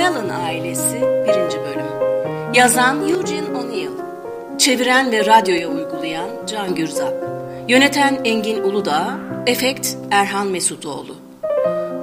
Mellon 0.00 0.28
ailesi 0.28 1.00
1. 1.00 1.26
bölüm. 1.34 1.86
Yazan 2.54 3.08
Eugene 3.08 3.58
O'Neill. 3.58 3.90
Çeviren 4.58 5.12
ve 5.12 5.26
radyoya 5.26 5.68
uygulayan 5.68 6.28
Can 6.46 6.74
Gürzap. 6.74 7.12
Yöneten 7.68 8.18
Engin 8.24 8.62
Uludağ. 8.62 9.18
Efekt 9.46 9.88
Erhan 10.10 10.46
Mesutoğlu. 10.46 11.16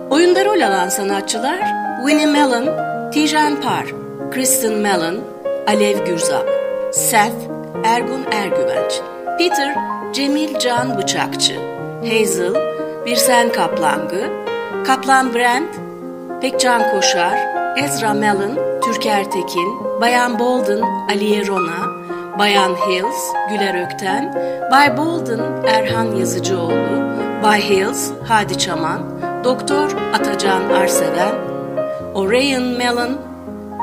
Oyunda 0.09 0.45
rol 0.45 0.61
alan 0.61 0.89
sanatçılar 0.89 1.59
Winnie 2.07 2.25
Mellon, 2.25 2.69
Tijan 3.11 3.61
Par, 3.61 3.85
Kristen 4.31 4.73
Mellon, 4.73 5.19
Alev 5.67 6.05
Gürzap, 6.05 6.49
Seth, 6.91 7.49
Ergun 7.83 8.25
Ergüvenç, 8.31 9.01
Peter, 9.37 9.75
Cemil 10.13 10.59
Can 10.59 10.97
Bıçakçı, 10.97 11.55
Hazel, 12.01 12.53
Birsen 13.05 13.51
Kaplangı, 13.51 14.29
Kaplan 14.85 15.33
Brand, 15.33 15.73
Pekcan 16.41 16.91
Koşar, 16.91 17.56
Ezra 17.77 18.13
Mellon, 18.13 18.81
Türker 18.81 19.31
Tekin, 19.31 20.01
Bayan 20.01 20.39
Bolden, 20.39 20.81
Aliye 21.09 21.47
Rona, 21.47 21.85
Bayan 22.39 22.75
Hills, 22.75 23.33
Güler 23.49 23.85
Ökten, 23.85 24.33
Bay 24.71 24.97
Bolden, 24.97 25.63
Erhan 25.67 26.15
Yazıcıoğlu, 26.15 27.13
Bay 27.43 27.61
Hills, 27.69 28.11
Hadi 28.27 28.57
Çaman, 28.57 29.01
Doktor 29.43 29.91
Atacan 30.13 30.69
Arseven, 30.69 31.35
Orion 32.13 32.63
Mellon, 32.63 33.21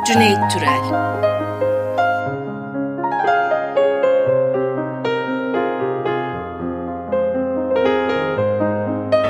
Cüneyt 0.07 0.39
Türel. 0.53 0.85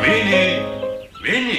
Veni, 0.03 0.63
Veni. 1.25 1.59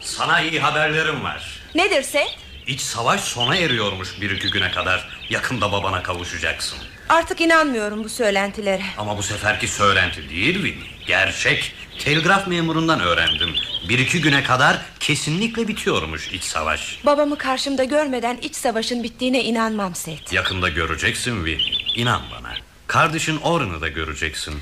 Sana 0.00 0.40
iyi 0.40 0.60
haberlerim 0.60 1.24
var. 1.24 1.57
Nedir 1.74 2.02
Seth? 2.02 2.32
İç 2.66 2.80
savaş 2.80 3.20
sona 3.20 3.56
eriyormuş 3.56 4.20
bir 4.20 4.30
iki 4.30 4.50
güne 4.50 4.70
kadar. 4.70 5.08
Yakında 5.30 5.72
babana 5.72 6.02
kavuşacaksın. 6.02 6.78
Artık 7.08 7.40
inanmıyorum 7.40 8.04
bu 8.04 8.08
söylentilere. 8.08 8.82
Ama 8.98 9.18
bu 9.18 9.22
seferki 9.22 9.68
söylenti 9.68 10.28
değil 10.30 10.64
Vini. 10.64 10.84
Gerçek. 11.06 11.72
Telgraf 11.98 12.46
memurundan 12.48 13.00
öğrendim. 13.00 13.54
Bir 13.88 13.98
iki 13.98 14.20
güne 14.20 14.42
kadar 14.42 14.78
kesinlikle 15.00 15.68
bitiyormuş 15.68 16.28
iç 16.28 16.42
savaş. 16.42 16.98
Babamı 17.06 17.38
karşımda 17.38 17.84
görmeden 17.84 18.38
iç 18.42 18.54
savaşın 18.56 19.02
bittiğine 19.02 19.44
inanmam 19.44 19.94
Seth. 19.94 20.32
Yakında 20.32 20.68
göreceksin 20.68 21.44
Vini. 21.44 21.62
İnan 21.96 22.22
bana. 22.30 22.54
Kardeşin 22.86 23.36
Orion'u 23.36 23.80
da 23.80 23.88
göreceksin. 23.88 24.54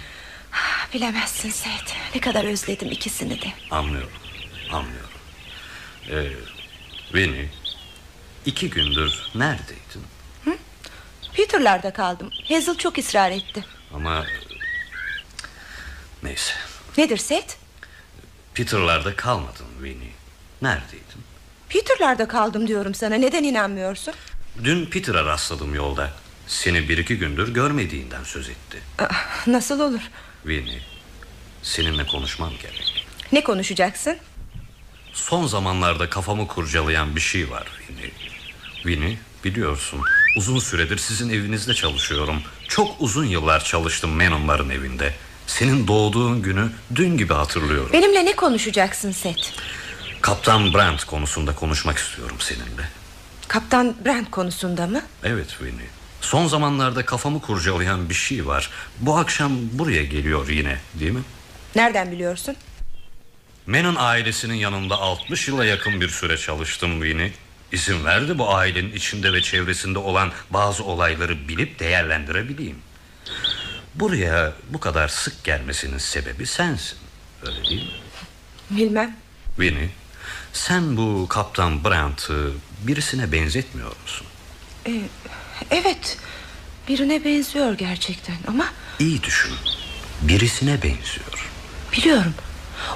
Bilemezsin 0.95 1.51
Seth. 1.51 1.93
Ne 2.15 2.21
kadar 2.21 2.45
özledim 2.45 2.91
ikisini 2.93 3.43
de. 3.43 3.47
Anlıyorum. 3.71 4.11
Anlıyorum. 4.73 5.11
Ee, 6.11 6.33
Vini, 7.17 7.49
iki 8.47 8.71
gündür 8.71 9.13
neredeydin? 9.35 10.03
Peter'larda 11.33 11.93
kaldım. 11.93 12.31
Hazel 12.49 12.75
çok 12.75 12.99
ısrar 12.99 13.31
etti. 13.31 13.65
Ama... 13.95 14.25
Neyse. 16.23 16.53
Nedir 16.99 17.17
Seth? 17.17 17.55
Peter'larda 18.55 19.17
kalmadın 19.17 19.67
Winnie. 19.83 20.11
Neredeydin? 20.63 21.23
Peter'larda 21.69 22.29
kaldım 22.29 22.69
diyorum 22.69 22.95
sana. 22.95 23.15
Neden 23.15 23.45
inanmıyorsun? 23.45 24.15
Dün 24.65 24.87
Peter'a 24.87 25.25
rastladım 25.25 25.75
yolda. 25.75 26.11
Seni 26.47 26.89
bir 26.89 26.99
iki 26.99 27.19
gündür 27.19 27.55
görmediğinden 27.55 28.25
söz 28.25 28.49
etti. 28.49 28.79
Ah, 28.99 29.47
Nasıl 29.47 29.81
olur? 29.81 30.01
Winnie, 30.43 30.81
seninle 31.63 32.07
konuşmam 32.07 32.53
gerek. 32.63 33.07
Ne 33.33 33.45
konuşacaksın? 33.45 34.17
Son 35.17 35.47
zamanlarda 35.47 36.11
kafamı 36.11 36.47
kurcalayan 36.47 37.17
bir 37.17 37.21
şey 37.21 37.51
var 37.51 37.67
Winnie. 37.87 38.11
Winnie, 38.75 39.19
biliyorsun 39.45 40.01
uzun 40.37 40.59
süredir 40.59 40.99
sizin 40.99 41.31
evinizde 41.31 41.75
çalışıyorum. 41.75 42.43
Çok 42.69 43.01
uzun 43.01 43.25
yıllar 43.25 43.65
çalıştım 43.65 44.17
Menon'ların 44.17 44.71
evinde. 44.71 45.15
Senin 45.47 45.87
doğduğun 45.89 46.43
günü 46.43 46.71
dün 46.95 47.17
gibi 47.17 47.35
hatırlıyorum. 47.35 47.93
Benimle 47.93 48.25
ne 48.25 48.37
konuşacaksın 48.37 49.13
Seth? 49.13 49.49
Kaptan 50.21 50.75
Brandt 50.75 51.05
konusunda 51.05 51.55
konuşmak 51.55 51.99
istiyorum 51.99 52.37
seninle. 52.41 52.89
Kaptan 53.49 53.95
Brent 54.05 54.31
konusunda 54.31 54.87
mı? 54.87 55.03
Evet 55.25 55.49
Winnie. 55.49 55.87
Son 56.21 56.47
zamanlarda 56.47 57.05
kafamı 57.05 57.41
kurcalayan 57.41 58.09
bir 58.09 58.15
şey 58.15 58.47
var. 58.47 58.71
Bu 59.01 59.17
akşam 59.19 59.53
buraya 59.73 60.05
geliyor 60.05 60.49
yine 60.49 60.79
değil 60.95 61.13
mi? 61.13 61.23
Nereden 61.77 62.13
biliyorsun? 62.13 62.57
Menon 63.67 63.95
ailesinin 63.99 64.55
yanında 64.55 64.97
60 64.99 65.49
yıla 65.49 65.65
yakın 65.65 66.01
bir 66.01 66.09
süre 66.09 66.37
çalıştım 66.39 67.03
Winnie. 67.03 67.33
İzin 67.73 68.05
verdi 68.05 68.39
bu 68.39 68.55
ailenin 68.55 68.93
içinde 68.93 69.33
ve 69.33 69.43
çevresinde 69.43 69.99
olan 69.99 70.33
bazı 70.51 70.85
olayları 70.85 71.49
bilip 71.49 71.79
değerlendirebileyim. 71.79 72.79
Buraya 73.95 74.53
bu 74.71 74.81
kadar 74.81 75.09
sık 75.09 75.45
gelmesinin 75.45 75.99
sebebi 75.99 76.47
sensin. 76.47 76.99
Öyle 77.47 77.65
değil 77.65 77.83
mi? 77.83 77.91
Bilmem. 78.71 79.17
Winnie, 79.57 79.89
sen 80.53 80.97
bu 80.97 81.27
Kaptan 81.29 81.85
Brandt'ı 81.85 82.53
birisine 82.83 83.33
benzetmiyor 83.33 83.93
musun? 84.03 84.27
Ee, 84.87 85.03
evet. 85.71 86.19
Birine 86.89 87.25
benziyor 87.25 87.73
gerçekten 87.75 88.37
ama 88.49 88.67
İyi 88.99 89.23
düşün. 89.23 89.53
Birisine 90.23 90.83
benziyor. 90.83 91.51
biliyorum. 91.93 92.35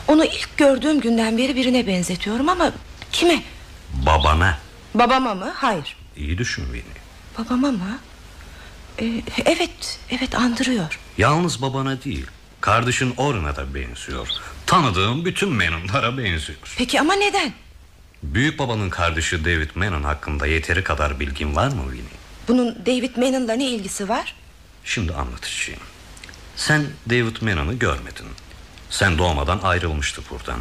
Onu 0.08 0.24
ilk 0.24 0.56
gördüğüm 0.56 1.00
günden 1.00 1.38
beri 1.38 1.56
birine 1.56 1.86
benzetiyorum 1.86 2.48
ama 2.48 2.72
kime? 3.12 3.42
Babana. 4.06 4.58
Babama 4.94 5.34
mı? 5.34 5.52
Hayır. 5.56 5.96
İyi 6.16 6.38
düşün 6.38 6.62
Winnie. 6.64 7.00
Babama 7.38 7.70
mı? 7.70 7.98
Ee, 9.00 9.22
evet, 9.44 9.98
evet 10.10 10.34
andırıyor. 10.34 10.98
Yalnız 11.19 11.62
babana 11.62 12.02
değil. 12.02 12.26
Kardeşin 12.60 13.14
Orion'a 13.16 13.56
da 13.56 13.74
benziyor. 13.74 14.28
Tanıdığım 14.66 15.24
bütün 15.24 15.52
Menon'lara 15.52 16.19
benziyor. 16.19 16.58
Peki 16.78 17.00
ama 17.00 17.14
neden? 17.14 17.52
Büyük 18.22 18.58
babanın 18.58 18.90
kardeşi 18.90 19.44
David 19.44 19.70
Menon 19.74 20.02
hakkında 20.02 20.46
yeteri 20.46 20.84
kadar 20.84 21.20
bilgin 21.20 21.56
var 21.56 21.69
mı 21.69 21.82
Winnie? 21.82 22.20
Bunun 22.48 22.86
David 22.86 23.16
Mannon'la 23.16 23.52
ne 23.52 23.64
ilgisi 23.69 24.08
var? 24.08 24.34
Şimdi 24.84 25.14
anlatacağım. 25.14 25.80
Sen 26.56 26.86
David 27.10 27.36
Menon'u 27.40 27.78
görmedin. 27.78 28.26
Sen 28.90 29.18
doğmadan 29.18 29.60
ayrılmıştı 29.62 30.22
buradan. 30.30 30.60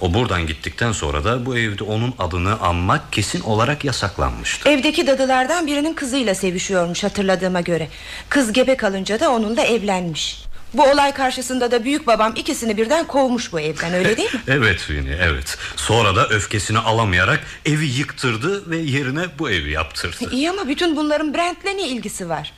O 0.00 0.14
buradan 0.14 0.46
gittikten 0.46 0.92
sonra 0.92 1.24
da 1.24 1.46
bu 1.46 1.58
evde 1.58 1.84
onun 1.84 2.14
adını 2.18 2.60
anmak 2.60 3.12
kesin 3.12 3.40
olarak 3.40 3.84
yasaklanmıştı. 3.84 4.68
Evdeki 4.68 5.06
dadılardan 5.06 5.66
birinin 5.66 5.94
kızıyla 5.94 6.34
sevişiyormuş 6.34 7.04
hatırladığıma 7.04 7.60
göre. 7.60 7.88
Kız 8.28 8.52
gebe 8.52 8.76
kalınca 8.76 9.20
da 9.20 9.30
onunla 9.30 9.62
evlenmiş. 9.62 10.44
Bu 10.74 10.82
olay 10.82 11.12
karşısında 11.14 11.70
da 11.70 11.84
büyük 11.84 12.06
babam 12.06 12.32
ikisini 12.36 12.76
birden 12.76 13.06
kovmuş 13.06 13.52
bu 13.52 13.60
evden 13.60 13.92
öyle 13.94 14.16
değil 14.16 14.34
mi? 14.34 14.40
Evet 14.48 14.78
Winnie 14.78 15.18
evet. 15.22 15.58
Sonra 15.76 16.16
da 16.16 16.28
öfkesini 16.28 16.78
alamayarak 16.78 17.40
evi 17.66 17.86
yıktırdı 17.86 18.70
ve 18.70 18.76
yerine 18.76 19.22
bu 19.38 19.50
evi 19.50 19.70
yaptırdı. 19.70 20.30
İyi 20.30 20.50
ama 20.50 20.68
bütün 20.68 20.96
bunların 20.96 21.34
Brent'le 21.34 21.64
ne 21.64 21.88
ilgisi 21.88 22.28
var? 22.28 22.52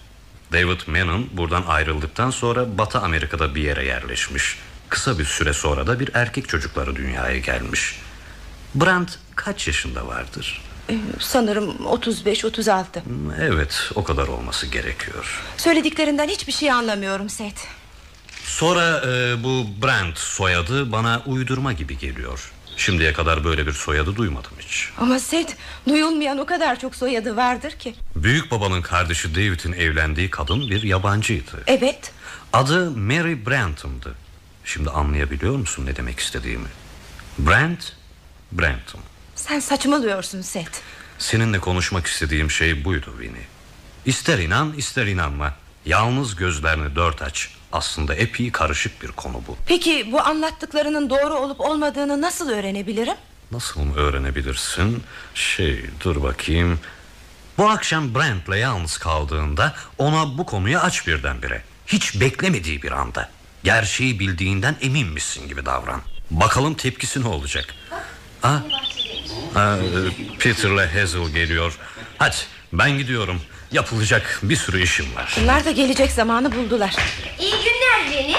David 0.53 0.81
Menon 0.87 1.27
buradan 1.33 1.63
ayrıldıktan 1.69 2.31
sonra 2.31 2.79
Batı 2.79 2.99
Amerika'da 2.99 3.55
bir 3.55 3.63
yere 3.63 3.85
yerleşmiş. 3.85 4.59
Kısa 4.89 5.19
bir 5.19 5.25
süre 5.25 5.53
sonra 5.53 5.87
da 5.87 6.01
bir 6.01 6.11
erkek 6.15 6.49
çocukları 6.49 6.97
dünyaya 6.97 7.39
gelmiş. 7.39 7.99
Brent 8.75 9.19
kaç 9.37 9.67
yaşında 9.67 10.07
vardır? 10.07 10.63
Ee, 10.91 10.99
sanırım 11.21 11.71
35-36. 11.71 12.85
Evet 13.41 13.91
o 13.95 14.05
kadar 14.05 14.29
olması 14.29 14.67
gerekiyor. 14.67 15.43
Söylediklerinden 15.57 16.29
hiçbir 16.29 16.53
şey 16.53 16.71
anlamıyorum 16.73 17.29
Seth. 17.29 17.61
Sonra 18.45 19.03
e, 19.07 19.45
bu 19.45 19.67
Brent 19.83 20.19
soyadı 20.19 20.93
bana 20.93 21.23
uydurma 21.27 21.73
gibi 21.73 21.99
geliyor. 21.99 22.53
Şimdiye 22.77 23.13
kadar 23.13 23.45
böyle 23.45 23.67
bir 23.67 23.73
soyadı 23.73 24.17
duymadım 24.17 24.53
hiç. 24.59 24.89
Ama 24.99 25.19
Seth 25.19 25.53
duyulmayan 25.89 26.39
o 26.39 26.47
kadar 26.47 26.81
çok 26.81 26.95
soyadı 26.97 27.37
vardır 27.37 27.71
ki. 27.71 27.95
Büyük 28.17 28.51
babanın 28.51 28.83
kardeşi 28.83 29.35
David'in 29.35 29.73
evlendiği 29.73 30.31
kadın 30.31 30.61
bir 30.71 30.83
yabancıydı. 30.83 31.63
Evet 31.67 32.13
Adı 32.53 32.91
Mary 32.91 33.47
Brantham'dı. 33.47 34.15
Şimdi 34.67 34.91
anlayabiliyor 34.91 35.57
musun 35.57 35.87
ne 35.87 35.97
demek 35.97 36.21
istediğimi? 36.21 36.69
Brant, 37.39 37.93
Brantham. 38.53 39.01
sen 39.37 39.61
saçmalıyorsun 39.61 40.43
Seth. 40.43 40.79
Seninle 41.19 41.59
konuşmak 41.61 42.07
istediğim 42.07 42.51
şey 42.51 42.85
buydu 42.85 43.15
Winnie. 43.19 43.47
İster 44.07 44.39
inan 44.39 44.73
ister 44.73 45.07
inanma. 45.07 45.55
Yalnız 45.87 46.37
gözlerini 46.37 46.97
dört 46.97 47.23
aç. 47.23 47.51
Aslında 47.73 48.15
epey 48.15 48.53
karışık 48.53 49.03
bir 49.03 49.09
konu 49.09 49.43
bu. 49.49 49.57
Peki 49.67 50.09
bu 50.13 50.21
anlattıklarının 50.21 51.11
doğru 51.11 51.35
olup 51.35 51.61
olmadığını 51.61 52.21
nasıl 52.21 52.49
öğrenebilirim? 52.51 53.15
Nasıl 53.53 53.81
mı 53.81 53.97
öğrenebilirsin? 53.97 55.03
Şey 55.35 55.85
dur 56.05 56.23
bakayım. 56.23 56.81
Bu 57.59 57.69
akşam 57.71 58.15
Brent'le 58.15 58.57
yalnız 58.57 58.99
kaldığında 58.99 59.75
ona 59.99 60.39
bu 60.39 60.47
konuyu 60.47 60.79
aç 60.79 61.07
birdenbire. 61.07 61.63
Hiç 61.87 62.21
beklemediği 62.21 62.83
bir 62.83 62.93
anda. 62.93 63.31
Gerçeği 63.65 64.19
bildiğinden 64.19 64.77
eminmişsin 64.81 65.49
gibi 65.49 65.67
davran. 65.67 66.01
Bakalım 66.31 66.75
tepkisi 66.75 67.23
ne 67.23 67.29
olacak? 67.29 67.75
Aa, 68.43 68.59
Ha, 69.55 69.79
e, 69.79 70.39
Peter'la 70.39 70.95
Hazel 70.95 71.29
geliyor. 71.29 71.79
Hadi 72.19 72.37
ben 72.73 72.91
gidiyorum. 72.99 73.41
Yapılacak 73.73 74.41
bir 74.43 74.57
sürü 74.57 74.83
işim 74.83 75.15
var. 75.17 75.37
Bunlar 75.43 75.65
da 75.65 75.71
gelecek 75.71 76.13
zamanı 76.13 76.53
buldular. 76.57 76.95
İyi 77.41 77.51
günler 77.53 78.11
Veni. 78.11 78.37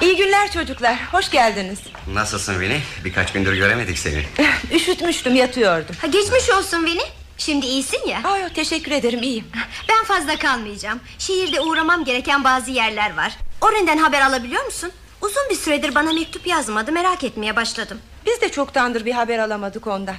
İyi 0.00 0.16
günler 0.16 0.52
çocuklar. 0.52 0.96
Hoş 1.12 1.30
geldiniz. 1.30 1.78
Nasılsın 2.12 2.60
Vini? 2.60 2.80
Birkaç 3.04 3.32
gündür 3.32 3.54
göremedik 3.54 3.98
seni. 3.98 4.24
Üşütmüştüm 4.74 5.34
yatıyordum. 5.34 5.96
Ha, 6.00 6.06
geçmiş 6.06 6.50
olsun 6.50 6.84
Veni. 6.86 7.02
Şimdi 7.38 7.66
iyisin 7.66 8.06
ya. 8.08 8.20
Ay, 8.24 8.52
teşekkür 8.52 8.92
ederim 8.92 9.22
iyiyim. 9.22 9.44
Ben 9.88 10.04
fazla 10.04 10.38
kalmayacağım. 10.38 11.00
Şehirde 11.18 11.60
uğramam 11.60 12.04
gereken 12.04 12.44
bazı 12.44 12.70
yerler 12.70 13.16
var. 13.16 13.32
Oren'den 13.60 13.98
haber 13.98 14.20
alabiliyor 14.20 14.64
musun? 14.64 14.92
Uzun 15.22 15.42
bir 15.50 15.54
süredir 15.54 15.94
bana 15.94 16.12
mektup 16.12 16.46
yazmadı. 16.46 16.92
Merak 16.92 17.24
etmeye 17.24 17.56
başladım. 17.56 17.98
Biz 18.26 18.40
de 18.40 18.48
çoktandır 18.48 19.04
bir 19.04 19.12
haber 19.12 19.38
alamadık 19.38 19.86
ondan. 19.86 20.14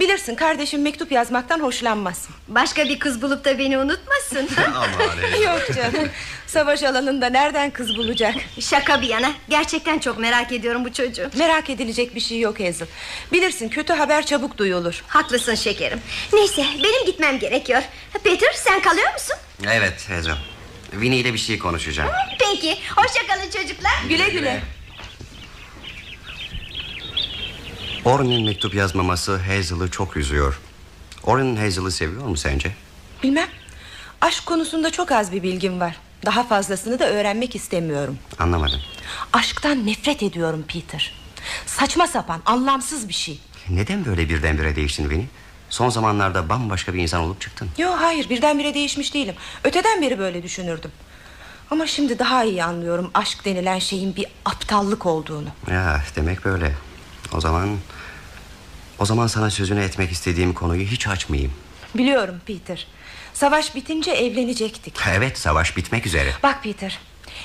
Bilirsin 0.00 0.34
kardeşim 0.34 0.82
mektup 0.82 1.12
yazmaktan 1.12 1.60
hoşlanmaz. 1.60 2.28
Başka 2.48 2.84
bir 2.84 2.98
kız 2.98 3.22
bulup 3.22 3.44
da 3.44 3.58
beni 3.58 3.78
unutmasın. 3.78 4.48
Aman 4.74 5.40
Yok 5.42 5.76
canım. 5.76 6.08
Savaş 6.46 6.82
alanında 6.82 7.26
nereden 7.26 7.70
kız 7.70 7.96
bulacak? 7.96 8.34
Şaka 8.60 9.02
bir 9.02 9.08
yana. 9.08 9.32
Gerçekten 9.48 9.98
çok 9.98 10.18
merak 10.18 10.52
ediyorum 10.52 10.84
bu 10.84 10.92
çocuğu. 10.92 11.30
Merak 11.36 11.70
edilecek 11.70 12.14
bir 12.14 12.20
şey 12.20 12.40
yok 12.40 12.60
Hazel. 12.60 12.88
Bilirsin 13.32 13.68
kötü 13.68 13.92
haber 13.92 14.26
çabuk 14.26 14.58
duyulur. 14.58 15.04
Haklısın 15.08 15.54
şekerim. 15.54 16.00
Neyse 16.32 16.64
benim 16.84 17.06
gitmem 17.06 17.38
gerekiyor. 17.38 17.82
Peter 18.24 18.52
sen 18.52 18.82
kalıyor 18.82 19.12
musun? 19.12 19.36
Evet 19.66 20.10
Hazel. 20.10 20.36
Vini 20.92 21.16
ile 21.16 21.32
bir 21.32 21.38
şey 21.38 21.58
konuşacağım. 21.58 22.10
Peki. 22.38 22.76
Hoşça 22.96 23.26
kalın 23.26 23.50
çocuklar. 23.50 23.92
Güle 24.08 24.28
güle. 24.28 24.62
Orrin'in 28.04 28.44
mektup 28.44 28.74
yazmaması 28.74 29.36
Hazel'ı 29.36 29.90
çok 29.90 30.16
üzüyor. 30.16 30.60
Orrin 31.24 31.56
Hazel'ı 31.56 31.90
seviyor 31.90 32.22
mu 32.26 32.36
sence? 32.36 32.72
Bilmem. 33.22 33.48
Aşk 34.20 34.46
konusunda 34.46 34.90
çok 34.90 35.12
az 35.12 35.32
bir 35.32 35.42
bilgim 35.42 35.80
var. 35.80 35.96
Daha 36.26 36.44
fazlasını 36.44 36.98
da 36.98 37.10
öğrenmek 37.10 37.56
istemiyorum. 37.56 38.18
Anlamadım. 38.38 38.80
Aşktan 39.32 39.86
nefret 39.86 40.22
ediyorum 40.22 40.64
Peter. 40.68 41.14
Saçma 41.66 42.06
sapan, 42.06 42.42
anlamsız 42.46 43.08
bir 43.08 43.14
şey. 43.14 43.38
Neden 43.68 44.04
böyle 44.04 44.28
birdenbire 44.28 44.76
değiştin 44.76 45.10
Vini? 45.10 45.26
Son 45.70 45.88
zamanlarda 45.88 46.48
bambaşka 46.48 46.94
bir 46.94 46.98
insan 46.98 47.20
olup 47.20 47.40
çıktın. 47.40 47.68
Yo 47.78 47.90
hayır 47.98 48.28
birdenbire 48.28 48.74
değişmiş 48.74 49.14
değilim. 49.14 49.34
Öteden 49.64 50.02
beri 50.02 50.18
böyle 50.18 50.42
düşünürdüm. 50.42 50.90
Ama 51.70 51.86
şimdi 51.86 52.18
daha 52.18 52.44
iyi 52.44 52.64
anlıyorum 52.64 53.10
aşk 53.14 53.44
denilen 53.44 53.78
şeyin 53.78 54.16
bir 54.16 54.26
aptallık 54.44 55.06
olduğunu. 55.06 55.48
Ya 55.70 56.02
demek 56.16 56.44
böyle. 56.44 56.72
O 57.34 57.40
zaman... 57.40 57.78
O 58.98 59.06
zaman 59.06 59.26
sana 59.26 59.50
sözünü 59.50 59.80
etmek 59.80 60.12
istediğim 60.12 60.54
konuyu 60.54 60.86
hiç 60.86 61.08
açmayayım. 61.08 61.52
Biliyorum 61.94 62.40
Peter. 62.46 62.86
Savaş 63.34 63.74
bitince 63.74 64.10
evlenecektik. 64.10 64.94
Evet 65.10 65.38
savaş 65.38 65.76
bitmek 65.76 66.06
üzere. 66.06 66.32
Bak 66.42 66.62
Peter, 66.62 66.98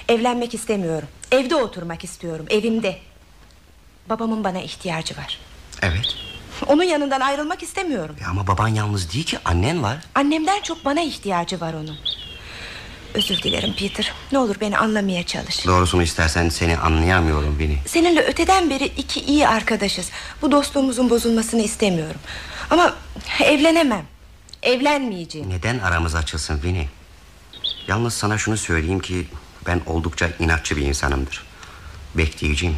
evlenmek 0.09 0.53
istemiyorum. 0.53 1.07
Evde 1.31 1.55
oturmak 1.55 2.03
istiyorum, 2.03 2.45
evimde. 2.49 2.97
Babamın 4.09 4.43
bana 4.43 4.61
ihtiyacı 4.61 5.17
var. 5.17 5.39
Evet. 5.81 6.15
Onun 6.67 6.83
yanından 6.83 7.21
ayrılmak 7.21 7.63
istemiyorum. 7.63 8.15
Ya 8.21 8.27
ama 8.29 8.47
baban 8.47 8.67
yalnız 8.67 9.13
değil 9.13 9.25
ki 9.25 9.39
annen 9.45 9.83
var. 9.83 9.97
Annemden 10.15 10.61
çok 10.61 10.85
bana 10.85 11.01
ihtiyacı 11.01 11.61
var 11.61 11.73
onun. 11.73 11.97
Özür 13.13 13.41
dilerim 13.43 13.73
Peter. 13.79 14.13
Ne 14.31 14.37
olur 14.37 14.55
beni 14.61 14.77
anlamaya 14.77 15.25
çalış. 15.25 15.67
Doğrusunu 15.67 16.03
istersen 16.03 16.49
seni 16.49 16.77
anlayamıyorum 16.77 17.59
Vini. 17.59 17.77
Seninle 17.85 18.21
öteden 18.21 18.69
beri 18.69 18.85
iki 18.85 19.19
iyi 19.19 19.47
arkadaşız. 19.47 20.09
Bu 20.41 20.51
dostluğumuzun 20.51 21.09
bozulmasını 21.09 21.61
istemiyorum. 21.61 22.21
Ama 22.69 22.93
evlenemem. 23.43 24.05
Evlenmeyeceğim. 24.63 25.49
Neden 25.49 25.79
aramız 25.79 26.15
açılsın 26.15 26.63
Vini? 26.63 26.87
Yalnız 27.87 28.13
sana 28.13 28.37
şunu 28.37 28.57
söyleyeyim 28.57 28.99
ki 28.99 29.27
ben 29.67 29.81
oldukça 29.85 30.29
inatçı 30.39 30.77
bir 30.77 30.81
insanımdır. 30.81 31.43
Bekleyeceğim. 32.15 32.77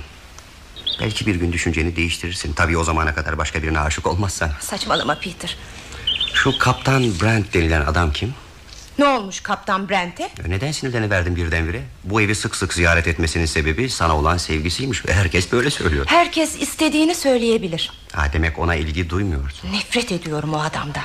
Belki 0.99 1.25
bir 1.25 1.35
gün 1.35 1.51
düşünceni 1.53 1.95
değiştirirsin. 1.95 2.53
Tabii 2.53 2.77
o 2.77 2.83
zamana 2.83 3.15
kadar 3.15 3.37
başka 3.37 3.63
birine 3.63 3.79
aşık 3.79 4.07
olmazsan. 4.07 4.51
Saçmalama 4.59 5.15
Peter. 5.19 5.57
Şu 6.33 6.57
kaptan 6.57 7.03
Brent 7.21 7.53
denilen 7.53 7.81
adam 7.81 8.13
kim? 8.13 8.33
Ne 8.99 9.05
olmuş 9.05 9.39
Kaptan 9.41 9.89
Brent'e? 9.89 10.29
Neden 10.47 10.71
sinirleniverdin 10.71 11.35
birdenbire? 11.35 11.81
Bu 12.03 12.21
evi 12.21 12.35
sık 12.35 12.55
sık 12.55 12.73
ziyaret 12.73 13.07
etmesinin 13.07 13.45
sebebi 13.45 13.89
sana 13.89 14.17
olan 14.17 14.37
sevgisiymiş. 14.37 15.05
ve 15.05 15.13
Herkes 15.13 15.51
böyle 15.51 15.69
söylüyor. 15.69 16.05
Herkes 16.07 16.61
istediğini 16.61 17.15
söyleyebilir. 17.15 17.91
Ha, 18.11 18.27
demek 18.33 18.59
ona 18.59 18.75
ilgi 18.75 19.09
duymuyorsun. 19.09 19.71
Nefret 19.73 20.11
ediyorum 20.11 20.53
o 20.53 20.59
adamdan. 20.61 21.03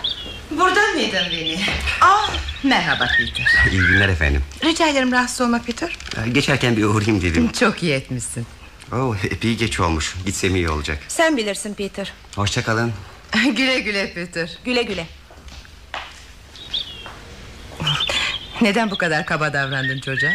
Burada 0.50 0.80
mıydın 0.94 1.26
beni? 1.32 1.60
Ah, 2.00 2.30
merhaba 2.64 3.06
Peter. 3.18 3.70
İyi 3.72 3.80
günler 3.80 4.08
efendim. 4.08 4.42
Rica 4.64 4.88
ederim 4.88 5.12
rahatsız 5.12 5.40
olma 5.40 5.62
Peter. 5.62 5.96
Ha, 6.16 6.26
Geçerken 6.26 6.76
bir 6.76 6.84
uğrayayım 6.84 7.22
dedim. 7.22 7.52
Çok 7.52 7.82
iyi 7.82 7.92
etmişsin. 7.92 8.46
Oh, 8.92 9.16
epey 9.24 9.56
geç 9.56 9.80
olmuş. 9.80 10.16
Gitsem 10.26 10.56
iyi 10.56 10.68
olacak. 10.70 10.98
Sen 11.08 11.36
bilirsin 11.36 11.74
Peter. 11.74 12.12
Hoşçakalın. 12.36 12.92
güle 13.56 13.80
güle 13.80 14.12
Peter. 14.14 14.58
Güle 14.64 14.82
güle. 14.82 15.06
Neden 18.60 18.90
bu 18.90 18.98
kadar 18.98 19.26
kaba 19.26 19.52
davrandın 19.52 20.00
çocuğa? 20.00 20.30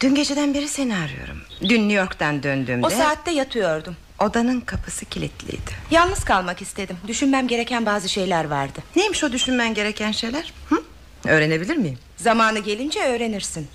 Dün 0.00 0.14
geceden 0.14 0.54
beri 0.54 0.68
seni 0.68 0.96
arıyorum. 0.96 1.40
Dün 1.60 1.80
New 1.88 1.92
York'tan 1.94 2.42
döndüğümde... 2.42 2.86
O 2.86 2.90
saatte 2.90 3.30
yatıyordum. 3.30 3.96
Odanın 4.18 4.60
kapısı 4.60 5.04
kilitliydi. 5.04 5.70
Yalnız 5.90 6.24
kalmak 6.24 6.62
istedim. 6.62 6.96
Düşünmem 7.08 7.48
gereken 7.48 7.86
bazı 7.86 8.08
şeyler 8.08 8.44
vardı. 8.44 8.78
Neymiş 8.96 9.24
o 9.24 9.32
düşünmen 9.32 9.74
gereken 9.74 10.12
şeyler? 10.12 10.52
Hı? 10.68 10.82
Öğrenebilir 11.24 11.76
miyim? 11.76 11.98
Zamanı 12.16 12.58
gelince 12.58 13.00
öğrenirsin. 13.00 13.68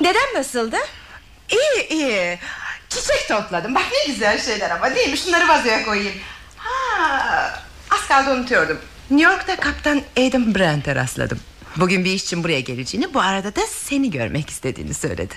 Dedem 0.00 0.34
nasıldı? 0.34 0.76
İyi 1.52 1.88
iyi. 1.88 2.38
Çiçek 2.88 3.28
topladım. 3.28 3.74
Bak 3.74 3.82
ne 3.92 4.12
güzel 4.12 4.40
şeyler 4.40 4.70
ama 4.70 4.94
değil 4.94 5.08
mi? 5.10 5.18
Şunları 5.18 5.48
vazoya 5.48 5.84
koyayım. 5.84 6.14
Ha, 6.56 7.62
az 7.90 8.08
kaldı 8.08 8.30
unutuyordum. 8.30 8.78
New 9.10 9.32
York'ta 9.32 9.56
kaptan 9.56 10.02
Adam 10.18 10.54
Brandt'e 10.54 10.94
rastladım. 10.94 11.40
Bugün 11.76 12.04
bir 12.04 12.10
iş 12.12 12.22
için 12.22 12.44
buraya 12.44 12.60
geleceğini 12.60 13.14
Bu 13.14 13.20
arada 13.20 13.56
da 13.56 13.60
seni 13.66 14.10
görmek 14.10 14.50
istediğini 14.50 14.94
söyledi 14.94 15.34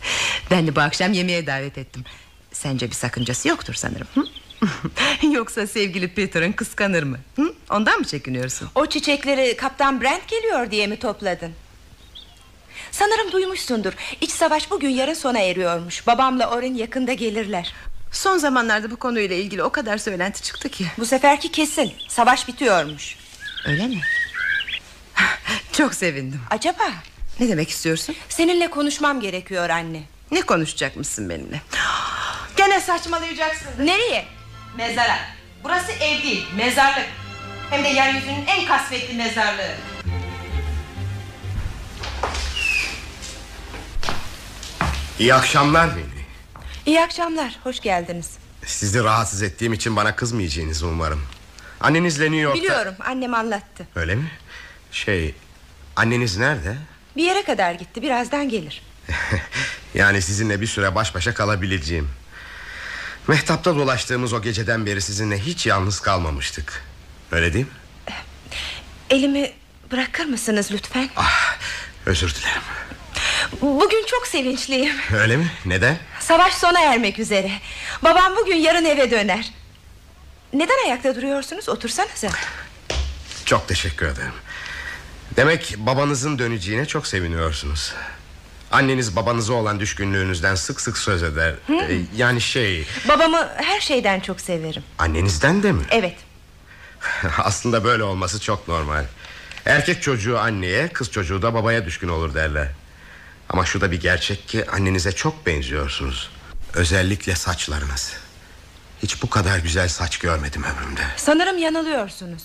Ben 0.51 0.67
de 0.67 0.75
bu 0.75 0.81
akşam 0.81 1.13
yemeğe 1.13 1.47
davet 1.47 1.77
ettim 1.77 2.03
Sence 2.51 2.89
bir 2.89 2.95
sakıncası 2.95 3.47
yoktur 3.47 3.73
sanırım 3.73 4.07
hı? 4.15 4.23
Yoksa 5.31 5.67
sevgili 5.67 6.07
Peter'ın 6.07 6.51
kıskanır 6.51 7.03
mı 7.03 7.17
hı? 7.35 7.53
Ondan 7.69 7.99
mı 7.99 8.05
çekiniyorsun 8.05 8.69
O 8.75 8.85
çiçekleri 8.85 9.57
Kaptan 9.57 10.01
Brent 10.01 10.27
geliyor 10.27 10.71
diye 10.71 10.87
mi 10.87 10.99
topladın? 10.99 11.51
Sanırım 12.99 13.31
duymuşsundur. 13.31 13.93
İç 14.21 14.31
savaş 14.31 14.71
bugün 14.71 14.89
yarın 14.89 15.13
sona 15.13 15.39
eriyormuş. 15.39 16.07
Babamla 16.07 16.49
Oren 16.49 16.73
yakında 16.73 17.13
gelirler. 17.13 17.73
Son 18.11 18.37
zamanlarda 18.37 18.91
bu 18.91 18.95
konuyla 18.97 19.35
ilgili 19.35 19.63
o 19.63 19.69
kadar 19.69 19.97
söylenti 19.97 20.41
çıktı 20.41 20.69
ki 20.69 20.85
Bu 20.97 21.05
seferki 21.05 21.51
kesin. 21.51 21.93
Savaş 22.07 22.47
bitiyormuş. 22.47 23.15
Öyle 23.67 23.87
mi 23.87 24.01
Çok 25.73 25.93
sevindim 25.93 26.41
Acaba? 26.49 26.83
Ne 27.39 27.49
demek 27.49 27.69
istiyorsun 27.69 28.15
Seninle 28.29 28.69
konuşmam 28.69 29.19
gerekiyor 29.19 29.69
anne. 29.69 30.01
Ne 30.31 30.41
konuşacak 30.41 30.95
mısın 30.97 31.29
benimle 31.29 31.61
Gene 32.57 32.81
saçmalayacaksın 32.81 33.67
Nereye? 33.79 34.25
Mezara 34.77 35.17
Burası 35.63 35.91
ev 35.91 36.23
değil 36.23 36.45
mezarlık 36.57 37.07
Hem 37.69 37.83
de 37.83 37.87
yeryüzünün 37.87 38.45
en 38.47 38.65
kasvetli 38.65 39.13
mezarlığı 39.13 39.94
İyi 45.19 45.33
akşamlar 45.33 45.95
Veli. 45.95 46.25
İyi 46.85 47.01
akşamlar. 47.01 47.59
Hoş 47.63 47.79
geldiniz. 47.79 48.31
Sizi 48.65 49.03
rahatsız 49.03 49.41
ettiğim 49.43 49.73
için 49.73 49.95
bana 49.95 50.15
kızmayacağınızı 50.15 50.87
umarım. 50.87 51.21
Annenizle 51.81 52.23
New 52.25 52.37
York'ta... 52.37 52.61
Biliyorum. 52.61 52.95
Annem 52.99 53.33
anlattı. 53.33 53.87
Öyle 53.95 54.15
mi? 54.15 54.31
Şey... 54.91 55.35
Anneniz 55.95 56.37
nerede? 56.37 56.77
Bir 57.17 57.23
yere 57.23 57.43
kadar 57.43 57.73
gitti. 57.73 58.01
Birazdan 58.01 58.49
gelir. 58.49 58.81
yani 59.93 60.21
sizinle 60.21 60.61
bir 60.61 60.67
süre 60.67 60.95
baş 60.95 61.15
başa 61.15 61.33
kalabileceğim. 61.33 62.09
Mehtapta 63.27 63.75
dolaştığımız 63.75 64.33
o 64.33 64.41
geceden 64.41 64.85
beri 64.85 65.01
sizinle 65.01 65.39
hiç 65.39 65.65
yalnız 65.65 65.99
kalmamıştık. 65.99 66.83
Öyle 67.31 67.53
değil 67.53 67.65
mi? 67.65 67.71
Elimi 69.09 69.51
bırakır 69.91 70.25
mısınız 70.25 70.69
lütfen? 70.71 71.09
Ah, 71.15 71.57
özür 72.05 72.35
dilerim. 72.35 72.61
Bugün 73.61 74.05
çok 74.05 74.27
sevinçliyim. 74.27 74.95
Öyle 75.21 75.37
mi? 75.37 75.51
Neden? 75.65 75.97
Savaş 76.19 76.53
sona 76.53 76.81
ermek 76.81 77.19
üzere. 77.19 77.51
Babam 78.03 78.35
bugün 78.37 78.55
yarın 78.55 78.85
eve 78.85 79.11
döner. 79.11 79.51
Neden 80.53 80.85
ayakta 80.85 81.15
duruyorsunuz? 81.15 81.69
Otursanıza. 81.69 82.29
Çok 83.45 83.67
teşekkür 83.67 84.05
ederim. 84.05 84.33
Demek 85.35 85.75
babanızın 85.77 86.39
döneceğine 86.39 86.85
çok 86.85 87.07
seviniyorsunuz. 87.07 87.93
Anneniz 88.71 89.15
babanıza 89.15 89.53
olan 89.53 89.79
düşkünlüğünüzden 89.79 90.55
sık 90.55 90.81
sık 90.81 90.97
söz 90.97 91.23
eder 91.23 91.53
Ee, 91.69 91.97
Yani 92.15 92.41
şey 92.41 92.87
Babamı 93.09 93.49
her 93.55 93.79
şeyden 93.79 94.19
çok 94.19 94.41
severim 94.41 94.83
Annenizden 94.97 95.63
de 95.63 95.71
mi? 95.71 95.83
Evet 95.91 96.15
Aslında 97.37 97.83
böyle 97.83 98.03
olması 98.03 98.39
çok 98.41 98.67
normal 98.67 99.05
Erkek 99.65 100.01
çocuğu 100.01 100.39
anneye 100.39 100.87
Kız 100.87 101.11
çocuğu 101.11 101.41
da 101.41 101.53
babaya 101.53 101.85
düşkün 101.85 102.07
olur 102.07 102.33
derler 102.33 102.67
Ama 103.49 103.65
şu 103.65 103.81
da 103.81 103.91
bir 103.91 104.01
gerçek 104.01 104.47
ki 104.47 104.71
Annenize 104.71 105.11
çok 105.11 105.45
benziyorsunuz. 105.45 106.29
Özellikle 106.73 107.35
saçlarınız. 107.35 108.13
Hiç 109.03 109.21
bu 109.23 109.29
kadar 109.29 109.59
güzel 109.59 109.87
saç 109.87 110.17
görmedim 110.17 110.63
ömrümde. 110.63 111.01
Sanırım 111.17 111.57
yanılıyorsunuz. 111.57 112.43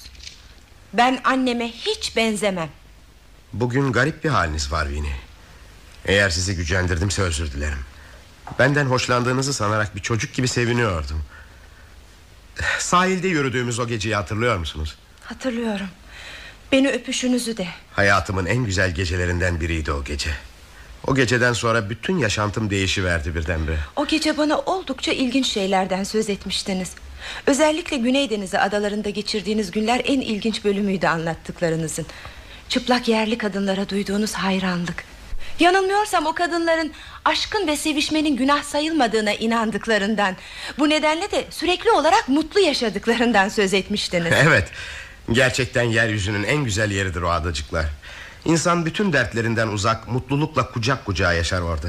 Ben 0.92 1.20
anneme 1.24 1.68
hiç 1.68 2.16
benzemem. 2.16 2.68
Bugün 3.52 3.92
garip 3.92 4.24
bir 4.24 4.28
haliniz 4.28 4.72
var 4.72 4.90
Vini. 4.90 5.12
Eğer 6.04 6.30
sizi 6.30 6.56
gücendirdimse 6.56 7.22
özür 7.22 7.52
dilerim. 7.52 7.78
Benden 8.58 8.86
hoşlandığınızı 8.86 9.54
sanarak 9.54 9.96
bir 9.96 10.00
çocuk 10.00 10.34
gibi 10.34 10.48
seviniyordum. 10.48 11.22
Sahilde 12.78 13.28
yürüdüğümüz 13.28 13.78
o 13.78 13.86
geceyi 13.88 14.14
hatırlıyor 14.14 14.56
musunuz? 14.58 14.96
Hatırlıyorum. 15.24 15.88
Beni 16.72 16.88
öpüşünüzü 16.88 17.56
de. 17.56 17.68
Hayatımın 17.92 18.46
en 18.46 18.64
güzel 18.64 18.94
gecelerinden 18.94 19.60
biriydi 19.60 19.92
o 19.92 20.04
gece 20.04 20.30
O 21.06 21.14
geceden 21.14 21.52
sonra 21.52 21.90
bütün 21.90 22.18
yaşantım 22.18 22.70
değişiverdi 22.70 23.34
birdenbire. 23.34 23.76
O 23.96 24.06
gece 24.06 24.36
bana 24.36 24.58
oldukça 24.58 25.12
ilginç 25.12 25.46
şeylerden 25.46 26.04
söz 26.04 26.30
etmiştiniz. 26.30 26.90
Özellikle 27.46 27.96
Güney 27.96 28.30
Denizi 28.30 28.58
adalarında 28.58 29.10
geçirdiğiniz 29.10 29.70
günler 29.70 30.02
en 30.04 30.20
ilginç 30.20 30.64
bölümüydü 30.64 31.06
anlattıklarınızın. 31.06 32.06
Çıplak 32.68 33.08
yerli 33.08 33.38
kadınlara 33.38 33.88
duyduğunuz 33.88 34.32
hayranlık. 34.34 35.04
Yanılmıyorsam 35.60 36.26
o 36.26 36.34
kadınların 36.34 36.92
aşkın 37.24 37.66
ve 37.66 37.76
sevişmenin 37.76 38.36
günah 38.36 38.62
sayılmadığına 38.62 39.32
inandıklarından 39.32 40.36
Bu 40.78 40.88
nedenle 40.88 41.30
de 41.30 41.44
sürekli 41.50 41.90
olarak 41.90 42.28
mutlu 42.28 42.60
yaşadıklarından 42.60 43.48
söz 43.48 43.74
etmiştiniz. 43.74 44.32
Evet 44.42 44.68
Gerçekten 45.32 45.82
yeryüzünün 45.82 46.42
en 46.42 46.64
güzel 46.64 46.90
yeridir 46.90 47.22
o 47.22 47.30
adacıklar 47.30 47.86
İnsan 48.44 48.86
bütün 48.86 49.12
dertlerinden 49.12 49.68
uzak 49.68 50.08
Mutlulukla 50.08 50.70
kucak 50.70 51.04
kucağa 51.04 51.32
yaşar 51.32 51.60
orada. 51.60 51.88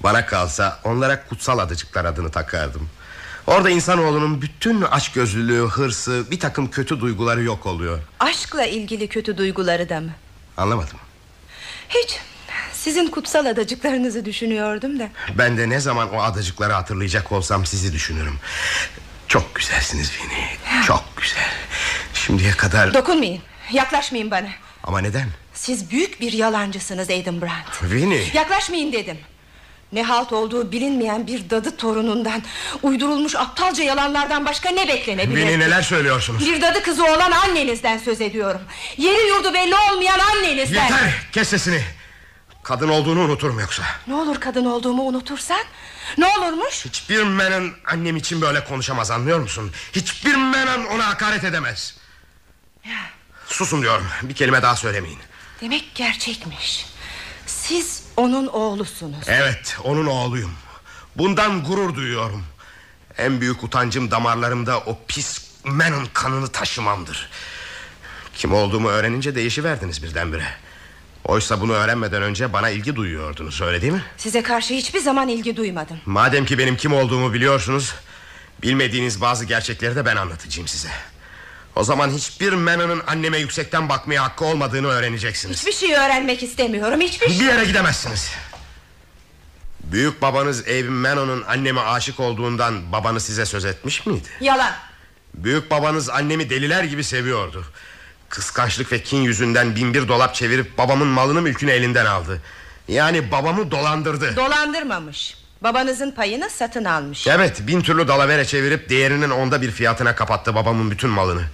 Bana 0.00 0.26
kalsa 0.26 0.80
onlara 0.84 1.26
kutsal 1.26 1.58
adacıklar 1.58 2.04
adını 2.04 2.30
takardım. 2.30 2.88
Orada 3.46 3.70
insanoğlunun 3.70 4.42
bütün 4.42 4.82
açgözlülüğü, 4.82 5.66
hırsı 5.66 6.24
Bir 6.30 6.40
takım 6.40 6.70
kötü 6.70 7.00
duyguları 7.00 7.42
yok 7.42 7.66
oluyor. 7.66 7.98
Aşkla 8.20 8.64
ilgili 8.66 9.08
kötü 9.08 9.36
duyguları 9.38 9.88
da 9.88 10.00
mı? 10.00 10.10
Anlamadım. 10.56 10.98
Hiç. 11.88 12.18
Sizin 12.72 13.06
kutsal 13.10 13.46
adacıklarınızı 13.46 14.24
düşünüyordum 14.24 14.98
da. 14.98 15.08
Ben 15.38 15.58
de 15.58 15.68
ne 15.68 15.80
zaman 15.80 16.14
o 16.14 16.22
adacıkları 16.22 16.72
hatırlayacak 16.72 17.32
olsam 17.32 17.66
sizi 17.66 17.92
düşünürüm. 17.92 18.34
Çok 19.28 19.54
güzelsiniz 19.54 20.12
Vini. 20.12 20.46
Çok 20.86 21.04
güzel. 21.16 21.50
Şimdiye 22.14 22.50
kadar 22.50 22.94
Dokunmayın. 22.94 23.42
Yaklaşmayın 23.72 24.30
bana. 24.30 24.48
Ama 24.84 25.00
neden? 25.00 25.28
Siz 25.58 25.90
büyük 25.90 26.20
bir 26.20 26.32
yalancısınız 26.32 27.10
Aiden 27.10 27.40
Brandt. 27.40 27.82
Vini 27.82 28.26
Yaklaşmayın 28.34 28.92
dedim. 28.92 29.18
Ne 29.92 30.02
halt 30.02 30.32
olduğu 30.32 30.72
bilinmeyen 30.72 31.26
bir 31.26 31.50
dadı 31.50 31.76
torunundan 31.76 32.42
Uydurulmuş 32.82 33.36
aptalca 33.36 33.84
yalanlardan 33.84 34.46
başka 34.46 34.70
ne 34.70 34.88
beklenebilir? 34.88 35.36
Vini 35.36 35.58
neler 35.58 35.82
söylüyorsunuz? 35.82 36.46
Bir 36.46 36.62
dadı 36.62 36.82
kızı 36.82 37.04
olan 37.04 37.30
annenizden 37.30 37.98
söz 37.98 38.20
ediyorum. 38.20 38.60
Yeri 38.96 39.28
yurdu 39.28 39.54
belli 39.54 39.74
olmayan 39.74 40.18
annenizden 40.18 40.82
Yeter! 40.82 41.26
Kes 41.32 41.48
sesini! 41.48 41.82
Kadın 42.62 42.88
olduğunu 42.88 43.20
unuturum 43.20 43.60
yoksa. 43.60 43.82
Ne 44.06 44.14
olur 44.14 44.40
kadın 44.40 44.64
olduğumu 44.64 45.02
unutursan? 45.02 45.60
Ne 46.18 46.26
olurmuş? 46.26 46.84
Hiçbir 46.84 47.22
menan 47.22 47.70
annem 47.86 48.16
için 48.16 48.40
böyle 48.40 48.64
konuşamaz 48.64 49.10
anlıyor 49.10 49.40
musun? 49.40 49.72
Hiçbir 49.92 50.34
menan 50.34 50.86
ona 50.86 51.06
hakaret 51.08 51.44
edemez. 51.44 51.94
Susun 53.46 53.82
diyorum 53.82 54.06
bir 54.22 54.34
kelime 54.34 54.62
daha 54.62 54.76
söylemeyin 54.76 55.18
Demek 55.60 55.94
gerçekmiş. 55.94 56.86
Siz 57.46 58.02
onun 58.16 58.46
oğlusunuz. 58.46 59.24
Evet 59.26 59.76
onun 59.84 60.06
oğluyum. 60.06 60.52
Bundan 61.16 61.64
gurur 61.64 61.94
duyuyorum. 61.94 62.44
En 63.18 63.40
büyük 63.40 63.64
utancım 63.64 64.10
damarlarımda 64.10 64.78
o 64.80 64.98
pis 65.08 65.48
Menon 65.64 66.06
kanını 66.12 66.48
taşımamdır. 66.48 67.30
Kim 68.34 68.54
olduğumu 68.54 68.88
öğrenince 68.88 69.34
değişiverdiniz 69.34 70.02
birdenbire. 70.02 70.46
Oysa 71.24 71.60
bunu 71.60 71.72
öğrenmeden 71.72 72.22
önce 72.22 72.52
bana 72.52 72.70
ilgi 72.70 72.96
duyuyordunuz 72.96 73.60
öyle 73.60 73.82
değil 73.82 73.92
mi? 73.92 74.04
Size 74.16 74.42
karşı 74.42 74.74
hiçbir 74.74 75.00
zaman 75.00 75.28
ilgi 75.28 75.56
duymadım. 75.56 76.00
Madem 76.06 76.44
ki 76.46 76.58
benim 76.58 76.76
kim 76.76 76.92
olduğumu 76.92 77.32
biliyorsunuz 77.32 77.94
Bilmediğiniz 78.62 79.20
bazı 79.20 79.44
gerçekleri 79.44 79.96
de 79.96 80.04
ben 80.04 80.16
anlatacağım 80.16 80.68
size 80.68 80.88
O 81.78 81.84
zaman 81.84 82.10
hiçbir 82.10 82.52
Menon'un 82.52 83.02
anneme 83.06 83.38
yüksekten 83.38 83.88
bakmaya 83.88 84.24
hakkı 84.24 84.44
olmadığını 84.44 84.86
öğreneceksiniz. 84.86 85.58
Hiçbir 85.58 85.72
şey 85.72 85.94
öğrenmek 85.94 86.42
istemiyorum 86.42 87.00
Hiçbir 87.00 87.28
şey. 87.28 87.40
Bir 87.40 87.44
yere 87.44 87.64
gidemezsiniz. 87.64 88.30
Büyük 89.80 90.22
babanız 90.22 90.62
Abe 90.62 90.82
Menon'un 90.82 91.42
anneme 91.42 91.80
aşık 91.80 92.20
olduğundan 92.20 92.92
babanız 92.92 93.24
size 93.24 93.46
söz 93.46 93.64
etmiş 93.64 94.06
miydi? 94.06 94.28
Yalan. 94.40 94.72
Büyük 95.34 95.70
babanız 95.70 96.10
annemi 96.10 96.50
deliler 96.50 96.84
gibi 96.84 97.04
seviyordu. 97.04 97.64
Kıskançlık 98.28 98.92
ve 98.92 99.02
kin 99.02 99.22
yüzünden 99.22 99.76
bin 99.76 99.94
bir 99.94 100.08
dolap 100.08 100.34
çevirip 100.34 100.78
babamın 100.78 101.08
malını 101.08 101.42
mülkünü 101.42 101.70
elinden 101.70 102.06
aldı. 102.06 102.42
Yani 102.88 103.30
babamı 103.30 103.70
dolandırdı. 103.70 104.36
Dolandırmamış 104.36 105.37
Babanızın 105.62 106.10
payını 106.10 106.50
satın 106.50 106.84
almış. 106.84 107.26
Evet 107.26 107.66
bin 107.66 107.80
türlü 107.80 108.08
dalavere 108.08 108.44
çevirip 108.44 108.88
değerinin 108.88 109.30
onda 109.30 109.62
bir 109.62 109.70
fiyatına 109.70 110.14
kapattı 110.14 110.54
babamın 110.54 110.90
bütün 110.90 111.10
malını. 111.10 111.44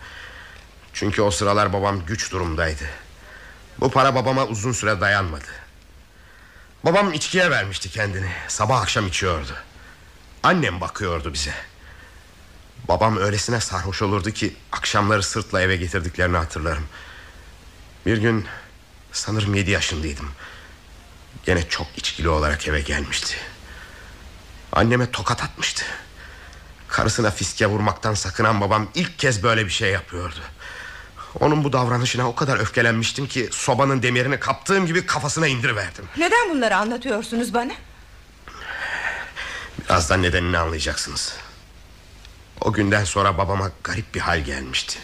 Çünkü 0.92 1.22
o 1.22 1.30
sıralar 1.30 1.72
babam 1.72 2.06
güç 2.06 2.32
durumdaydı. 2.32 2.84
Bu 3.80 3.90
para 3.90 4.14
babama 4.14 4.46
uzun 4.46 4.72
süre 4.72 5.00
dayanmadı. 5.00 5.44
Babam 6.84 7.12
içkiye 7.12 7.50
vermişti 7.50 7.90
kendini. 7.90 8.28
Sabah 8.48 8.82
akşam 8.82 9.06
içiyordu. 9.06 9.52
Annem 10.42 10.80
bakıyordu 10.80 11.32
bize. 11.32 11.54
Babam 12.88 13.16
öylesine 13.16 13.60
sarhoş 13.60 14.02
olurdu 14.02 14.30
ki 14.30 14.56
Akşamları 14.72 15.22
sırtla 15.22 15.62
eve 15.62 15.76
getirdiklerini 15.76 16.36
hatırlarım. 16.36 16.84
Bir 18.06 18.18
gün 18.18 18.46
Sanırım 19.12 19.54
yedi 19.54 19.70
yaşındaydım. 19.70 20.30
Gene 21.46 21.68
çok 21.68 21.86
içkili 21.96 22.28
olarak 22.28 22.68
eve 22.68 22.80
gelmişti 22.80 23.36
Anneme 24.74 25.10
tokat 25.10 25.42
atmıştı. 25.42 25.84
Karısına 26.88 27.30
fiske 27.30 27.66
vurmaktan 27.66 28.14
sakınan 28.14 28.60
babam 28.60 28.88
ilk 28.94 29.18
kez 29.18 29.42
böyle 29.42 29.64
bir 29.66 29.70
şey 29.70 29.90
yapıyordu. 29.90 30.40
Onun 31.40 31.64
bu 31.64 31.72
davranışına 31.72 32.28
o 32.28 32.34
kadar 32.34 32.58
öfkelenmiştim 32.58 33.26
ki 33.26 33.48
Sobanın 33.52 34.02
demirini 34.02 34.40
kaptığım 34.40 34.86
gibi 34.86 35.06
kafasına 35.06 35.46
indiriverdim. 35.46 36.04
Neden 36.16 36.50
bunları 36.50 36.76
anlatıyorsunuz 36.76 37.54
bana? 37.54 37.72
Birazdan 39.84 40.22
nedenini 40.22 40.58
anlayacaksınız. 40.58 41.36
O 42.60 42.72
günden 42.72 43.04
sonra 43.04 43.38
babama 43.38 43.70
garip 43.84 44.14
bir 44.14 44.20
hal 44.20 44.40
gelmişti. 44.40 44.98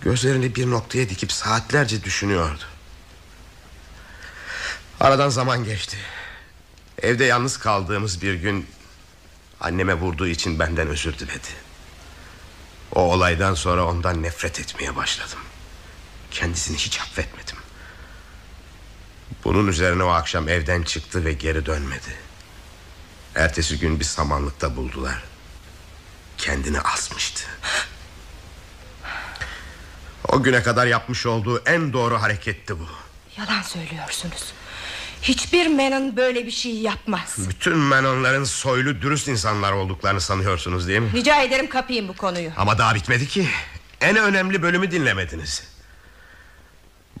Gözlerini 0.00 0.54
bir 0.54 0.70
noktaya 0.70 1.08
dikip 1.08 1.32
saatlerce 1.32 2.04
düşünüyordu. 2.04 2.64
Aradan 5.00 5.28
zaman 5.28 5.64
geçti 5.64 5.96
Evde 7.02 7.24
yalnız 7.24 7.58
kaldığımız 7.58 8.22
bir 8.22 8.34
gün 8.34 8.66
Anneme 9.60 9.94
vurduğu 9.94 10.26
için 10.26 10.58
benden 10.58 10.88
özür 10.88 11.18
diledi. 11.18 11.48
O 12.94 13.00
olaydan 13.00 13.54
sonra 13.54 13.84
ondan 13.84 14.22
nefret 14.22 14.60
etmeye 14.60 14.96
başladım. 14.96 15.38
Kendisini 16.30 16.76
hiç 16.76 17.00
affetmedim. 17.00 17.56
Bunun 19.44 19.68
üzerine 19.68 20.02
o 20.02 20.08
akşam 20.08 20.48
evden 20.48 20.82
çıktı 20.82 21.24
ve 21.24 21.32
geri 21.32 21.66
dönmedi. 21.66 22.16
Ertesi 23.34 23.78
gün 23.78 24.00
bir 24.00 24.04
samanlıkta 24.04 24.76
buldular. 24.76 25.22
Kendini 26.38 26.80
asmıştı. 26.80 27.44
O 30.28 30.42
güne 30.42 30.62
kadar 30.62 30.86
yapmış 30.86 31.26
olduğu 31.26 31.62
en 31.66 31.92
doğru 31.92 32.22
hareketti 32.22 32.78
bu. 32.78 32.86
Yalan 33.36 33.62
söylüyorsunuz 33.62 34.52
Hiçbir 35.22 35.66
Menon 35.66 36.16
böyle 36.16 36.46
bir 36.46 36.50
şey 36.50 36.74
yapmaz. 36.74 37.36
Bütün 37.48 37.76
menonların 37.76 38.44
soylu 38.44 39.02
dürüst 39.02 39.28
insanlar 39.28 39.72
olduklarını 39.72 40.20
sanıyorsunuz 40.20 40.88
değil 40.88 41.00
mi? 41.00 41.12
Rica 41.14 41.42
ederim 41.42 41.68
kapayım 41.68 42.08
bu 42.08 42.16
konuyu. 42.16 42.50
Ama 42.56 42.78
daha 42.78 42.94
bitmedi 42.94 43.28
ki. 43.28 43.48
En 44.00 44.16
önemli 44.16 44.62
bölümü 44.62 44.90
dinlemediniz. 44.90 45.62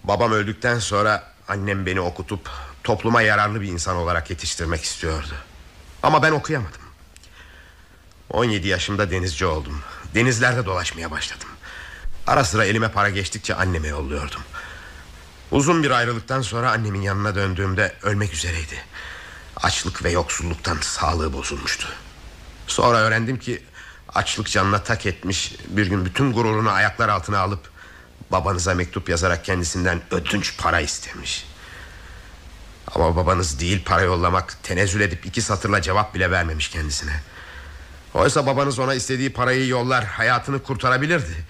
Babam 0.04 0.32
öldükten 0.32 0.78
sonra 0.78 1.34
Annem 1.48 1.86
beni 1.86 2.00
okutup 2.00 2.50
Topluma 2.84 3.22
yararlı 3.22 3.60
bir 3.60 3.68
insan 3.68 3.96
olarak 3.96 4.30
yetiştirmek 4.30 4.84
istiyordu. 4.84 5.34
Ama 6.02 6.22
ben 6.22 6.32
okuyamadım. 6.32 6.80
17 8.30 8.68
yaşımda 8.68 9.10
denizci 9.10 9.46
oldum. 9.46 9.82
Denizlerde 10.14 10.66
dolaşmaya 10.66 11.10
başladım. 11.10 11.48
Ara 12.26 12.44
sıra 12.44 12.64
elime 12.64 12.88
para 12.92 13.10
geçtikçe 13.10 13.54
anneme 13.54 13.88
yolluyordum 13.88 14.40
Uzun 15.50 15.82
bir 15.82 15.90
ayrılıktan 15.90 16.42
sonra 16.42 16.70
annemin 16.70 17.00
yanına 17.00 17.34
döndüğümde 17.34 17.94
ölmek 18.02 18.34
üzereydi. 18.34 18.84
Açlık 19.56 20.04
ve 20.04 20.10
yoksulluktan 20.10 20.78
sağlığı 20.80 21.32
bozulmuştu. 21.32 21.88
Sonra 22.66 22.98
öğrendim 22.98 23.38
ki 23.38 23.62
açlık 24.08 24.46
canına 24.50 24.82
tak 24.82 25.06
etmiş. 25.06 25.54
Bir 25.68 25.86
gün 25.86 26.04
bütün 26.04 26.32
gururunu 26.32 26.70
ayaklar 26.70 27.08
altına 27.08 27.38
alıp 27.38 27.70
babanıza 28.30 28.74
mektup 28.74 29.08
yazarak 29.08 29.44
kendisinden 29.44 30.00
ödünç 30.10 30.58
para 30.58 30.80
istemiş. 30.80 31.46
Ama 32.94 33.16
babanız 33.16 33.60
değil 33.60 33.84
para 33.84 34.02
yollamak 34.02 34.62
tenezzül 34.62 35.00
edip 35.00 35.26
iki 35.26 35.42
satırla 35.42 35.82
cevap 35.82 36.14
bile 36.14 36.30
vermemiş 36.30 36.68
kendisine. 36.68 37.22
Oysa 38.14 38.46
babanız 38.46 38.78
ona 38.78 38.94
istediği 38.94 39.32
parayı 39.32 39.68
yollar 39.68 40.04
hayatını 40.04 40.62
kurtarabilirdi. 40.62 41.44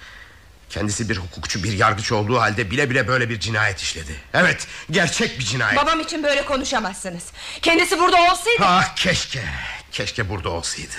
Kendisi 0.70 1.08
bir 1.08 1.16
hukukçu 1.16 1.64
bir 1.64 1.72
yargıç 1.72 2.12
olduğu 2.12 2.40
halde 2.40 2.70
bile 2.70 2.90
bile 2.90 3.08
böyle 3.08 3.30
bir 3.30 3.40
cinayet 3.40 3.80
işledi. 3.80 4.16
Evet 4.34 4.66
gerçek 4.90 5.38
bir 5.38 5.44
cinayet. 5.44 5.76
Babam 5.82 6.00
için 6.00 6.22
böyle 6.22 6.44
konuşamazsınız. 6.44 7.24
Kendisi 7.62 7.98
burada 7.98 8.16
olsaydı... 8.16 8.62
Ah 8.62 8.96
keşke. 8.96 9.42
Keşke 9.92 10.28
burada 10.28 10.48
olsaydı. 10.50 10.94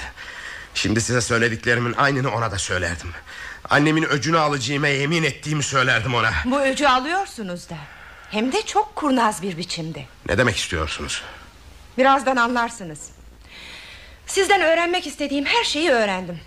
Şimdi 0.73 1.01
size 1.01 1.21
söylediklerimin 1.21 1.93
aynını 1.93 2.33
ona 2.35 2.51
da 2.51 2.57
söylerdim. 2.57 3.13
Annemin 3.69 4.03
öcünü 4.03 4.37
alacağıma 4.39 4.87
yemin 4.87 5.23
ettiğimi 5.23 5.63
söylerdim 5.63 6.15
ona. 6.15 6.31
Bu 6.45 6.61
öcü 6.61 6.85
alıyorsunuz 6.87 7.69
da. 7.69 7.75
Hem 8.31 8.51
de 8.51 8.65
çok 8.65 8.95
kurnaz 8.95 9.41
bir 9.41 9.57
biçimde. 9.57 10.05
Ne 10.29 10.37
demek 10.37 10.57
istiyorsunuz? 10.57 11.23
Birazdan 11.97 12.35
anlarsınız. 12.35 12.99
Sizden 14.27 14.61
öğrenmek 14.61 15.07
istediğim 15.07 15.45
her 15.45 15.63
şeyi 15.63 15.89
öğrendim. 15.89 16.39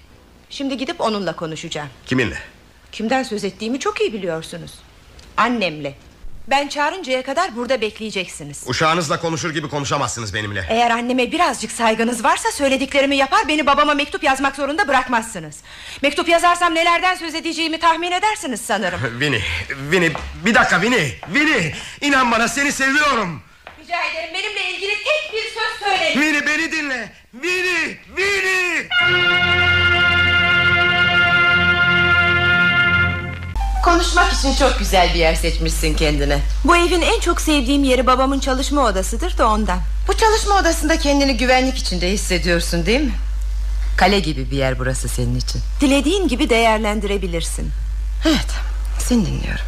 Şimdi 0.50 0.76
gidip 0.76 1.00
onunla 1.00 1.37
konuşacağım. 1.37 1.88
Kiminle? 2.07 2.38
Kimden 2.93 3.23
söz 3.23 3.45
ettiğimi 3.45 3.81
çok 3.81 4.01
iyi 4.01 4.13
biliyorsunuz. 4.13 4.73
Annemle. 5.37 5.95
Ben 6.49 6.69
çağırıncaya 6.69 7.23
kadar 7.23 7.57
burada 7.57 7.81
bekleyeceksiniz. 7.81 8.65
Uşağınızla 8.67 9.21
konuşur 9.21 9.55
gibi 9.55 9.69
konuşamazsınız 9.69 10.35
benimle. 10.35 10.67
Eğer 10.69 10.91
anneme 10.91 11.33
birazcık 11.33 11.73
saygınız 11.73 12.25
varsa 12.25 12.53
söylediklerimi 12.53 13.17
yapar 13.17 13.49
beni 13.49 13.67
babama 13.67 13.95
mektup 13.95 14.25
yazmak 14.25 14.57
zorunda 14.57 14.89
bırakmazsınız. 14.89 15.57
Mektup 16.03 16.29
yazarsam 16.29 16.75
nelerden 16.75 17.15
söz 17.15 17.35
edeceğimi 17.35 17.79
tahmin 17.81 18.13
edersiniz 18.13 18.61
sanırım. 18.61 19.01
Vini, 19.21 19.41
Vini 19.91 20.13
bir 20.45 20.55
dakika 20.55 20.83
Vini, 20.83 21.13
Vini 21.35 21.73
inan 22.01 22.31
bana 22.33 22.49
seni 22.49 22.73
seviyorum. 22.73 23.43
Rica 23.81 24.03
ederim 24.03 24.35
benimle 24.35 24.71
ilgili 24.71 24.95
tek 24.95 25.33
bir 25.33 25.43
söz 25.61 25.89
söyleyin. 25.89 26.21
Vini 26.21 26.47
beni 26.47 26.73
dinle. 26.73 27.13
Vini, 27.35 27.97
Vini. 28.17 28.89
Konuşmak 33.83 34.33
için 34.33 34.55
çok 34.55 34.79
güzel 34.79 35.15
bir 35.15 35.19
yer 35.19 35.35
seçmişsin 35.35 35.95
kendine. 35.95 36.39
Bu 36.65 36.77
evin 36.77 37.01
en 37.03 37.21
çok 37.21 37.41
sevdiğim 37.41 37.85
yeri 37.85 38.07
babamın 38.07 38.41
çalışma 38.41 38.81
odasıdır 38.85 39.39
da 39.39 39.49
ondan. 39.49 39.79
Bu 40.09 40.17
çalışma 40.17 40.59
odasında 40.59 40.99
kendini 40.99 41.37
güvenlik 41.37 41.79
içinde 41.79 42.11
hissediyorsun 42.11 42.87
değil 42.87 43.01
mi? 43.01 43.12
Kale 43.97 44.21
gibi 44.21 44.51
bir 44.51 44.57
yer 44.57 44.79
burası 44.79 45.09
senin 45.09 45.39
için. 45.39 45.61
Dilediğin 45.81 46.29
gibi 46.29 46.51
değerlendirebilirsin. 46.51 47.71
Evet, 48.27 48.47
seni 48.99 49.27
dinliyorum. 49.27 49.65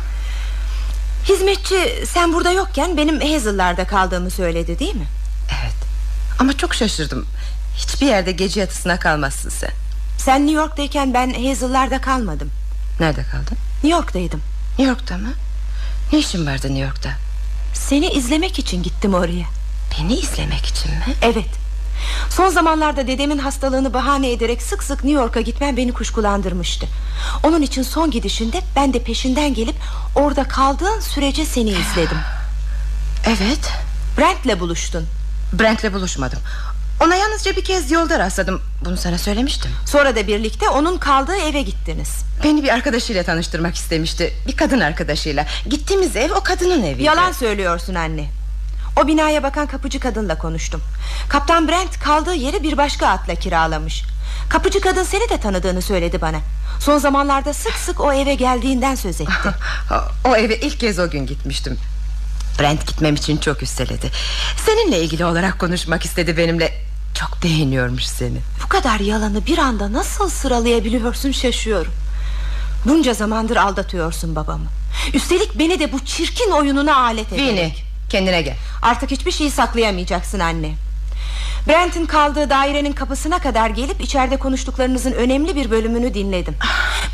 Hizmetçi 1.29 2.05
sen 2.07 2.33
burada 2.33 2.51
yokken 2.51 2.97
benim 2.97 3.21
Hazel'larda 3.21 3.87
kaldığımı 3.87 4.31
söyledi 4.31 4.79
değil 4.79 4.95
mi? 4.95 5.07
Evet. 5.63 5.75
Ama 6.39 6.57
çok 6.57 6.75
şaşırdım. 6.75 7.27
Hiçbir 7.77 8.07
yerde 8.07 8.33
gece 8.33 8.61
yatısına 8.61 8.99
kalmazsın 8.99 9.49
sen. 9.51 9.71
Sen 10.19 10.47
New 10.47 10.61
York'tayken 10.61 11.15
ben 11.15 11.49
Hazel'larda 11.49 12.01
kalmadım. 12.01 12.51
Nerede 13.01 13.23
kaldın? 13.23 13.59
New 13.85 13.97
York'taydım. 13.97 14.41
New 14.79 14.89
York'ta 14.89 15.19
mı? 15.19 15.33
Ne 16.13 16.19
işin 16.19 16.47
vardı 16.47 16.67
New 16.67 16.85
York'ta? 16.85 17.11
Seni 17.75 18.07
izlemek 18.09 18.59
için 18.59 18.83
gittim 18.83 19.15
oraya. 19.15 19.47
Beni 19.99 20.15
izlemek 20.15 20.67
için 20.67 20.91
mi? 20.91 21.05
Evet. 21.23 21.49
Son 22.31 22.49
zamanlarda 22.49 23.07
dedemin 23.07 23.39
hastalığını 23.39 23.95
bahane 23.95 24.33
ederek 24.33 24.63
sık 24.63 24.83
sık 24.83 25.05
New 25.05 25.21
York'a 25.23 25.41
gitmen 25.41 25.77
beni 25.77 25.93
kuşkulandırmıştı. 25.93 26.87
Onun 27.43 27.63
için 27.63 27.83
son 27.83 28.11
gidişinde 28.11 28.61
ben 28.77 28.95
de 28.95 29.03
peşinden 29.03 29.55
gelip 29.55 29.77
orada 30.15 30.45
kaldığın 30.45 31.01
sürece 31.01 31.47
seni 31.47 31.71
izledim. 31.71 32.19
Evet. 33.27 33.73
Brent'le 34.19 34.61
buluştun. 34.61 35.07
Brent'le 35.53 35.93
buluşmadım. 35.93 36.39
Ona 37.01 37.15
yalnızca 37.17 37.57
bir 37.57 37.65
kez 37.65 37.91
yolda 37.91 38.19
rastladım. 38.19 38.63
Bunu 38.85 38.97
sana 38.97 39.19
söylemiştim. 39.19 39.71
Sonra 39.87 40.17
da 40.17 40.27
birlikte 40.27 40.69
onun 40.69 40.99
kaldığı 40.99 41.37
eve 41.37 41.63
gittiniz. 41.63 42.09
Beni 42.45 42.63
bir 42.63 42.69
arkadaşıyla 42.69 43.23
tanıştırmak 43.23 43.75
istemişti. 43.75 44.33
Bir 44.47 44.57
kadın 44.57 44.81
arkadaşıyla. 44.81 45.47
Gittiğimiz 45.67 46.17
ev 46.17 46.33
o 46.33 46.41
kadının 46.41 46.83
eviydi. 46.83 47.03
Yalan 47.03 47.33
söylüyorsun 47.33 47.95
anne. 47.95 48.31
O 49.03 49.07
binaya 49.07 49.43
bakan 49.43 49.67
kapıcı 49.67 50.01
kadınla 50.01 50.39
konuştum. 50.39 50.81
Kaptan 51.29 51.69
Brent 51.69 51.99
kaldığı 51.99 52.35
yeri 52.35 52.63
bir 52.63 52.77
başka 52.77 53.07
atla 53.07 53.35
kiralamış. 53.35 54.03
Kapıcı 54.49 54.81
kadın 54.81 55.03
seni 55.03 55.29
de 55.31 55.39
tanıdığını 55.41 55.83
söyledi 55.83 56.21
bana. 56.21 56.39
Son 56.81 56.99
zamanlarda 56.99 57.55
sık 57.55 57.73
sık 57.73 58.01
o 58.01 58.13
eve 58.13 58.35
geldiğinden 58.35 58.95
söz 58.95 59.21
etti. 59.21 59.33
o 60.25 60.37
eve 60.37 60.61
ilk 60.61 60.81
kez 60.81 60.99
o 60.99 61.11
gün 61.11 61.27
gitmiştim. 61.27 61.79
Brent 62.61 62.87
gitmem 62.87 63.15
için 63.15 63.37
çok 63.37 63.63
üsteledi. 63.63 64.11
Seninle 64.67 65.03
ilgili 65.03 65.25
olarak 65.25 65.59
konuşmak 65.59 66.05
istedi 66.05 66.37
benimle. 66.37 66.73
Çok 67.15 67.43
beğeniyormuş 67.43 68.05
seni. 68.05 68.39
Bu 68.65 68.69
kadar 68.69 69.01
yalanı 69.01 69.47
bir 69.47 69.59
anda 69.59 69.93
nasıl 69.93 70.29
sıralayabiliyorsun 70.31 71.33
şaşıyorum. 71.33 71.93
Bunca 72.89 73.15
zamandır 73.15 73.57
aldatıyorsun 73.57 74.37
babamı. 74.37 74.67
Üstelik 75.15 75.59
beni 75.59 75.81
de 75.81 75.93
bu 75.93 76.05
çirkin 76.05 76.51
oyununa 76.51 76.97
alet 76.97 77.33
ederek. 77.33 77.49
Vini 77.49 77.75
kendine 78.11 78.43
gel. 78.43 78.57
Artık 78.83 79.11
hiçbir 79.11 79.31
şeyi 79.31 79.51
saklayamayacaksın 79.51 80.39
anne. 80.39 80.75
Brent'in 81.69 82.07
kaldığı 82.07 82.51
dairenin 82.51 82.93
kapısına 82.93 83.39
kadar 83.39 83.71
gelip 83.71 84.01
içeride 84.01 84.37
konuştuklarınızın 84.37 85.13
önemli 85.13 85.57
bir 85.57 85.71
bölümünü 85.71 86.15
dinledim. 86.15 86.55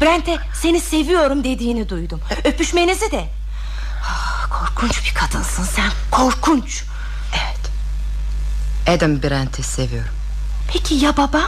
Brent'e 0.00 0.36
seni 0.62 0.80
seviyorum 0.80 1.44
dediğini 1.44 1.88
duydum. 1.88 2.20
Öpüşmenizi 2.44 3.10
de. 3.12 3.24
Ah, 4.04 4.46
korkunç 4.50 5.04
bir 5.04 5.14
kadınsın 5.14 5.64
sen. 5.64 5.90
Korkunç. 6.10 6.84
Evet. 7.32 7.70
Adam 8.98 9.22
Brent'i 9.22 9.62
seviyorum. 9.62 10.14
Peki 10.72 10.94
ya 10.94 11.16
baba? 11.16 11.42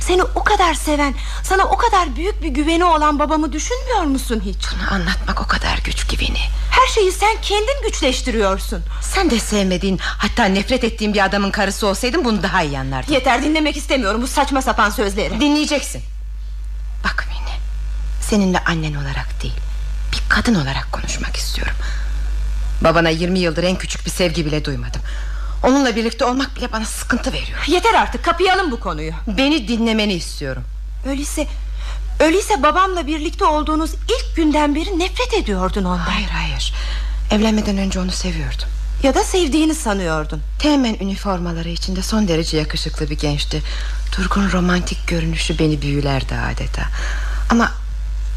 Seni 0.00 0.22
o 0.22 0.44
kadar 0.44 0.74
seven, 0.74 1.14
sana 1.42 1.64
o 1.64 1.76
kadar 1.76 2.16
büyük 2.16 2.42
bir 2.42 2.48
güveni 2.48 2.84
olan 2.84 3.18
babamı 3.18 3.52
düşünmüyor 3.52 4.02
musun 4.02 4.42
hiç? 4.44 4.56
Bunu 4.74 4.92
anlatmak 4.94 5.40
o 5.42 5.46
kadar 5.46 5.78
güç 5.84 6.06
ki 6.06 6.18
beni. 6.20 6.38
Her 6.70 6.86
şeyi 6.94 7.12
sen 7.12 7.36
kendin 7.42 7.82
güçleştiriyorsun. 7.82 8.82
Sen 9.02 9.30
de 9.30 9.40
sevmediğin, 9.40 9.98
hatta 10.02 10.44
nefret 10.44 10.84
ettiğin 10.84 11.14
bir 11.14 11.24
adamın 11.24 11.50
karısı 11.50 11.86
olsaydın 11.86 12.24
bunu 12.24 12.42
daha 12.42 12.62
iyi 12.62 12.78
anlardın. 12.78 13.12
Yeter 13.12 13.42
dinlemek 13.42 13.76
istemiyorum 13.76 14.22
bu 14.22 14.26
saçma 14.26 14.62
sapan 14.62 14.90
sözleri. 14.90 15.40
Dinleyeceksin. 15.40 16.02
Bak 17.04 17.26
Mine, 17.28 17.56
seninle 18.20 18.58
annen 18.64 18.94
olarak 18.94 19.42
değil, 19.42 19.54
bir 20.12 20.22
kadın 20.28 20.54
olarak 20.54 20.92
konuşmak 20.92 21.36
istiyorum. 21.36 21.74
Babana 22.80 23.08
20 23.08 23.38
yıldır 23.38 23.64
en 23.64 23.76
küçük 23.78 24.06
bir 24.06 24.10
sevgi 24.10 24.46
bile 24.46 24.64
duymadım. 24.64 25.00
Onunla 25.62 25.96
birlikte 25.96 26.24
olmak 26.24 26.56
bile 26.56 26.72
bana 26.72 26.84
sıkıntı 26.84 27.32
veriyor. 27.32 27.64
Yeter 27.66 27.94
artık 27.94 28.24
kapayalım 28.24 28.70
bu 28.70 28.80
konuyu. 28.80 29.12
Beni 29.26 29.68
dinlemeni 29.68 30.12
istiyorum. 30.12 30.64
Öyleyse 31.06 31.46
öyleyse 32.20 32.62
babamla 32.62 33.06
birlikte 33.06 33.44
olduğunuz 33.44 33.90
ilk 33.94 34.36
günden 34.36 34.74
beri 34.74 34.98
nefret 34.98 35.34
ediyordun 35.34 35.84
ondan. 35.84 35.98
Hayır 35.98 36.28
hayır. 36.28 36.74
Evlenmeden 37.30 37.78
önce 37.78 38.00
onu 38.00 38.10
seviyordum. 38.10 38.68
Ya 39.02 39.14
da 39.14 39.24
sevdiğini 39.24 39.74
sanıyordun. 39.74 40.42
Teğmen 40.58 40.94
üniformaları 40.94 41.68
içinde 41.68 42.02
son 42.02 42.28
derece 42.28 42.56
yakışıklı 42.56 43.10
bir 43.10 43.18
gençti. 43.18 43.62
Durgun 44.18 44.50
romantik 44.52 45.08
görünüşü 45.08 45.58
beni 45.58 45.82
büyülerdi 45.82 46.34
adeta. 46.34 46.82
Ama 47.50 47.72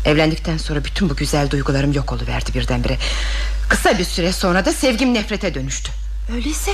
evlendikten 0.06 0.58
sonra 0.58 0.86
bütün 0.86 1.10
bu 1.10 1.16
güzel 1.16 1.50
duygularım 1.50 1.94
yok 1.94 2.12
oluverdi 2.12 2.54
birdenbire. 2.54 2.98
Kısa 3.70 3.98
bir 3.98 4.04
süre 4.04 4.34
sonra 4.34 4.66
da 4.66 4.74
sevgim 4.74 5.14
nefrete 5.14 5.54
dönüştü. 5.54 5.92
Öyleyse 6.34 6.72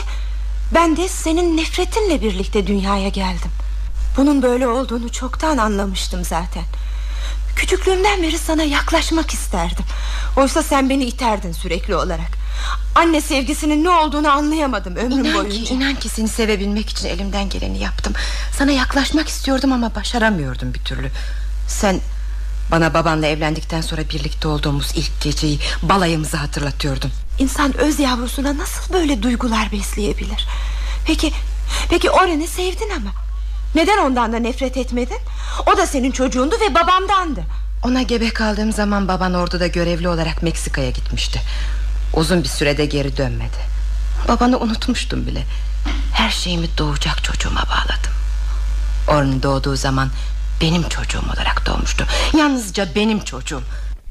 ben 0.73 0.97
de 0.97 1.07
senin 1.07 1.57
nefretinle 1.57 2.21
birlikte 2.21 2.67
dünyaya 2.67 3.09
geldim. 3.09 3.51
Bunun 4.17 4.41
böyle 4.41 4.67
olduğunu 4.67 5.11
çoktan 5.11 5.57
anlamıştım 5.57 6.25
zaten. 6.25 6.63
Küçüklüğümden 7.55 8.23
beri 8.23 8.37
sana 8.37 8.63
yaklaşmak 8.63 9.33
isterdim. 9.33 9.85
Oysa 10.37 10.63
sen 10.63 10.89
beni 10.89 11.03
iterdin 11.05 11.51
sürekli 11.51 11.95
olarak. 11.95 12.31
Anne 12.95 13.21
sevgisinin 13.21 13.83
ne 13.83 13.89
olduğunu 13.89 14.31
anlayamadım 14.31 14.95
ömrüm 14.95 15.25
inan 15.25 15.33
boyunca. 15.33 15.63
Ki, 15.63 15.73
inan 15.73 15.95
ki 15.95 16.09
seni 16.09 16.27
sevebilmek 16.27 16.89
için 16.89 17.07
elimden 17.07 17.49
geleni 17.49 17.79
yaptım. 17.79 18.13
Sana 18.57 18.71
yaklaşmak 18.71 19.27
istiyordum 19.27 19.71
ama 19.71 19.95
başaramıyordum 19.95 20.73
bir 20.73 20.79
türlü. 20.79 21.11
Sen 21.67 21.99
bana 22.71 22.93
babanla 22.93 23.27
evlendikten 23.27 23.81
sonra 23.81 24.01
birlikte 24.09 24.47
olduğumuz 24.47 24.91
ilk 24.95 25.21
geceyi, 25.21 25.59
balayımızı 25.83 26.37
hatırlatıyordun. 26.37 27.11
İnsan 27.39 27.77
öz 27.77 27.99
yavrusuna 27.99 28.57
nasıl 28.57 28.93
böyle 28.93 29.23
duygular 29.23 29.71
besleyebilir? 29.71 30.47
Peki, 31.05 31.33
peki 31.89 32.09
Oren'i 32.09 32.47
sevdin 32.47 32.89
ama. 32.95 33.09
Neden 33.75 33.97
ondan 33.97 34.33
da 34.33 34.39
nefret 34.39 34.77
etmedin? 34.77 35.17
O 35.73 35.77
da 35.77 35.85
senin 35.87 36.11
çocuğundu 36.11 36.55
ve 36.61 36.75
babamdandı. 36.75 37.43
Ona 37.83 38.01
gebe 38.01 38.29
kaldığım 38.29 38.71
zaman 38.71 39.07
baban 39.07 39.33
orduda 39.33 39.67
görevli 39.67 40.09
olarak 40.09 40.43
Meksika'ya 40.43 40.89
gitmişti. 40.89 41.41
Uzun 42.13 42.43
bir 42.43 42.47
sürede 42.47 42.85
geri 42.85 43.17
dönmedi 43.17 43.57
Babanı 44.27 44.59
unutmuştum 44.59 45.27
bile 45.27 45.43
Her 46.13 46.29
şeyimi 46.29 46.67
doğacak 46.77 47.23
çocuğuma 47.23 47.61
bağladım 47.61 48.11
Orun 49.07 49.43
doğduğu 49.43 49.75
zaman 49.75 50.09
Benim 50.61 50.89
çocuğum 50.89 51.23
olarak 51.33 51.65
doğmuştu. 51.65 52.07
Yalnızca 52.37 52.95
benim 52.95 53.19
çocuğum. 53.19 53.63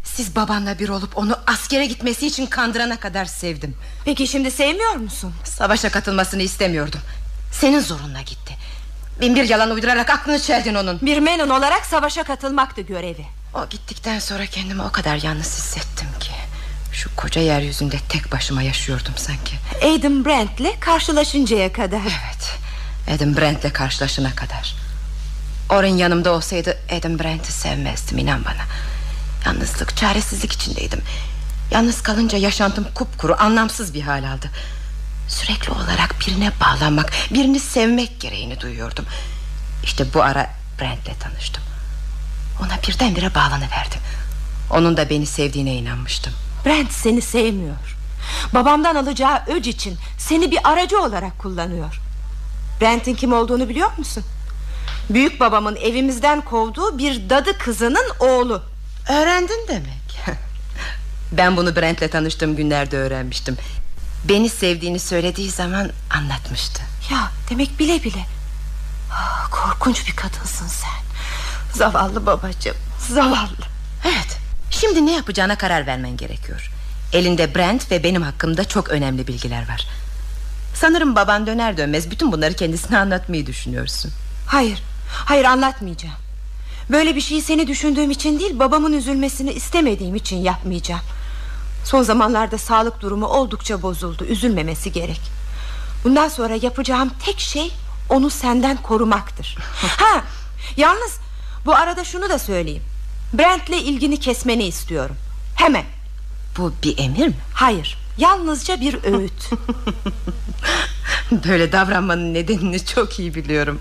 Siz 0.04 0.36
babanla 0.36 0.78
bir 0.78 0.88
olup 0.88 1.18
onu 1.18 1.38
askere 1.46 1.86
gitmesi 1.86 2.26
için 2.26 2.46
kandırana 2.46 3.00
kadar 3.00 3.24
sevdim. 3.24 3.76
Peki 4.04 4.28
şimdi 4.28 4.50
sevmiyor 4.50 4.92
musun? 4.92 5.34
Savaşa 5.44 5.90
katılmasını 5.90 6.42
istemiyordum. 6.42 7.00
Senin 7.52 7.80
zorunla 7.80 8.20
gitti. 8.20 8.56
Bin 9.20 9.36
bir 9.36 9.48
yalan 9.48 9.70
uydurarak 9.70 10.10
aklını 10.10 10.40
çeldin 10.40 10.74
onun. 10.74 11.00
Bir 11.00 11.18
Menon 11.18 11.48
olarak 11.48 11.86
savaşa 11.86 12.22
katılmaktı 12.22 12.80
görevi. 12.80 13.26
O 13.54 13.68
gittikten 13.70 14.18
sonra 14.18 14.46
kendimi 14.46 14.82
o 14.82 14.92
kadar 14.92 15.16
yalnız 15.16 15.46
hissettim 15.58 16.08
ki. 16.20 16.30
Şu 16.92 17.16
koca 17.16 17.40
yeryüzünde 17.40 17.96
tek 18.08 18.32
başıma 18.32 18.62
yaşıyordum 18.62 19.14
sanki. 19.16 19.54
Aidan 19.82 20.24
Brent'le 20.24 20.80
karşılaşıncaya 20.80 21.72
kadar. 21.72 22.00
Evet. 22.00 22.58
Adam 23.16 23.36
Brent'le 23.36 23.72
karşılaşana 23.72 24.34
kadar 24.34 24.74
Orun 25.70 25.96
yanımda 25.96 26.32
olsaydı 26.32 26.78
Adam 26.98 27.18
Brent'i 27.18 27.52
sevmezdim 27.52 28.18
inan 28.18 28.44
bana. 28.44 28.64
Yalnızlık 29.46 29.96
çaresizlik 29.96 30.52
içindeydim. 30.52 31.02
Yalnız 31.70 32.02
kalınca 32.02 32.38
yaşantım 32.38 32.86
kupkuru 32.94 33.36
anlamsız 33.38 33.94
bir 33.94 34.02
hal 34.02 34.24
aldı. 34.24 34.50
Sürekli 35.28 35.72
olarak 35.72 36.16
birine 36.20 36.52
bağlanmak 36.60 37.12
Birini 37.30 37.60
sevmek 37.60 38.20
gereğini 38.20 38.60
duyuyordum. 38.60 39.04
İşte 39.84 40.14
bu 40.14 40.22
ara 40.22 40.50
Brent'le 40.80 41.20
tanıştım. 41.20 41.62
Ona 42.60 42.82
birdenbire 42.88 43.34
bağlanıverdim. 43.34 44.00
Onun 44.70 44.96
da 44.96 45.10
beni 45.10 45.26
sevdiğine 45.26 45.74
inanmıştım. 45.74 46.32
Brent 46.66 46.92
seni 46.92 47.22
sevmiyor. 47.22 47.96
Babamdan 48.54 48.94
alacağı 48.94 49.42
öc 49.46 49.70
için 49.70 49.98
Seni 50.18 50.50
bir 50.50 50.58
aracı 50.64 51.02
olarak 51.02 51.38
kullanıyor. 51.38 52.00
Brent'in 52.80 53.14
kim 53.14 53.32
olduğunu 53.32 53.68
biliyor 53.68 53.98
musun? 53.98 54.24
Büyük 55.10 55.40
babamın 55.40 55.76
evimizden 55.76 56.40
kovduğu 56.40 56.98
bir 56.98 57.30
dadı 57.30 57.58
kızının 57.58 58.10
oğlu. 58.20 58.62
Öğrendin 59.08 59.66
demek. 59.68 59.98
Ben 61.32 61.56
bunu 61.56 61.76
Brent'le 61.76 62.12
tanıştığım 62.12 62.56
günlerde 62.56 62.96
öğrenmiştim. 62.96 63.56
Beni 64.28 64.48
sevdiğini 64.48 64.98
söylediği 64.98 65.50
zaman 65.50 65.90
anlatmıştı. 66.10 66.82
Ya 67.12 67.30
demek 67.50 67.78
bile 67.78 68.04
bile. 68.04 68.26
Ah, 69.12 69.48
Korkunç 69.50 70.06
bir 70.06 70.16
kadınsın 70.16 70.66
sen. 70.66 70.90
Zavallı 71.74 72.26
babacığım 72.26 72.76
Zavallı. 73.08 73.66
Evet 74.04 74.38
şimdi 74.70 75.06
ne 75.06 75.12
yapacağına 75.12 75.58
karar 75.58 75.86
vermen 75.86 76.16
gerekiyor. 76.16 76.70
Elinde 77.12 77.54
Brent 77.54 77.90
ve 77.90 78.04
benim 78.04 78.22
hakkımda 78.22 78.64
çok 78.64 78.88
önemli 78.88 79.26
bilgiler 79.26 79.68
var. 79.68 79.86
Sanırım 80.74 81.16
baban 81.16 81.46
döner 81.46 81.76
dönmez 81.76 82.10
bütün 82.10 82.32
bunları 82.32 82.54
kendisine 82.54 82.98
anlatmayı 82.98 83.46
düşünüyorsun. 83.46 84.10
Hayır 84.46 84.82
Hayır 85.08 85.44
anlatmayacağım. 85.44 86.14
Böyle 86.90 87.16
bir 87.16 87.20
şeyi 87.20 87.42
seni 87.42 87.66
düşündüğüm 87.66 88.10
için 88.10 88.38
değil 88.38 88.58
Babamın 88.58 88.92
üzülmesini 88.92 89.52
istemediğim 89.52 90.14
için 90.14 90.36
yapmayacağım. 90.36 91.00
Son 91.84 92.02
zamanlarda 92.02 92.58
sağlık 92.58 93.00
durumu 93.00 93.26
oldukça 93.26 93.82
bozuldu 93.82 94.24
Üzülmemesi 94.24 94.92
gerek. 94.92 95.20
Bundan 96.04 96.28
sonra 96.28 96.54
yapacağım 96.62 97.10
tek 97.24 97.40
şey 97.40 97.72
Onu 98.08 98.30
senden 98.30 98.76
korumaktır. 98.76 99.56
Ha 99.98 100.22
yalnız 100.76 101.18
bu 101.66 101.74
arada 101.74 102.04
şunu 102.04 102.28
da 102.28 102.38
söyleyeyim. 102.38 102.82
Brent'le 103.32 103.82
ilgini 103.82 104.20
kesmeni 104.20 104.64
istiyorum. 104.64 105.16
Hemen. 105.54 105.84
Bu 106.58 106.72
bir 106.82 106.98
emir 106.98 107.26
mi? 107.26 107.36
Hayır 107.54 107.98
yalnızca 108.18 108.80
bir 108.80 109.04
öğüt. 109.04 109.50
Böyle 111.48 111.72
davranmanın 111.72 112.34
nedenini 112.34 112.84
çok 112.84 113.18
iyi 113.18 113.34
biliyorum 113.34 113.80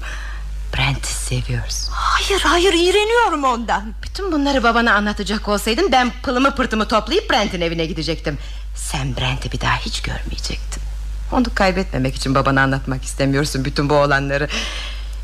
Brent'i 0.75 1.07
seviyorsun. 1.13 1.91
Hayır 1.91 2.41
hayır 2.41 2.73
iğreniyorum 2.73 3.43
ondan. 3.43 3.93
Bütün 4.03 4.31
bunları 4.31 4.63
babana 4.63 4.93
anlatacak 4.93 5.47
olsaydın 5.47 5.91
Ben 5.91 6.11
pılımı 6.23 6.55
pırtımı 6.55 6.87
toplayıp 6.87 7.29
Brent'in 7.31 7.61
evine 7.61 7.85
gidecektim. 7.85 8.37
Sen 8.75 9.15
Brent'i 9.17 9.51
bir 9.51 9.61
daha 9.61 9.77
hiç 9.77 10.01
görmeyecektin. 10.01 10.83
Onu 11.31 11.55
kaybetmemek 11.55 12.15
için 12.15 12.35
babana 12.35 12.61
anlatmak 12.61 13.03
istemiyorsun 13.03 13.65
Bütün 13.65 13.89
bu 13.89 13.93
olanları. 13.93 14.47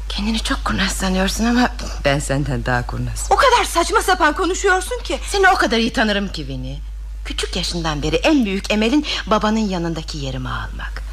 Kendini 0.10 0.40
çok 0.40 0.66
kurnaz 0.66 0.92
sanıyorsun 0.92 1.46
ama 1.46 1.70
Ben 2.06 2.20
senden 2.20 2.66
daha 2.66 2.88
kurnaz 2.88 3.28
O 3.30 3.36
kadar 3.36 3.64
saçma 3.64 4.02
sapan 4.02 4.34
konuşuyorsun 4.34 5.04
ki. 5.04 5.20
Seni 5.32 5.50
o 5.50 5.56
kadar 5.56 5.78
iyi 5.78 5.94
tanırım 5.94 6.28
ki 6.32 6.48
Vini. 6.48 6.80
Küçük 7.26 7.56
yaşından 7.56 8.04
beri 8.04 8.16
en 8.16 8.46
büyük 8.46 8.74
emelin 8.74 9.06
Babanın 9.28 9.70
yanındaki 9.70 10.18
yerimi 10.18 10.50
almak. 10.50 11.04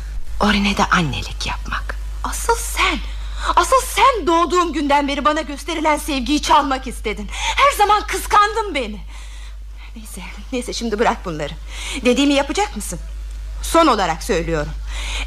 Orine 0.40 0.76
de 0.76 0.84
annelik 0.84 1.46
yapmak. 1.46 1.94
Asıl 2.24 2.54
sen 2.54 2.98
Asıl 3.56 3.76
sen 3.94 4.26
doğduğum 4.26 4.72
günden 4.72 5.08
beri 5.08 5.24
bana 5.24 5.40
gösterilen 5.40 5.96
sevgiyi 5.96 6.42
çalmak 6.42 6.86
istedin. 6.86 7.28
Her 7.32 7.76
zaman 7.78 8.06
kıskandın 8.06 8.74
beni. 8.74 9.00
Neyse 9.96 10.20
neyse 10.52 10.72
şimdi 10.72 10.98
bırak 10.98 11.24
bunları. 11.24 11.52
Dediğimi 12.04 12.34
yapacak 12.34 12.76
mısın? 12.76 12.98
Son 13.62 13.86
olarak 13.86 14.22
söylüyorum. 14.22 14.72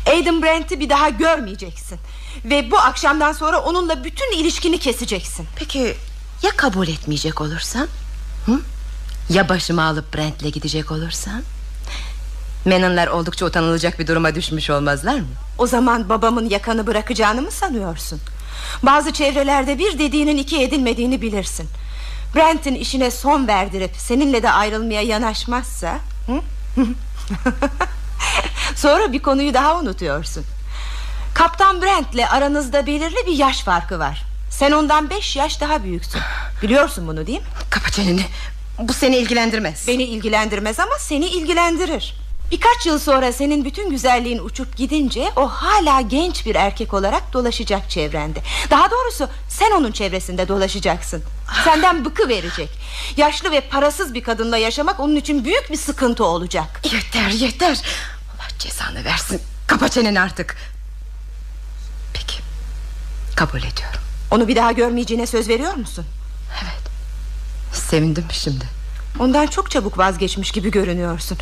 Aidan 0.08 0.43
Brent'i 0.43 0.80
bir 0.80 0.89
daha 0.89 1.10
görmeyeceksin. 1.10 1.99
Ve 2.45 2.71
bu 2.71 2.80
akşamdan 2.80 3.32
sonra 3.34 3.60
onunla 3.60 4.04
bütün 4.04 4.38
ilişkini 4.38 4.78
keseceksin. 4.80 5.47
Peki 5.56 5.95
ya 6.41 6.52
kabul 6.58 6.88
etmeyecek 6.88 7.41
olursam? 7.41 7.88
Hı? 8.45 8.60
Ya 9.30 9.49
başımı 9.49 9.84
alıp 9.84 10.15
Brent'le 10.15 10.54
gidecek 10.54 10.91
olursam? 10.91 11.41
Menonlar 12.65 13.08
oldukça 13.08 13.45
utanılacak 13.45 13.99
bir 13.99 14.08
duruma 14.08 14.36
düşmüş 14.36 14.69
olmazlar 14.69 15.15
mı? 15.15 15.28
O 15.58 15.67
zaman 15.67 16.10
babamın 16.10 16.49
yakanı 16.49 16.88
bırakacağını 16.88 17.41
mı 17.41 17.52
sanıyorsun? 17.52 18.19
Bazı 18.84 19.13
çevrelerde 19.13 19.80
bir 19.80 19.99
dediğinin 19.99 20.38
iki 20.38 20.62
edilmediğini 20.62 21.21
bilirsin. 21.21 21.69
Brent'in 22.36 22.76
işine 22.76 23.12
son 23.12 23.47
verdirip 23.47 23.91
seninle 23.97 24.43
de 24.43 24.52
ayrılmaya 24.52 25.02
yanaşmazsa... 25.02 25.97
Hı? 26.28 26.41
Sonra 28.76 29.13
bir 29.13 29.21
konuyu 29.21 29.54
daha 29.54 29.80
unutuyorsun. 29.80 30.43
Kaptan 31.34 31.82
Brent'le 31.82 32.32
aranızda 32.32 32.86
belirli 32.86 33.28
bir 33.28 33.38
yaş 33.38 33.63
farkı 33.63 33.99
var. 33.99 34.23
Sen 34.49 34.71
ondan 34.71 35.10
beş 35.10 35.36
yaş 35.36 35.62
daha 35.62 35.84
büyüksün. 35.84 36.21
Biliyorsun 36.62 37.08
bunu 37.08 37.28
değil 37.28 37.39
mi? 37.39 37.45
Kapa 37.69 37.89
çeneni. 37.89 38.26
Bu 38.80 38.93
seni 38.93 39.17
ilgilendirmez. 39.17 39.88
Beni 39.88 40.04
ilgilendirmez 40.04 40.80
ama 40.80 40.93
seni 40.99 41.26
ilgilendirir. 41.26 42.23
Birkaç 42.54 42.86
yıl 42.86 43.00
sonra 43.00 43.34
senin 43.34 43.66
bütün 43.66 43.89
güzelliğin 43.89 44.39
uçup 44.39 44.78
gidince 44.78 45.32
o 45.36 45.48
hala 45.48 46.02
genç 46.02 46.46
bir 46.46 46.56
erkek 46.56 46.94
olarak 46.94 47.34
dolaşacak 47.34 47.89
çevrende. 47.89 48.39
Daha 48.70 48.92
doğrusu 48.92 49.30
sen 49.50 49.72
onun 49.72 49.92
çevresinde 49.92 50.48
dolaşacaksın. 50.48 51.24
Senden 51.63 52.06
bıkı 52.06 52.30
verecek. 52.30 52.70
Yaşlı 53.18 53.52
ve 53.52 53.62
parasız 53.62 54.13
bir 54.13 54.24
kadınla 54.24 54.58
yaşamak 54.58 55.00
onun 55.00 55.16
için 55.16 55.46
büyük 55.46 55.72
bir 55.72 55.78
sıkıntı 55.78 56.26
olacak. 56.26 56.82
Yeter 56.94 57.30
yeter. 57.30 57.82
Allah 58.36 58.48
cezanı 58.60 59.04
versin. 59.06 59.42
Kapa 59.68 59.89
çeneni 59.89 60.22
artık. 60.22 60.58
Peki. 62.13 62.39
Kabul 63.36 63.60
ediyorum. 63.60 64.02
Onu 64.32 64.48
bir 64.48 64.56
daha 64.56 64.72
görmeyeceğine 64.72 65.28
söz 65.28 65.50
veriyor 65.50 65.74
musun? 65.74 66.06
Evet. 66.63 66.84
Sevindim 67.74 68.26
şimdi. 68.32 68.66
Ondan 69.20 69.48
çok 69.48 69.72
çabuk 69.72 69.98
vazgeçmiş 69.98 70.52
gibi 70.52 70.72
görünüyorsun. 70.72 71.38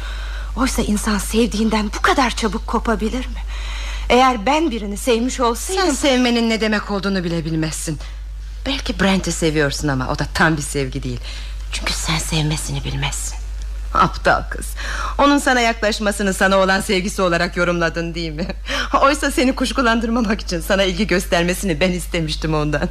Oysa 0.57 0.81
insan 0.81 1.17
sevdiğinden 1.17 1.91
bu 1.97 2.01
kadar 2.01 2.31
çabuk 2.31 2.67
kopabilir 2.67 3.27
mi? 3.27 3.41
Eğer 4.09 4.45
ben 4.45 4.71
birini 4.71 4.97
sevmiş 4.97 5.39
olsaydım... 5.39 5.83
Sen 5.83 5.93
sevmenin 5.93 6.49
ne 6.49 6.61
demek 6.61 6.91
olduğunu 6.91 7.23
bile 7.23 7.45
bilmezsin. 7.45 7.99
Belki 8.65 8.99
Brent'i 8.99 9.31
seviyorsun 9.31 9.87
ama 9.87 10.07
o 10.09 10.19
da 10.19 10.25
tam 10.33 10.57
bir 10.57 10.61
sevgi 10.61 11.03
değil. 11.03 11.19
Çünkü 11.71 11.93
sen 11.93 12.17
sevmesini 12.17 12.83
bilmezsin. 12.83 13.35
Aptal 13.93 14.43
kız. 14.49 14.65
Onun 15.17 15.37
sana 15.37 15.59
yaklaşmasını 15.61 16.33
sana 16.33 16.57
olan 16.57 16.81
sevgisi 16.81 17.21
olarak 17.21 17.57
yorumladın 17.57 18.15
değil 18.15 18.31
mi? 18.31 18.47
Oysa 19.01 19.31
seni 19.31 19.55
kuşkulandırmamak 19.55 20.41
için 20.41 20.61
sana 20.61 20.83
ilgi 20.83 21.07
göstermesini 21.07 21.79
ben 21.79 21.91
istemiştim 21.91 22.53
ondan. 22.53 22.89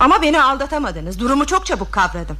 Ama 0.00 0.22
beni 0.22 0.42
aldatamadınız. 0.42 1.20
Durumu 1.20 1.46
çok 1.46 1.66
çabuk 1.66 1.92
kavradım. 1.92 2.36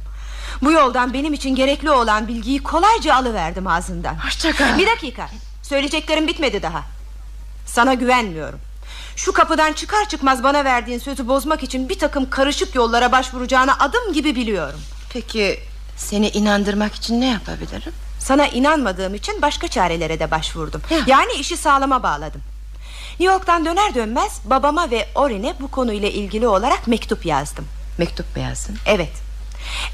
Bu 0.61 0.71
yoldan 0.71 1.13
benim 1.13 1.33
için 1.33 1.55
gerekli 1.55 1.91
olan 1.91 2.27
bilgiyi 2.27 2.63
kolayca 2.63 3.15
alıverdim 3.15 3.67
ağzından. 3.67 4.25
Hoşçakal. 4.25 4.77
Bir 4.77 4.87
dakika. 4.87 5.29
Söyleyeceklerim 5.63 6.27
bitmedi 6.27 6.61
daha. 6.61 6.83
Sana 7.65 7.93
güvenmiyorum. 7.93 8.59
Şu 9.15 9.33
kapıdan 9.33 9.73
çıkar 9.73 10.09
çıkmaz 10.09 10.43
bana 10.43 10.65
verdiğin 10.65 10.99
sözü 10.99 11.27
bozmak 11.27 11.63
için 11.63 11.89
bir 11.89 11.99
takım 11.99 12.29
karışık 12.29 12.75
yollara 12.75 13.11
başvuracağını 13.11 13.79
adım 13.79 14.13
gibi 14.13 14.35
biliyorum. 14.35 14.79
Peki 15.13 15.59
seni 15.97 16.29
inandırmak 16.29 16.95
için 16.95 17.21
ne 17.21 17.27
yapabilirim? 17.27 17.93
Sana 18.19 18.47
inanmadığım 18.47 19.15
için 19.15 19.41
başka 19.41 19.67
çarelere 19.67 20.19
de 20.19 20.31
başvurdum. 20.31 20.81
Ya. 20.89 20.99
Yani 21.07 21.33
işi 21.33 21.57
sağlama 21.57 22.03
bağladım. 22.03 22.41
New 23.19 23.33
York'tan 23.33 23.65
döner 23.65 23.95
dönmez 23.95 24.41
babama 24.45 24.91
ve 24.91 25.07
Orin'e 25.15 25.53
bu 25.59 25.71
konuyla 25.71 26.09
ilgili 26.09 26.47
olarak 26.47 26.87
mektup 26.87 27.25
yazdım. 27.25 27.65
Mektup 27.97 28.35
mu 28.35 28.43
yazdın? 28.43 28.77
Evet. 28.85 29.26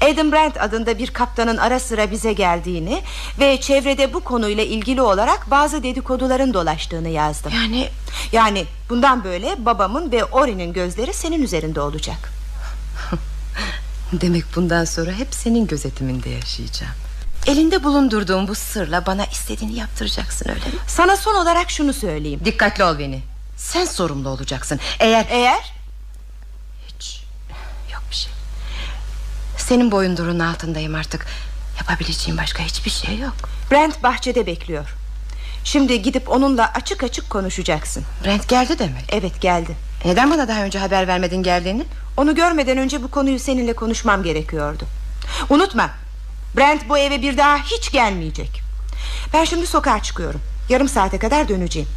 Adam 0.00 0.32
Brent 0.32 0.60
adında 0.60 0.98
bir 0.98 1.10
kaptanın 1.10 1.56
ara 1.56 1.80
sıra 1.80 2.10
bize 2.10 2.32
geldiğini 2.32 3.02
Ve 3.40 3.60
çevrede 3.60 4.14
bu 4.14 4.20
konuyla 4.24 4.64
ilgili 4.64 5.02
olarak 5.02 5.50
bazı 5.50 5.82
dedikoduların 5.82 6.54
dolaştığını 6.54 7.08
yazdım. 7.08 7.52
Yani? 7.54 7.88
Yani 8.32 8.66
bundan 8.88 9.24
böyle 9.24 9.66
babamın 9.66 10.12
ve 10.12 10.24
Ori'nin 10.24 10.72
gözleri 10.72 11.14
senin 11.14 11.42
üzerinde 11.42 11.80
olacak. 11.80 12.32
Demek 14.12 14.44
bundan 14.56 14.84
sonra 14.84 15.12
hep 15.12 15.34
senin 15.34 15.66
gözetiminde 15.66 16.30
yaşayacağım. 16.30 16.92
Elinde 17.46 17.84
bulundurduğum 17.84 18.48
bu 18.48 18.54
sırla 18.54 19.06
bana 19.06 19.26
istediğini 19.26 19.78
yaptıracaksın 19.78 20.48
öyle 20.48 20.64
mi? 20.64 20.78
Sana 20.86 21.16
son 21.16 21.34
olarak 21.34 21.70
şunu 21.70 21.92
söyleyeyim. 21.92 22.40
Dikkatli 22.44 22.84
ol 22.84 22.98
beni. 22.98 23.22
Sen 23.56 23.84
sorumlu 23.84 24.28
olacaksın. 24.28 24.80
Eğer 25.00 25.26
Eğer 25.30 25.74
Hiç 26.88 27.22
yok 27.92 28.02
bir 28.10 28.16
şey 28.16 28.32
Senin 29.68 29.92
boyundurun 29.92 30.38
altındayım 30.38 30.94
artık. 30.94 31.26
Yapabileceğim 31.78 32.38
başka 32.38 32.62
hiçbir 32.62 32.90
şey 32.90 33.18
yok. 33.18 33.34
Brent 33.70 34.02
bahçede 34.02 34.46
bekliyor. 34.46 34.94
Şimdi 35.64 36.02
gidip 36.02 36.28
onunla 36.30 36.72
açık 36.74 37.02
açık 37.02 37.30
konuşacaksın. 37.30 38.04
Brent 38.24 38.48
geldi 38.48 38.78
demek 38.78 39.04
Evet 39.12 39.40
geldi. 39.40 39.76
Neden 40.04 40.30
bana 40.30 40.48
daha 40.48 40.62
önce 40.64 40.78
haber 40.78 41.08
vermedin 41.08 41.42
geldiğini? 41.42 41.84
Onu 42.16 42.34
görmeden 42.34 42.78
önce 42.78 43.02
bu 43.02 43.10
konuyu 43.10 43.38
seninle 43.38 43.72
konuşmam 43.72 44.22
gerekiyordu. 44.22 44.84
Unutma 45.50 45.90
Brent 46.56 46.88
bu 46.88 46.98
eve 46.98 47.22
bir 47.22 47.36
daha 47.36 47.58
hiç 47.58 47.92
gelmeyecek. 47.92 48.60
Ben 49.32 49.44
şimdi 49.44 49.66
sokağa 49.66 50.02
çıkıyorum. 50.02 50.40
Yarım 50.68 50.88
saate 50.88 51.18
kadar 51.18 51.48
döneceğim. 51.48 51.88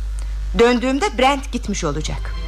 Döndüğümde 0.60 1.18
Brent 1.18 1.52
gitmiş 1.52 1.84
olacak 1.84 2.47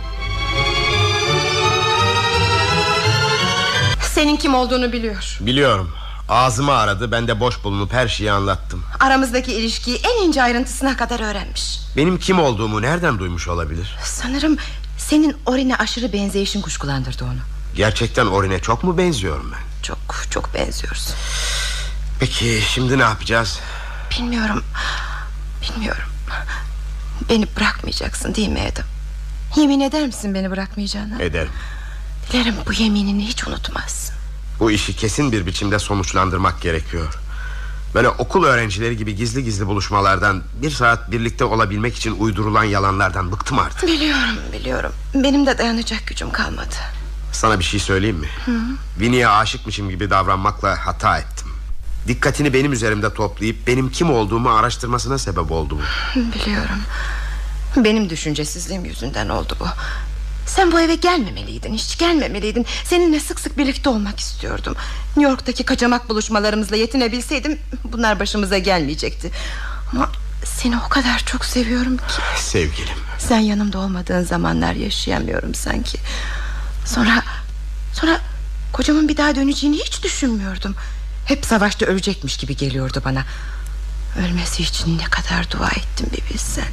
Senin 4.20 4.38
kim 4.38 4.56
olduğunu 4.56 4.92
biliyor. 4.92 5.38
Biliyorum. 5.42 5.92
Ağzımı 6.30 6.72
aradı 6.74 7.12
ben 7.12 7.28
de 7.28 7.40
boş 7.40 7.64
bulunup 7.64 7.94
her 7.94 8.08
şeyi 8.08 8.32
anlattım. 8.32 8.84
Aramızdaki 9.00 9.54
ilişkiyi 9.54 9.98
en 9.98 10.24
ince 10.28 10.44
ayrıntısına 10.44 10.98
kadar 10.98 11.20
öğrenmiş. 11.20 11.80
Benim 11.98 12.20
kim 12.20 12.40
olduğumu 12.40 12.82
nereden 12.82 13.20
duymuş 13.20 13.48
olabilir? 13.48 13.98
Sanırım 14.04 14.58
senin 14.98 15.38
Orin'e 15.46 15.76
aşırı 15.76 16.14
benzeyişin 16.14 16.62
kuşkulandırdı 16.62 17.24
onu. 17.24 17.40
Gerçekten 17.76 18.26
Orin'e 18.26 18.60
çok 18.60 18.84
mu 18.84 18.98
benziyorum 18.98 19.52
ben? 19.52 19.84
Çok 19.84 19.98
çok 20.32 20.54
benziyorsun. 20.54 21.16
Peki 22.20 22.62
şimdi 22.70 22.98
ne 23.00 23.04
yapacağız? 23.04 23.60
Bilmiyorum 24.12 24.64
Bilmiyorum. 25.62 26.10
Beni 27.30 27.48
bırakmayacaksın 27.58 28.36
değil 28.36 28.50
mi 28.50 28.62
Adam? 28.74 28.86
Yemin 29.56 29.80
eder 29.80 30.06
misin 30.06 30.34
beni 30.34 30.52
bırakmayacağına? 30.52 31.22
Ederim. 31.22 31.52
Dilerim 32.32 32.56
bu 32.68 32.74
yeminini 32.74 33.28
hiç 33.28 33.48
unutmazsın 33.48 34.09
Bu 34.60 34.72
işi 34.72 34.96
kesin 34.96 35.32
bir 35.32 35.46
biçimde 35.46 35.80
sonuçlandırmak 35.80 36.62
gerekiyor. 36.62 37.14
Böyle 37.94 38.10
okul 38.10 38.44
öğrencileri 38.44 38.98
gibi 38.98 39.16
gizli 39.16 39.44
gizli 39.44 39.68
buluşmalardan 39.68 40.44
Bir 40.62 40.72
saat 40.72 41.12
birlikte 41.12 41.46
olabilmek 41.46 41.96
için 41.98 42.16
uydurulan 42.20 42.64
yalanlardan 42.64 43.32
bıktım 43.32 43.60
artık. 43.60 43.90
Biliyorum 43.90 44.36
biliyorum. 44.54 44.92
Benim 45.16 45.46
de 45.46 45.58
dayanacak 45.58 46.08
gücüm 46.08 46.32
kalmadı. 46.32 46.76
Sana 47.32 47.60
bir 47.60 47.64
şey 47.64 47.80
söyleyeyim 47.80 48.18
mi? 48.18 48.28
Winnie'ye 48.94 49.28
aşıkmışım 49.28 49.90
gibi 49.90 50.10
davranmakla 50.10 50.86
hata 50.86 51.18
ettim. 51.18 51.48
Dikkatini 52.08 52.54
benim 52.54 52.74
üzerimde 52.74 53.14
toplayıp 53.14 53.68
Benim 53.68 53.90
kim 53.92 54.12
olduğumu 54.12 54.50
araştırmasına 54.50 55.18
sebep 55.18 55.52
oldu 55.52 55.78
bu. 55.78 56.20
Biliyorum. 56.20 56.80
Benim 57.78 58.10
düşüncesizliğim 58.10 58.86
yüzünden 58.86 59.30
oldu 59.30 59.58
bu 59.60 59.66
Sen 60.46 60.72
bu 60.72 60.80
eve 60.80 60.96
gelmemeliydin 60.96 61.74
Hiç 61.74 61.98
gelmemeliydin. 61.98 62.66
Seninle 62.84 63.20
sık 63.20 63.40
sık 63.40 63.58
birlikte 63.58 63.90
olmak 63.90 64.20
istiyordum. 64.20 64.76
New 65.18 65.32
York'taki 65.32 65.64
kaçamak 65.64 66.10
buluşmalarımızla 66.10 66.76
yetinebilseydim 66.76 67.60
Bunlar 67.84 68.20
başımıza 68.20 68.58
gelmeyecekti. 68.58 69.32
Ama 69.94 70.12
seni 70.44 70.78
o 70.78 70.90
kadar 70.90 71.20
çok 71.26 71.46
seviyorum 71.46 71.98
ki. 71.98 72.04
Sevgilim. 72.38 72.98
Sen 73.20 73.40
yanımda 73.40 73.80
olmadığın 73.80 74.24
zamanlar 74.24 74.74
yaşayamıyorum 74.74 75.56
sanki. 75.56 75.98
Sonra 76.86 77.24
Sonra 77.94 78.20
kocamın 78.74 79.10
bir 79.10 79.18
daha 79.18 79.36
döneceğini 79.36 79.78
hiç 79.78 80.04
düşünmüyordum. 80.04 80.76
Hep 81.26 81.46
savaşta 81.46 81.86
ölecekmiş 81.86 82.38
gibi 82.38 82.58
geliyordu 82.58 83.02
bana. 83.06 83.26
Ölmesi 84.20 84.64
için 84.64 84.98
ne 84.98 85.04
kadar 85.04 85.52
dua 85.52 85.70
ettim 85.70 86.08
bir 86.12 86.34
bilsen. 86.34 86.72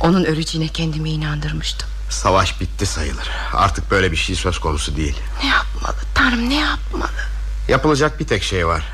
Onun 0.00 0.24
öleceğine 0.24 0.68
kendimi 0.68 1.10
inandırmıştım 1.10 1.88
Savaş 2.10 2.60
bitti 2.60 2.86
sayılır. 2.86 3.30
Artık 3.54 3.90
böyle 3.90 4.12
bir 4.12 4.16
şey 4.16 4.36
söz 4.36 4.58
konusu 4.58 4.96
değil. 4.96 5.16
Ne 5.42 5.48
yapmalı? 5.48 5.96
Tanrım 6.14 6.48
ne 6.48 6.60
yapmalı? 6.60 7.10
Yapılacak 7.68 8.20
bir 8.20 8.26
tek 8.26 8.42
şey 8.42 8.66
var. 8.66 8.84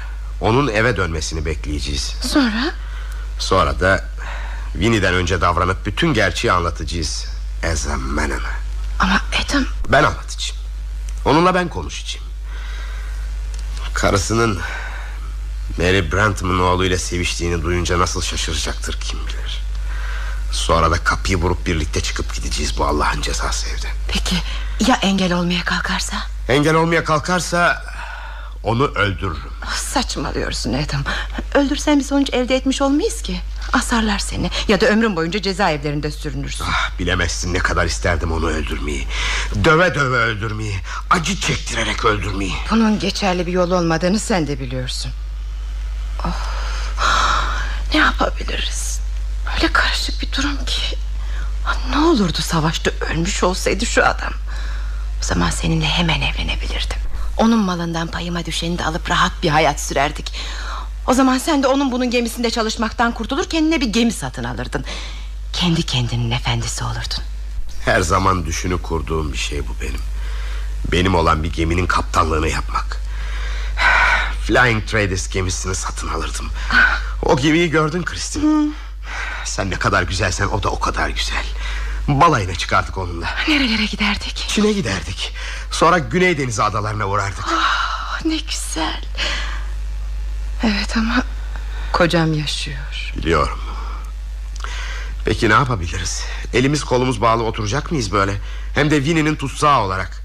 Onun 0.41 0.69
eve 0.69 0.97
dönmesini 0.97 1.47
bekleyeceğiz. 1.47 2.15
Sonra? 2.23 2.75
Sonra 3.39 3.81
da 3.81 4.05
Winnie'den 4.73 5.15
önce 5.15 5.41
davranıp 5.41 5.87
bütün 5.87 6.15
gerçeği 6.15 6.53
anlatacağız. 6.53 7.27
A 7.65 7.97
man. 7.97 8.31
Ama 8.99 9.21
Adam 9.49 9.65
Ben 9.89 10.05
anlatacağım. 10.05 10.61
Onunla 11.25 11.55
ben 11.55 11.69
konuşacağım. 11.69 12.27
Karısının 13.95 14.61
Mary 15.79 16.13
Brantham'ın 16.13 16.59
oğluyla 16.61 16.99
seviştiğini 16.99 17.63
duyunca 17.63 17.99
nasıl 17.99 18.23
şaşıracaktır 18.23 19.01
kim 19.01 19.19
bilir 19.27 19.62
Sonra 20.53 20.91
da 20.91 21.05
kapıyı 21.05 21.37
vurup 21.37 21.67
birlikte 21.67 22.01
çıkıp 22.01 22.35
gideceğiz 22.35 22.79
bu 22.79 22.85
Allah'ın 22.85 23.21
cezası 23.23 23.69
evden 23.69 23.91
Peki 24.09 24.37
ya 24.87 24.97
engel 25.03 25.33
olmaya 25.33 25.65
kalkarsa? 25.65 26.17
Engel 26.49 26.75
olmaya 26.75 27.05
kalkarsa 27.05 27.83
Onu 28.63 28.85
öldürürüm. 28.85 29.53
Saçmalıyorsun 29.77 30.73
Adam 30.73 31.03
Öldürsen 31.55 31.99
bir 31.99 32.05
sonuç 32.05 32.31
elde 32.33 32.57
etmiş 32.57 32.83
olmayız 32.83 33.23
ki. 33.23 33.41
Asarlar 33.73 34.19
seni. 34.19 34.51
Ya 34.69 34.81
da 34.81 34.87
ömrün 34.87 35.17
boyunca 35.17 35.43
cezaevlerinde 35.43 36.11
sürünürsün. 36.11 36.65
Ah, 36.69 36.99
Bilemezsin 36.99 37.55
ne 37.55 37.59
kadar 37.59 37.85
isterdim 37.87 38.33
onu 38.33 38.47
öldürmeyi. 38.47 39.07
Döve 39.65 39.95
döve 39.95 40.17
öldürmeyi. 40.17 40.77
Acı 41.11 41.41
çektirerek 41.41 42.05
öldürmeyi. 42.05 42.55
Bunun 42.71 42.99
geçerli 42.99 43.47
bir 43.47 43.53
yol 43.53 43.71
olmadığını 43.71 44.19
sen 44.19 44.47
de 44.47 44.61
biliyorsun. 44.61 45.13
Oh. 46.25 46.37
Ne 47.95 48.01
yapabiliriz 48.01 48.92
Öyle 49.57 49.73
karışık 49.73 50.23
bir 50.23 50.33
durum 50.33 50.65
ki. 50.65 50.97
Ah, 51.67 51.77
Ne 51.91 51.99
olurdu 51.99 52.39
savaşta 52.43 52.91
ölmüş 53.11 53.43
olsaydı 53.43 53.87
şu 53.87 54.05
adam? 54.05 54.33
O 55.21 55.25
zaman 55.25 55.51
seninle 55.51 55.87
hemen 55.87 56.21
evlenebilirdim. 56.21 56.99
Onun 57.37 57.59
malından 57.59 58.09
payıma 58.09 58.45
düşeni 58.47 58.79
de 58.79 58.85
alıp 58.85 59.11
rahat 59.11 59.33
bir 59.43 59.49
hayat 59.49 59.81
sürerdik. 59.81 60.33
O 61.07 61.15
zaman 61.15 61.39
sen 61.39 61.63
de 61.63 61.67
onun 61.67 61.93
bunun 61.93 62.11
gemisinde 62.11 62.51
çalışmaktan 62.51 63.13
kurtulur 63.13 63.45
Kendine 63.45 63.81
bir 63.81 63.87
gemi 63.87 64.13
satın 64.13 64.45
alırdın. 64.45 64.85
Kendi 65.53 65.83
kendinin 65.83 66.31
efendisi 66.31 66.85
olurdun. 66.85 67.25
Her 67.85 68.01
zaman 68.01 68.47
düşünü 68.47 68.83
kurduğum 68.83 69.33
bir 69.33 69.39
şey 69.39 69.69
bu 69.69 69.77
benim. 69.81 70.01
Benim 70.93 71.15
olan 71.15 71.43
bir 71.43 71.53
geminin 71.53 71.87
kaptanlığını 71.87 72.49
yapmak. 72.49 73.01
Flying 74.47 74.87
Traders 74.87 75.29
gemisini 75.29 75.75
satın 75.75 76.09
alırdım. 76.09 76.49
O 77.23 77.37
gemiyi 77.37 77.71
gördün 77.71 78.03
Kristin 78.03 78.75
Sen 79.45 79.71
ne 79.71 79.79
kadar 79.79 80.03
güzelsen 80.03 80.47
o 80.47 80.63
da 80.63 80.69
o 80.71 80.79
kadar 80.81 81.09
güzel. 81.09 81.45
Balayına 82.09 82.55
çıkardık 82.55 82.99
onunla. 82.99 83.27
Nerelere 83.49 83.85
giderdik? 83.87 84.45
Çin'e 84.49 84.73
giderdik. 84.73 85.35
Sonra 85.71 85.99
Güney 85.99 86.39
Denizi 86.39 86.63
adalarına 86.63 87.07
uğrardık. 87.07 87.45
Ah, 87.49 88.25
Ne 88.25 88.37
güzel. 88.37 89.05
Evet 90.63 90.97
ama 90.97 91.23
Kocam 91.93 92.33
yaşıyor. 92.33 93.13
Biliyorum. 93.17 93.59
Peki 95.25 95.49
ne 95.49 95.53
yapabiliriz? 95.53 96.25
Elimiz 96.55 96.85
kolumuz 96.85 97.21
bağlı 97.21 97.43
oturacak 97.45 97.91
mıyız 97.93 98.13
böyle? 98.13 98.41
Hem 98.75 98.91
de 98.91 98.97
Winnie'nin 98.97 99.37
tutsağı 99.37 99.81
olarak. 99.81 100.23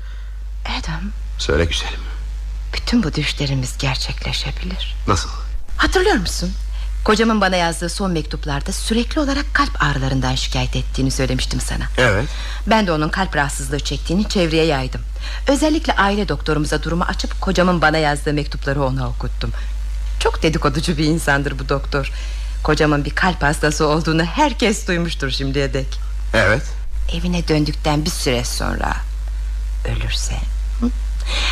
Adam. 0.66 1.02
Söyle 1.40 1.66
güzelim. 1.66 2.00
Bütün 2.74 3.04
bu 3.04 3.14
düşlerimiz 3.14 3.78
gerçekleşebilir. 3.78 4.96
Nasıl? 5.08 5.30
Hatırlıyor 5.78 6.16
musun 6.16 6.54
Kocamın 7.08 7.42
bana 7.42 7.56
yazdığı 7.56 7.90
son 7.90 8.12
mektuplarda 8.12 8.72
Sürekli 8.72 9.22
olarak 9.22 9.46
kalp 9.54 9.84
ağrılarından 9.84 10.36
şikayet 10.36 10.76
ettiğini 10.76 11.12
söylemiştim 11.12 11.60
sana. 11.60 11.84
Evet. 11.98 12.26
Ben 12.68 12.88
de 12.88 12.92
onun 12.92 13.10
kalp 13.10 13.36
rahatsızlığı 13.36 13.80
çektiğini 13.80 14.30
çevreye 14.30 14.66
yaydım. 14.66 15.02
Özellikle 15.48 15.94
aile 15.96 16.30
doktorumuza 16.30 16.84
durumu 16.84 17.04
açıp 17.04 17.42
Kocamın 17.42 17.82
bana 17.82 17.98
yazdığı 17.98 18.34
mektupları 18.34 18.84
ona 18.84 19.08
okuttum. 19.10 19.52
Çok 20.20 20.44
dedikoducu 20.44 20.98
bir 20.98 21.04
insandır 21.04 21.60
bu 21.60 21.70
doktor. 21.70 22.12
Kocamın 22.64 23.06
bir 23.06 23.16
kalp 23.16 23.44
hastası 23.44 23.86
olduğunu 23.86 24.24
herkes 24.24 24.88
duymuştur 24.88 25.30
şimdiye 25.30 25.74
dek. 25.74 26.00
Evet. 26.34 26.64
Evine 27.14 27.48
döndükten 27.48 28.06
bir 28.06 28.10
süre 28.10 28.44
sonra 28.44 28.94
Ölürse? 29.86 30.36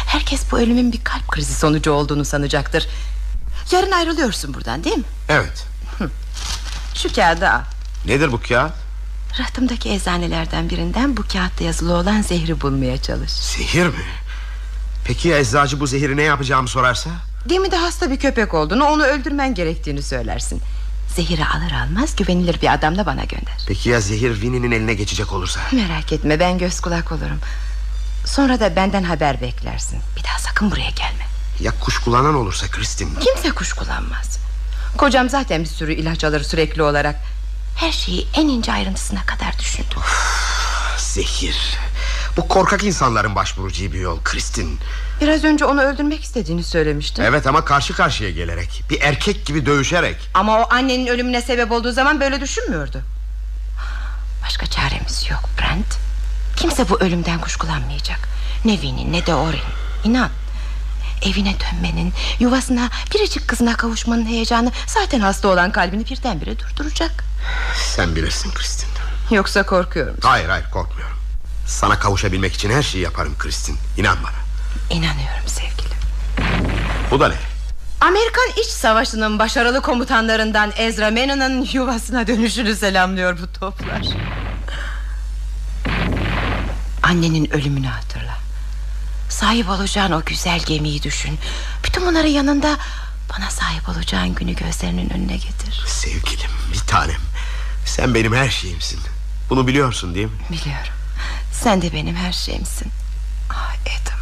Herkes 0.07 0.51
bu 0.51 0.59
ölümün 0.59 0.93
bir 0.93 1.03
kalp 1.03 1.27
krizi 1.27 1.53
sonucu 1.53 1.91
olduğunu 1.91 2.25
sanacaktır 2.25 2.87
Yarın 3.71 3.91
ayrılıyorsun 3.91 4.53
buradan 4.53 4.83
değil 4.83 4.97
mi? 4.97 5.03
Evet. 5.29 5.67
Şu 6.95 7.13
kağıdı 7.13 7.49
al. 7.49 7.61
Nedir 8.05 8.31
bu 8.31 8.41
kağıt? 8.41 8.73
Rahtımdaki 9.39 9.89
eczanelerden 9.89 10.69
birinden 10.69 11.17
bu 11.17 11.21
kağıtta 11.33 11.63
yazılı 11.63 11.93
olan 11.93 12.21
zehri 12.21 12.61
bulmaya 12.61 13.01
çalış. 13.01 13.31
Zehir 13.31 13.85
mi? 13.87 14.03
Peki 15.05 15.27
ya 15.27 15.39
eczacı 15.39 15.79
bu 15.79 15.87
zehri 15.87 16.17
ne 16.17 16.21
yapacağımı 16.21 16.67
sorarsa? 16.67 17.09
Gemide 17.47 17.75
hasta 17.77 18.11
bir 18.11 18.19
köpek 18.19 18.53
olduğunu 18.53 18.85
onu 18.85 19.03
öldürmen 19.03 19.53
gerektiğini 19.55 20.03
söylersin. 20.03 20.61
Zehiri 21.15 21.45
alır 21.45 21.71
almaz 21.71 22.15
güvenilir 22.15 22.61
bir 22.61 22.73
adamla 22.73 23.05
bana 23.05 23.23
gönder. 23.23 23.57
Peki 23.67 23.89
ya 23.89 24.01
zehir 24.01 24.33
Winnie'nin 24.33 24.71
eline 24.71 24.93
geçecek 24.93 25.31
olursa? 25.33 25.59
Merak 25.71 26.13
etme 26.13 26.39
ben 26.39 26.57
göz 26.57 26.79
kulak 26.79 27.11
olurum. 27.11 27.39
Sonra 28.25 28.59
da 28.59 28.75
benden 28.75 29.03
haber 29.03 29.41
beklersin. 29.41 29.99
Bir 30.17 30.23
daha 30.23 30.39
sakın 30.39 30.71
buraya 30.71 30.89
gelme 30.89 31.34
Ya 31.59 31.71
kuş 31.81 31.99
kullanan 31.99 32.35
olursa 32.35 32.67
Kristin? 32.67 33.09
Kimse 33.19 33.51
kuş 33.51 33.73
kullanmaz. 33.73 34.39
Kocam 34.97 35.29
zaten 35.29 35.63
bir 35.63 35.69
sürü 35.69 35.93
ilaç 35.93 36.23
alır 36.23 36.43
sürekli 36.43 36.83
olarak. 36.83 37.15
Her 37.77 37.91
şeyi 37.91 38.27
en 38.33 38.47
ince 38.47 38.71
ayrıntısına 38.73 39.25
kadar 39.25 39.59
düşündüm. 39.59 39.97
Zehir. 40.97 41.57
Bu 42.37 42.47
korkak 42.47 42.83
insanların 42.83 43.35
başvuracağı 43.35 43.91
bir 43.93 43.99
yol 43.99 44.19
Kristin. 44.23 44.79
Biraz 45.21 45.43
önce 45.43 45.65
onu 45.65 45.81
öldürmek 45.81 46.23
istediğini 46.23 46.63
söylemiştin. 46.63 47.23
Evet 47.23 47.47
ama 47.47 47.65
karşı 47.65 47.93
karşıya 47.93 48.31
gelerek 48.31 48.83
Bir 48.89 49.01
erkek 49.01 49.45
gibi 49.45 49.65
dövüşerek. 49.65 50.15
Ama 50.33 50.59
o 50.59 50.73
annenin 50.73 51.07
ölümüne 51.07 51.41
sebep 51.41 51.71
olduğu 51.71 51.91
zaman 51.91 52.19
böyle 52.19 52.41
düşünmüyordu. 52.41 53.01
Başka 54.45 54.65
çaremiz 54.65 55.29
yok 55.29 55.49
Brent. 55.59 55.97
Kimse 56.55 56.89
bu 56.89 56.99
ölümden 56.99 57.41
kuşkulanmayacak 57.41 58.19
Ne 58.65 58.73
Winnie 58.73 59.11
ne 59.11 59.25
de 59.25 59.35
Orin. 59.35 59.59
İnan 60.03 60.29
Evine 61.21 61.55
dönmenin 61.59 62.13
Yuvasına 62.39 62.89
biricik 63.13 63.47
kızına 63.47 63.75
kavuşmanın 63.75 64.25
heyecanı 64.25 64.71
Zaten 64.87 65.19
hasta 65.19 65.47
olan 65.47 65.71
kalbini 65.71 66.05
birdenbire 66.05 66.59
durduracak. 66.59 67.23
Sen 67.95 68.15
bilirsin 68.15 68.51
Kristin. 68.51 68.89
Yoksa 69.31 69.65
korkuyorum. 69.65 70.17
Hayır 70.21 70.49
hayır 70.49 70.65
korkmuyorum. 70.71 71.17
Sana 71.67 71.99
kavuşabilmek 71.99 72.53
için 72.53 72.69
her 72.69 72.83
şeyi 72.83 73.03
yaparım 73.03 73.35
Kristin. 73.39 73.77
İnan 73.97 74.17
bana. 74.23 74.45
İnanıyorum 74.89 75.47
sevgilim. 75.47 75.97
Bu 77.11 77.19
da 77.19 77.27
ne? 77.27 77.35
Amerikan 78.01 78.49
İç 78.61 78.67
Savaşı'nın 78.67 79.39
başarılı 79.39 79.81
komutanlarından 79.81 80.71
Ezra 80.77 81.11
Menon'un 81.11 81.67
yuvasına 81.73 82.27
dönüşünü 82.27 82.75
selamlıyor 82.75 83.37
bu 83.41 83.59
toplar. 83.59 84.05
Annenin 87.03 87.53
ölümünü 87.53 87.87
hatırla. 87.87 88.44
Sahip 89.29 89.69
olacağın 89.69 90.11
o 90.11 90.21
güzel 90.25 90.59
gemiyi 90.59 91.03
düşün. 91.03 91.39
Bütün 91.83 92.05
bunları 92.05 92.27
yanında 92.27 92.77
bana 93.33 93.49
sahip 93.51 93.89
olacağın 93.89 94.35
günü 94.35 94.55
gözlerinin 94.55 95.09
önüne 95.09 95.37
getir. 95.37 95.83
Sevgilim 95.87 96.51
bir 96.73 96.79
tanem 96.79 97.21
Sen 97.85 98.13
benim 98.15 98.35
her 98.35 98.49
şeyimsin 98.49 98.99
Bunu 99.49 99.67
biliyorsun 99.67 100.15
değil 100.15 100.25
mi? 100.27 100.39
Biliyorum. 100.51 100.93
Sen 101.51 101.81
de 101.81 101.93
benim 101.93 102.15
her 102.15 102.33
şeyimsin. 102.33 102.91
Ah 103.49 103.73
Adam. 103.81 104.19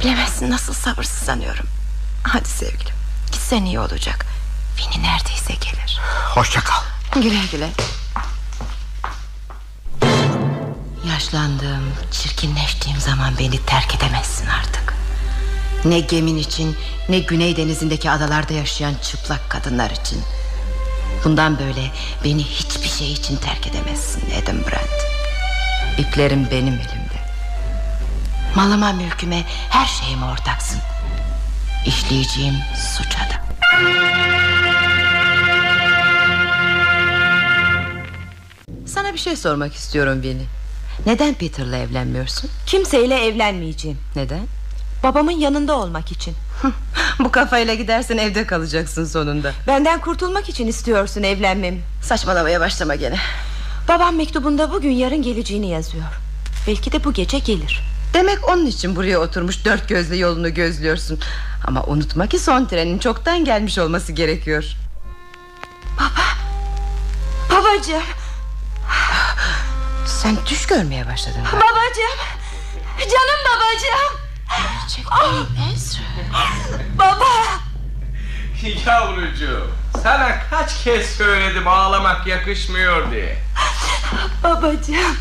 Bilemezsin 0.00 0.50
nasıl 0.50 0.72
sabırsızlanıyorum. 0.74 1.66
Hadi 2.22 2.48
sevgilim. 2.48 2.94
Gitsen 3.32 3.64
iyi 3.64 3.80
olacak. 3.80 4.26
Vini 4.78 5.02
neredeyse 5.02 5.52
gelir. 5.54 6.00
Hoşça 6.34 6.60
kal 6.60 6.82
Güle 7.14 7.46
güle. 7.52 7.70
Yaşlandığım, 11.20 11.92
çirkinleştiğim 12.10 13.00
zaman 13.00 13.38
beni 13.38 13.64
terk 13.66 13.94
edemezsin 13.94 14.46
artık. 14.46 14.94
Ne 15.84 16.00
gemin 16.00 16.36
için, 16.36 16.76
ne 17.08 17.18
Güney 17.18 17.56
Denizi'ndeki 17.56 18.10
adalarda 18.10 18.52
yaşayan 18.52 18.94
çıplak 19.02 19.50
kadınlar 19.50 19.90
için. 19.90 20.22
Bundan 21.24 21.58
böyle 21.58 21.90
beni 22.24 22.44
hiçbir 22.44 22.88
şey 22.88 23.12
için 23.12 23.36
terk 23.36 23.66
edemezsin 23.66 24.22
Adam 24.42 24.56
Brand. 24.56 25.00
İplerim 25.98 26.48
benim 26.50 26.74
elimde. 26.74 27.20
Malıma, 28.56 28.92
mülküme, 28.92 29.44
her 29.70 29.86
şeyime 29.86 30.26
ortaksın. 30.26 30.80
İşleyeceğim 31.86 32.54
suça 32.96 33.20
da. 33.20 33.44
Sana 38.86 39.12
bir 39.12 39.18
şey 39.18 39.36
sormak 39.36 39.74
istiyorum 39.74 40.22
Vini. 40.22 40.59
Neden 41.06 41.34
Peter'la 41.34 41.76
evlenmiyorsun? 41.76 42.50
Kimseyle 42.66 43.26
evlenmeyeceğim 43.26 43.98
Neden? 44.16 44.46
Babamın 45.02 45.32
yanında 45.32 45.76
olmak 45.78 46.12
için 46.12 46.34
Bu 47.18 47.30
kafayla 47.30 47.74
gidersen 47.74 48.16
evde 48.18 48.46
kalacaksın 48.46 49.04
sonunda. 49.04 49.52
Benden 49.66 50.00
kurtulmak 50.00 50.48
için 50.48 50.66
istiyorsun 50.66 51.22
evlenmemi 51.22 51.80
Saçmalamaya 52.02 52.60
başlama 52.60 52.94
gene. 52.94 53.16
Babam 53.88 54.16
mektubunda 54.16 54.72
bugün 54.72 54.90
yarın 54.90 55.22
geleceğini 55.22 55.70
yazıyor 55.70 56.04
Belki 56.66 56.92
de 56.92 57.04
bu 57.04 57.12
gece 57.12 57.38
gelir 57.38 57.82
Demek 58.14 58.48
onun 58.48 58.66
için 58.66 58.96
buraya 58.96 59.18
oturmuş 59.18 59.64
dört 59.64 59.88
gözle 59.88 60.16
yolunu 60.16 60.54
gözlüyorsun. 60.54 61.18
Ama 61.66 61.84
unutma 61.84 62.26
ki 62.26 62.38
son 62.38 62.64
trenin 62.66 62.98
çoktan 62.98 63.44
gelmiş 63.44 63.78
olması 63.78 64.12
gerekiyor. 64.12 64.64
Babacığım 67.50 68.02
Sen 70.10 70.36
düş 70.46 70.66
görmeye 70.66 71.06
başladın. 71.06 71.40
Babacığım 71.44 72.18
Canım 72.98 73.40
babacığım 73.44 74.20
Gerçekten 74.48 75.72
Ezra. 75.74 76.02
Baba 76.98 77.26
Yavrucuğum 78.86 79.70
sana 80.02 80.38
kaç 80.50 80.84
kez 80.84 81.06
söyledim 81.10 81.68
ağlamak 81.68 82.26
yakışmıyor 82.26 83.10
diye. 83.10 83.38
Babacığım 84.44 85.16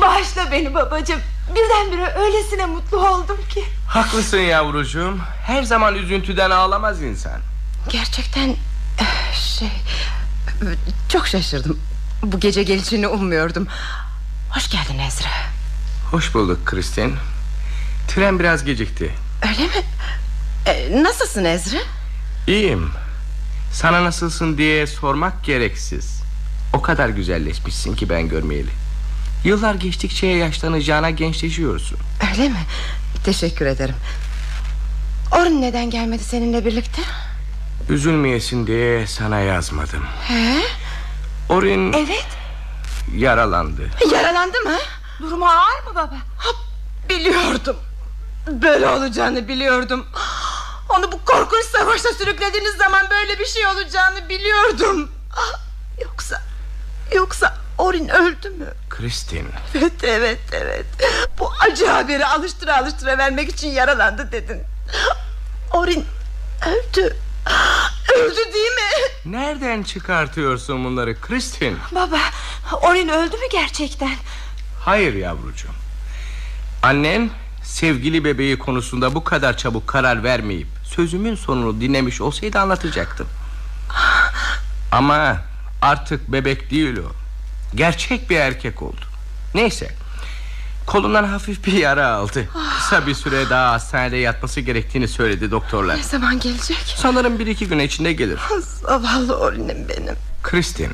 Bağışla 0.00 0.52
beni 0.52 0.74
babacığım 0.74 1.20
Birdenbire 1.54 2.14
öylesine 2.18 2.66
mutlu 2.66 3.08
oldum 3.08 3.38
ki 3.50 3.64
Haklısın 3.88 4.38
yavrucuğum. 4.38 5.18
Her 5.46 5.62
zaman 5.62 5.94
üzüntüden 5.94 6.50
ağlamaz 6.50 7.02
insan. 7.02 7.40
Gerçekten 7.88 8.48
eh, 8.98 9.34
şey 9.58 9.72
çok 11.08 11.26
şaşırdım. 11.28 11.80
Bu 12.22 12.40
gece 12.40 12.62
gelişini 12.62 13.08
ummuyordum. 13.08 13.68
Hoş 14.50 14.70
geldin 14.70 14.98
Ezra. 14.98 15.28
Hoş 16.10 16.34
bulduk 16.34 16.66
Kristin. 16.66 17.14
Tren 18.08 18.38
biraz 18.38 18.64
gecikti. 18.64 19.14
Öyle 19.48 19.62
mi? 19.66 19.82
E, 20.66 21.02
nasılsın 21.02 21.44
Ezra? 21.44 21.78
İyiyim. 22.46 22.90
Sana 23.72 24.04
nasılsın 24.04 24.58
diye 24.58 24.86
sormak 24.86 25.44
gereksiz. 25.44 26.22
O 26.72 26.82
kadar 26.82 27.08
güzelleşmişsin 27.08 27.94
ki 27.94 28.08
ben 28.08 28.28
görmeyeli. 28.28 28.70
Yıllar 29.44 29.74
geçtikçe 29.74 30.26
yaşlanacağına 30.26 31.10
gençleşiyorsun. 31.10 31.98
Öyle 32.30 32.48
mi? 32.48 32.60
Teşekkür 33.24 33.66
ederim. 33.66 33.94
Orun 35.32 35.62
neden 35.62 35.90
gelmedi 35.90 36.24
seninle 36.24 36.64
birlikte? 36.64 37.02
Üzülmeyesin 37.88 38.66
diye 38.66 39.06
sana 39.06 39.38
yazmadım. 39.40 40.04
He? 40.28 40.60
Orin 41.48 41.92
Evet 41.92 42.26
yaralandı. 43.16 43.90
Yaralandı 44.12 44.60
mı? 44.60 44.76
Durumu 45.20 45.46
ağır 45.46 45.82
mı 45.84 45.90
baba 45.94 46.14
Ha, 46.38 46.48
biliyordum. 47.08 47.76
Böyle 48.46 48.88
olacağını 48.88 49.48
biliyordum. 49.48 50.06
Onu 50.88 51.12
bu 51.12 51.24
korkunç 51.24 51.64
savaşta 51.64 52.12
sürüklediğiniz 52.12 52.74
zaman 52.76 53.06
böyle 53.10 53.38
bir 53.38 53.46
şey 53.46 53.66
olacağını 53.66 54.28
biliyordum. 54.28 55.10
Yoksa 56.04 56.42
yoksa 57.14 57.56
Orin 57.78 58.08
öldü 58.08 58.50
mü? 58.50 58.74
Kristin. 58.90 59.48
Evet 59.74 60.04
evet 60.04 60.40
evet. 60.52 60.86
Bu 61.38 61.50
acı 61.60 61.86
haberi 61.86 62.26
alıştıra 62.26 62.76
alıştıra 62.78 63.18
vermek 63.18 63.48
için 63.48 63.68
yaralandı 63.68 64.32
dedin. 64.32 64.62
Orin 65.72 66.04
öldü. 66.66 67.16
Öldü 68.18 68.52
değil 68.54 68.72
mi? 68.72 68.90
Nereden 69.24 69.82
çıkartıyorsun 69.82 70.84
bunları 70.84 71.20
Kristin? 71.20 71.78
Baba 71.92 72.18
Orin 72.72 73.08
öldü 73.08 73.36
mü 73.36 73.46
gerçekten 73.52 74.10
Hayır 74.80 75.14
yavrucuğum. 75.14 75.74
Annen 76.82 77.30
sevgili 77.62 78.24
bebeği 78.24 78.58
konusunda 78.58 79.14
bu 79.14 79.24
kadar 79.24 79.56
çabuk 79.56 79.86
karar 79.86 80.24
vermeyip 80.24 80.68
sözümün 80.84 81.34
sonunu 81.34 81.80
dinlemiş 81.80 82.20
olsaydı 82.20 82.58
anlatacaktım. 82.58 83.26
Ama 84.92 85.36
artık 85.82 86.32
bebek 86.32 86.70
değil 86.70 86.96
o. 86.96 87.12
Gerçek 87.74 88.30
bir 88.30 88.36
erkek 88.36 88.82
oldu. 88.82 89.00
Neyse. 89.54 89.90
Kolundan 90.86 91.24
hafif 91.24 91.66
bir 91.66 91.72
yara 91.72 92.08
aldı. 92.08 92.48
Kısa 92.78 93.06
bir 93.06 93.14
süre 93.14 93.50
daha 93.50 93.72
hastanede 93.72 94.16
yatması 94.16 94.60
gerektiğini 94.60 95.08
söyledi 95.08 95.50
doktorlar. 95.50 95.96
Ne 95.96 96.02
zaman 96.02 96.40
gelecek? 96.40 96.94
Sanırım 96.96 97.38
bir 97.38 97.46
iki 97.46 97.68
gün 97.68 97.78
içinde 97.78 98.12
gelir. 98.12 98.40
Zavallı 98.60 99.36
Orin'im 99.36 99.88
benim. 99.88 100.16
Kristin, 100.42 100.90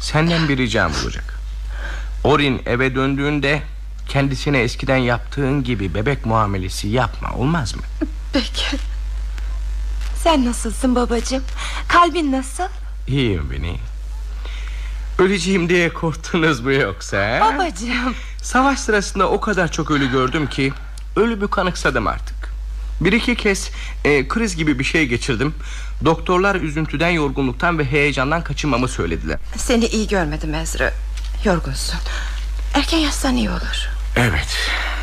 senden 0.00 0.48
bir 0.48 0.58
ricam 0.58 0.92
olacak. 1.02 1.34
Orin 2.24 2.62
eve 2.66 2.94
döndüğünde 2.94 3.62
kendisine 4.08 4.58
eskiden 4.58 4.96
yaptığın 4.96 5.64
gibi 5.64 5.94
bebek 5.94 6.26
muamelesi 6.26 6.88
yapma 6.88 7.32
olmaz 7.34 7.74
mı? 7.74 7.82
Peki. 8.32 8.76
Sen 10.22 10.44
nasılsın 10.44 10.94
babacığım 10.94 11.42
Kalbin 11.88 12.32
nasıl 12.32 12.64
İyiyim 13.08 13.50
beni. 13.50 13.76
Öleceğim 15.18 15.68
diye 15.68 15.92
korktunuz 15.92 16.60
mu 16.60 16.72
yoksa? 16.72 17.40
Babacığım 17.40 18.14
Savaş 18.42 18.78
sırasında 18.78 19.30
o 19.30 19.40
kadar 19.40 19.72
çok 19.72 19.90
ölü 19.90 20.10
gördüm 20.10 20.46
ki 20.46 20.72
ölümü 21.16 21.48
kanıksadım 21.48 22.06
artık. 22.06 22.36
Bir 23.00 23.12
iki 23.12 23.36
kez 23.36 23.70
e, 24.04 24.28
kriz 24.28 24.56
gibi 24.56 24.78
bir 24.78 24.84
şey 24.84 25.06
geçirdim. 25.06 25.54
Doktorlar 26.04 26.54
üzüntüden, 26.54 27.10
yorgunluktan 27.10 27.78
ve 27.78 27.84
heyecandan 27.84 28.44
kaçınmamı 28.44 28.88
söylediler. 28.88 29.38
Seni 29.56 29.86
iyi 29.86 30.08
görmedim 30.08 30.54
Ezra. 30.54 30.92
Yorgunsun. 31.44 31.98
Erken 32.74 32.98
yatsan 32.98 33.36
iyi 33.36 33.50
olur. 33.50 33.88
Evet, 34.16 34.56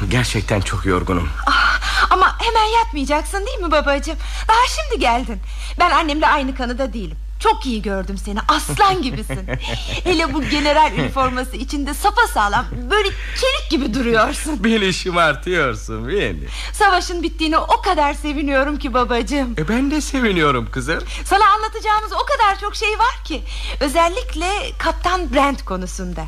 gerçekten 0.10 0.62
çok 0.62 0.86
yorgunum. 0.86 1.30
Ah, 1.48 1.80
ama 2.12 2.38
hemen 2.39 2.64
yatmayacaksın 2.80 3.45
değil 3.45 3.60
mi 3.60 3.72
babacığım? 3.72 4.18
Daha 4.48 4.68
şimdi 4.68 5.02
geldin. 5.02 5.39
Ben 5.80 5.91
annemle 5.91 6.28
aynı 6.28 6.56
kanıda 6.56 6.93
değilim. 6.93 7.18
Çok 7.39 7.65
iyi 7.65 7.81
gördüm 7.81 8.17
seni 8.17 8.39
aslan 8.47 9.01
gibisin. 9.01 9.47
Hele 10.03 10.33
bu 10.33 10.43
general 10.43 10.93
üniforması 10.93 11.57
içinde 11.57 11.93
sapa 11.93 12.27
sağlam 12.33 12.65
Böyle 12.91 13.09
çelik 13.09 13.71
gibi 13.71 13.93
duruyorsun. 13.93 14.59
Beni 14.63 14.93
şımartıyorsun 14.93 16.07
beni. 16.07 16.39
Savaşın 16.73 17.23
bittiğine 17.23 17.57
o 17.57 17.81
kadar 17.81 18.13
seviniyorum 18.13 18.79
ki 18.79 18.93
babacığım. 18.93 19.55
E 19.57 19.67
Ben 19.67 19.91
de 19.91 20.01
seviniyorum 20.01 20.71
kızım. 20.71 20.99
Sana 21.25 21.45
anlatacağımız 21.49 22.11
o 22.13 22.25
kadar 22.25 22.59
çok 22.59 22.75
şey 22.75 22.99
var 22.99 23.23
ki 23.25 23.43
Özellikle 23.79 24.49
Kaptan 24.77 25.33
Brent 25.33 25.65
konusunda. 25.65 26.25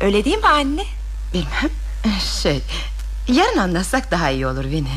Öyle 0.00 0.24
değil 0.24 0.38
mi 0.38 0.46
anne? 0.46 0.84
Bilmem. 1.34 1.70
Şey 2.42 2.62
Yarın 3.28 3.58
anlatsak 3.58 4.10
daha 4.10 4.30
iyi 4.30 4.46
olur 4.46 4.64
Vini. 4.64 4.88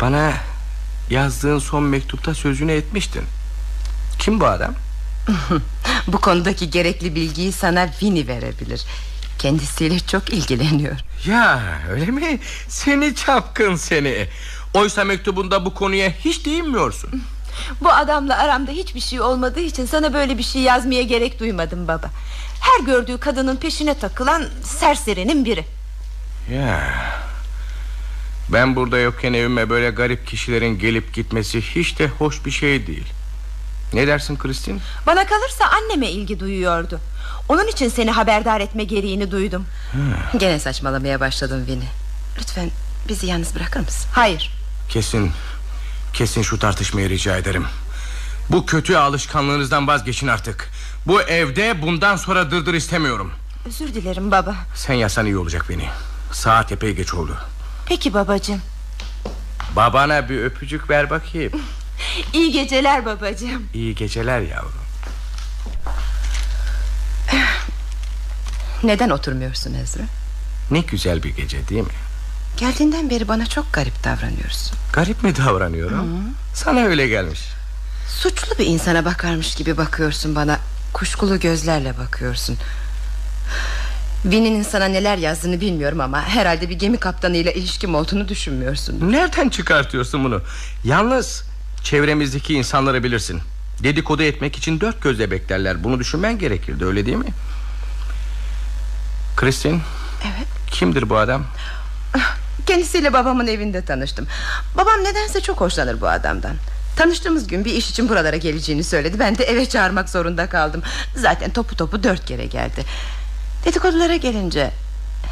Bana 0.00 0.32
yazdığın 1.10 1.58
son 1.58 1.82
mektupta 1.82 2.34
sözünü 2.34 2.72
etmiştin 2.72 3.22
kim 4.22 4.40
bu 4.40 4.46
adam? 4.46 4.74
bu 6.06 6.20
konudaki 6.20 6.70
gerekli 6.70 7.14
bilgiyi 7.14 7.52
sana 7.52 7.90
Vini 8.02 8.28
verebilir. 8.28 8.84
Kendisiyle 9.38 9.98
çok 9.98 10.30
ilgileniyor. 10.30 10.96
Ya 11.26 11.62
öyle 11.90 12.06
mi? 12.06 12.40
Seni 12.68 13.14
çapkın 13.14 13.76
seni. 13.76 14.26
Oysa 14.74 15.04
mektubunda 15.04 15.64
bu 15.64 15.74
konuya 15.74 16.10
hiç 16.10 16.46
değinmiyorsun. 16.46 17.22
Bu 17.80 17.92
adamla 17.92 18.38
aramda 18.38 18.70
hiçbir 18.70 19.00
şey 19.00 19.20
olmadığı 19.20 19.60
için 19.60 19.86
sana 19.86 20.14
böyle 20.14 20.38
bir 20.38 20.42
şey 20.42 20.62
yazmaya 20.62 21.02
gerek 21.02 21.40
duymadım 21.40 21.88
baba. 21.88 22.10
Her 22.60 22.86
gördüğü 22.86 23.18
kadının 23.18 23.56
peşine 23.56 23.94
takılan 23.94 24.44
serserinin 24.64 25.44
biri. 25.44 25.64
Ya 26.54 26.80
ben 28.48 28.76
burada 28.76 28.98
yokken 28.98 29.32
evime 29.32 29.70
böyle 29.70 29.90
garip 29.90 30.26
kişilerin 30.26 30.78
gelip 30.78 31.14
gitmesi 31.14 31.60
hiç 31.60 31.98
de 31.98 32.08
hoş 32.08 32.46
bir 32.46 32.50
şey 32.50 32.86
değil. 32.86 33.06
Ne 33.92 34.06
dersin 34.06 34.36
Kristin? 34.36 34.80
Bana 35.06 35.26
kalırsa 35.26 35.64
anneme 35.64 36.10
ilgi 36.10 36.40
duyuyordu. 36.40 37.00
Onun 37.48 37.66
için 37.66 37.88
seni 37.88 38.10
haberdar 38.10 38.60
etme 38.60 38.84
gereğini 38.84 39.30
duydum. 39.30 39.66
Hmm. 39.92 40.38
Gene 40.40 40.58
saçmalamaya 40.58 41.20
başladın 41.20 41.66
Vini. 41.66 41.84
Lütfen 42.38 42.70
bizi 43.08 43.26
yalnız 43.26 43.54
bırakır 43.54 43.80
mısın? 43.80 44.10
Hayır. 44.14 44.52
Kesin. 44.88 45.32
Kesin 46.12 46.42
şu 46.42 46.58
tartışmayı 46.58 47.08
rica 47.08 47.36
ederim. 47.36 47.66
Bu 48.50 48.66
kötü 48.66 48.96
alışkanlığınızdan 48.96 49.86
vazgeçin 49.86 50.28
artık. 50.28 50.70
Bu 51.06 51.22
evde 51.22 51.82
bundan 51.82 52.16
sonra 52.16 52.50
dırdır 52.50 52.74
istemiyorum. 52.74 53.32
Özür 53.66 53.94
dilerim 53.94 54.30
baba. 54.30 54.54
Sen 54.74 54.94
yasan 54.94 55.26
iyi 55.26 55.36
olacak 55.36 55.66
beni 55.68 55.88
Saat 56.32 56.72
epey 56.72 56.92
geç 56.94 57.14
oldu. 57.14 57.36
Peki 57.86 58.14
babacığım. 58.14 58.60
Babana 59.76 60.28
bir 60.28 60.44
öpücük 60.44 60.90
ver 60.90 61.10
bakayım 61.10 61.52
İyi 62.32 62.52
geceler 62.52 63.06
babacığım 63.06 63.68
İyi 63.74 63.94
geceler 63.94 64.40
yavrum 64.40 64.72
Neden 68.82 69.10
oturmuyorsun 69.10 69.74
Ezra? 69.74 70.02
Ne 70.70 70.80
güzel 70.80 71.22
bir 71.22 71.30
gece 71.36 71.68
değil 71.68 71.82
mi? 71.82 71.88
Geldiğinden 72.56 73.10
beri 73.10 73.28
bana 73.28 73.46
çok 73.46 73.72
garip 73.72 74.04
davranıyorsun 74.04 74.78
Garip 74.92 75.22
mi 75.22 75.36
davranıyorum? 75.36 75.98
Hı. 75.98 76.30
Sana 76.54 76.80
öyle 76.80 77.08
gelmiş 77.08 77.40
Suçlu 78.08 78.58
bir 78.58 78.66
insana 78.66 79.04
bakarmış 79.04 79.54
gibi 79.54 79.76
bakıyorsun 79.76 80.34
bana 80.34 80.58
Kuşkulu 80.92 81.40
gözlerle 81.40 81.98
bakıyorsun 81.98 82.56
Vini'nin 84.24 84.62
sana 84.62 84.84
neler 84.84 85.16
yazdığını 85.18 85.60
bilmiyorum 85.60 86.00
ama 86.00 86.22
Herhalde 86.22 86.68
bir 86.68 86.74
gemi 86.78 86.98
kaptanıyla 86.98 87.52
ilişkim 87.52 87.94
olduğunu 87.94 88.28
düşünmüyorsun 88.28 89.12
Nereden 89.12 89.48
çıkartıyorsun 89.48 90.24
bunu 90.24 90.42
Yalnız 90.84 91.44
Çevremizdeki 91.84 92.54
insanları 92.54 93.04
bilirsin. 93.04 93.40
Dedikodu 93.82 94.22
etmek 94.22 94.56
için 94.56 94.80
dört 94.80 95.02
gözle 95.02 95.30
beklerler. 95.30 95.84
Bunu 95.84 95.98
düşünmen 95.98 96.38
gerekirdi 96.38 96.84
öyle 96.84 97.06
değil 97.06 97.16
mi? 97.16 97.32
Kristin 99.36 99.80
Evet. 100.22 100.48
Kimdir 100.70 101.10
bu 101.10 101.16
adam? 101.16 101.44
Kendisiyle 102.66 103.12
babamın 103.12 103.46
evinde 103.46 103.84
tanıştım. 103.84 104.26
Babam 104.76 105.04
nedense 105.04 105.40
çok 105.40 105.60
hoşlanır 105.60 106.00
bu 106.00 106.08
adamdan. 106.08 106.56
Tanıştığımız 106.96 107.46
gün 107.46 107.64
bir 107.64 107.74
iş 107.74 107.90
için 107.90 108.08
buralara 108.08 108.36
geleceğini 108.36 108.84
söyledi. 108.84 109.18
Ben 109.18 109.38
de 109.38 109.44
eve 109.44 109.68
çağırmak 109.68 110.08
zorunda 110.08 110.48
kaldım. 110.48 110.82
Zaten 111.16 111.50
topu 111.50 111.76
topu 111.76 112.02
dört 112.02 112.26
kere 112.26 112.46
geldi. 112.46 112.84
Dedikodulara 113.64 114.16
gelince 114.16 114.70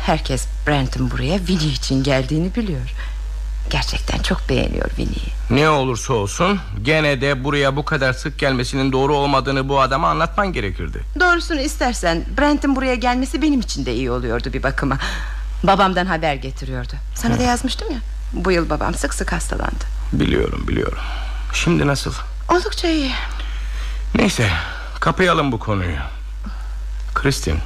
Herkes 0.06 0.46
Brent'in 0.66 1.10
buraya 1.10 1.38
Willy 1.38 1.72
için 1.72 2.02
geldiğini 2.02 2.54
biliyor 2.54 2.94
Gerçekten 3.70 4.18
çok 4.18 4.48
beğeniyor 4.48 4.88
Winnie'yi 4.88 5.60
Ne 5.60 5.68
olursa 5.68 6.12
olsun 6.14 6.60
Gene 6.82 7.20
de 7.20 7.44
buraya 7.44 7.76
bu 7.76 7.84
kadar 7.84 8.12
sık 8.12 8.38
gelmesinin 8.38 8.92
doğru 8.92 9.16
olmadığını 9.16 9.68
bu 9.68 9.80
adama 9.80 10.08
anlatman 10.08 10.52
gerekirdi. 10.52 11.04
Doğrusunu 11.20 11.60
istersen 11.60 12.24
Brent'in 12.38 12.76
buraya 12.76 12.94
gelmesi 12.94 13.42
benim 13.42 13.60
için 13.60 13.86
de 13.86 13.94
iyi 13.94 14.10
oluyordu 14.10 14.52
bir 14.52 14.62
bakıma. 14.62 14.98
Babamdan 15.62 16.06
haber 16.06 16.34
getiriyordu. 16.34 16.92
Sana 17.14 17.38
da 17.38 17.42
yazmıştım 17.42 17.90
ya 17.92 17.98
Bu 18.32 18.52
yıl 18.52 18.70
babam 18.70 18.94
sık 18.94 19.14
sık 19.14 19.32
hastalandı. 19.32 19.84
Biliyorum 20.12 20.68
biliyorum. 20.68 20.98
Şimdi 21.52 21.86
nasıl? 21.86 22.12
Oldukça 22.48 22.88
iyi. 22.88 23.10
Neyse 24.14 24.50
kapayalım 25.00 25.52
bu 25.52 25.58
konuyu. 25.58 25.96
Kristin 27.14 27.58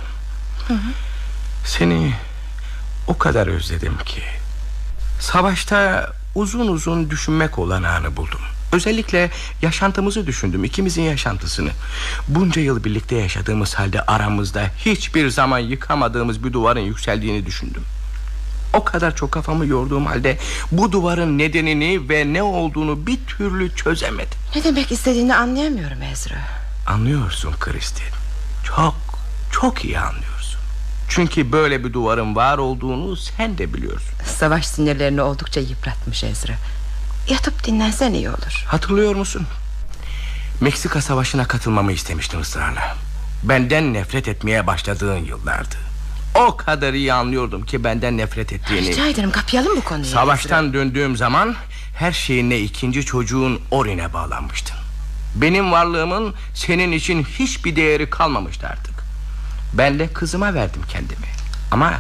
Seni 1.64 2.14
o 3.06 3.18
kadar 3.18 3.46
özledim 3.46 3.98
ki 4.04 4.22
Savaşta 5.20 6.12
uzun 6.34 6.68
uzun 6.68 7.10
düşünmek 7.10 7.58
olanağını 7.58 8.16
buldum. 8.16 8.40
Özellikle 8.72 9.30
yaşantımızı 9.62 10.26
düşündüm 10.26 10.64
ikimizin 10.64 11.02
yaşantısını. 11.02 11.70
Bunca 12.28 12.62
yıl 12.62 12.84
birlikte 12.84 13.16
yaşadığımız 13.16 13.74
halde 13.74 14.02
aramızda 14.02 14.70
Hiçbir 14.78 15.28
zaman 15.28 15.58
yıkamadığımız 15.58 16.44
bir 16.44 16.52
duvarın 16.52 16.80
yükseldiğini 16.80 17.46
düşündüm. 17.46 17.82
O 18.72 18.84
kadar 18.84 19.16
çok 19.16 19.32
kafamı 19.32 19.66
yorduğum 19.66 20.06
halde 20.06 20.38
Bu 20.72 20.92
duvarın 20.92 21.38
nedenini 21.38 22.08
ve 22.08 22.32
ne 22.32 22.42
olduğunu 22.42 23.06
bir 23.06 23.18
türlü 23.26 23.76
çözemedim. 23.76 24.38
Ne 24.56 24.64
demek 24.64 24.92
istediğini 24.92 25.34
anlayamıyorum 25.34 26.02
Ezra. 26.02 26.36
Anlıyorsun 26.86 27.52
Kristin 27.60 28.04
Çok 28.64 28.94
çok 29.52 29.84
iyi 29.84 29.98
anlıyorum 29.98 30.33
çünkü 31.08 31.52
böyle 31.52 31.84
bir 31.84 31.92
duvarın 31.92 32.36
var 32.36 32.58
olduğunu 32.58 33.16
sen 33.16 33.58
de 33.58 33.74
biliyorsun. 33.74 34.08
Savaş 34.38 34.66
sinirlerini 34.66 35.22
oldukça 35.22 35.60
yıpratmış 35.60 36.24
Ezra. 36.24 36.52
Yatıp 37.28 37.64
dinlensen 37.64 38.12
iyi 38.12 38.28
olur. 38.30 38.64
Hatırlıyor 38.66 39.14
musun? 39.14 39.46
Meksika 40.60 41.00
savaşına 41.02 41.46
katılmamı 41.48 41.92
istemiştin 41.92 42.40
ısrarla. 42.40 42.96
Benden 43.42 43.94
nefret 43.94 44.28
etmeye 44.28 44.66
başladığın 44.66 45.24
yıllardı. 45.24 45.76
O 46.34 46.56
kadar 46.56 46.92
iyi 46.94 47.12
anlıyordum 47.12 47.66
ki 47.66 47.84
benden 47.84 48.16
nefret 48.18 48.52
ettiğini. 48.52 48.88
Rica 48.88 49.06
ederim 49.06 49.30
kapayalım 49.30 49.76
bu 49.76 49.80
konuyu 49.80 50.04
Savaştan 50.06 50.64
Ezra. 50.66 50.74
döndüğüm 50.74 51.16
zaman 51.16 51.54
Her 51.98 52.12
şeyinle 52.12 52.60
ikinci 52.60 53.04
çocuğun 53.04 53.60
Orin'e 53.70 54.12
bağlanmıştın. 54.12 54.76
Benim 55.34 55.72
varlığımın 55.72 56.34
senin 56.54 56.92
için 56.92 57.24
hiçbir 57.24 57.76
değeri 57.76 58.10
kalmamıştı 58.10 58.66
artık 58.66 58.93
ben 59.78 59.98
de 59.98 60.08
kızıma 60.08 60.54
verdim 60.54 60.82
kendimi 60.88 61.26
Ama 61.70 61.94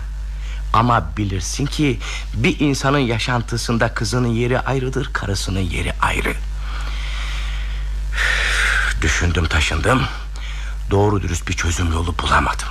ama 0.72 1.10
bilirsin 1.16 1.66
ki 1.66 1.98
bir 2.34 2.60
insanın 2.60 2.98
yaşantısında 2.98 3.94
kızının 3.94 4.28
yeri 4.28 4.60
ayrıdır, 4.60 5.10
karısının 5.12 5.60
yeri 5.60 5.92
ayrı. 6.00 6.34
Düşündüm, 9.02 9.46
taşındım. 9.46 10.02
Doğru 10.90 11.22
dürüst 11.22 11.48
bir 11.48 11.52
çözüm 11.52 11.92
yolu 11.92 12.18
bulamadım. 12.18 12.68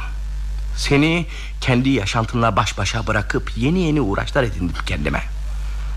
Seni 0.78 1.26
kendi 1.62 1.90
yaşantınla 1.90 2.56
baş 2.56 2.78
başa 2.78 3.08
bırakıp 3.08 3.52
yeni 3.58 3.80
yeni 3.80 4.02
uğraşlar 4.02 4.44
edindim 4.44 4.76
kendime. 4.86 5.24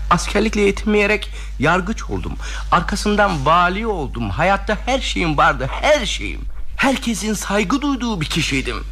Askerlikle 0.09 0.61
yetinmeyerek 0.61 1.31
yargıç 1.59 2.03
oldum. 2.03 2.33
Arkasından 2.71 3.45
vali 3.45 3.87
oldum. 3.87 4.29
Hayatta 4.29 4.77
her 4.85 4.99
şeyim 4.99 5.37
vardı, 5.37 5.67
her 5.81 6.05
şeyim. 6.05 6.41
Herkesin 6.77 7.33
saygı 7.33 7.81
duyduğu 7.81 8.21
bir 8.21 8.25
kişiydim. 8.25 8.83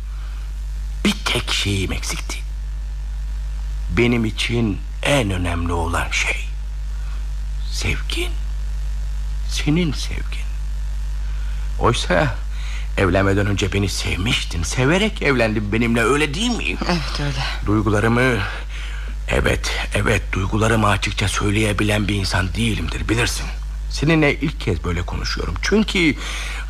Bir 1.06 1.14
tek 1.26 1.51
şeyim 1.51 1.91
eksikti. 1.91 2.38
Benim 3.97 4.26
için 4.26 4.80
en 5.03 5.32
önemli 5.32 5.74
olan 5.74 6.12
şey 6.12 6.45
sevgin. 7.72 8.32
Senin 9.49 9.93
sevgin. 9.93 10.45
Oysa 11.80 12.36
evlenmeden 12.97 13.47
önce 13.47 13.74
beni 13.74 13.89
sevmiştin. 13.89 14.64
Severek 14.64 15.22
evlendin 15.22 15.72
benimle 15.72 16.03
öyle 16.03 16.34
değil 16.34 16.51
mi? 16.51 16.76
Evet 16.89 17.20
öyle. 17.20 17.43
Duygularımı 17.66 18.38
Evet, 19.30 19.72
evet 19.95 20.22
duygularımı 20.32 20.88
açıkça 20.88 21.28
söyleyebilen 21.28 22.08
bir 22.08 22.16
insan 22.16 22.53
değilimdir 22.53 23.10
bilirsin. 23.10 23.45
Seninle 23.90 24.40
ilk 24.40 24.60
kez 24.62 24.84
böyle 24.84 25.02
konuşuyorum. 25.02 25.54
Çünkü 25.62 26.16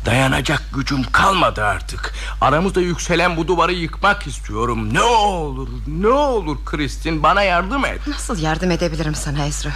dayanacak 0.06 0.62
gücüm 0.74 1.02
kalmadı 1.12 1.64
artık. 1.64 2.14
Aramızda 2.40 2.80
yükselen 2.80 3.36
bu 3.36 3.48
duvarı 3.48 3.72
yıkmak 3.72 4.26
istiyorum. 4.26 4.94
Ne 4.94 5.02
olur, 5.02 5.68
ne 5.86 6.08
olur 6.08 6.56
Kristin 6.64 7.22
bana 7.22 7.42
yardım 7.42 7.84
et. 7.84 8.06
Nasıl 8.06 8.38
yardım 8.38 8.70
edebilirim 8.70 9.14
sana 9.14 9.46
Ezra? 9.46 9.70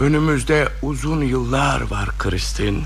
Önümüzde 0.00 0.68
uzun 0.82 1.22
yıllar 1.22 1.80
var 1.80 2.08
Kristin. 2.18 2.84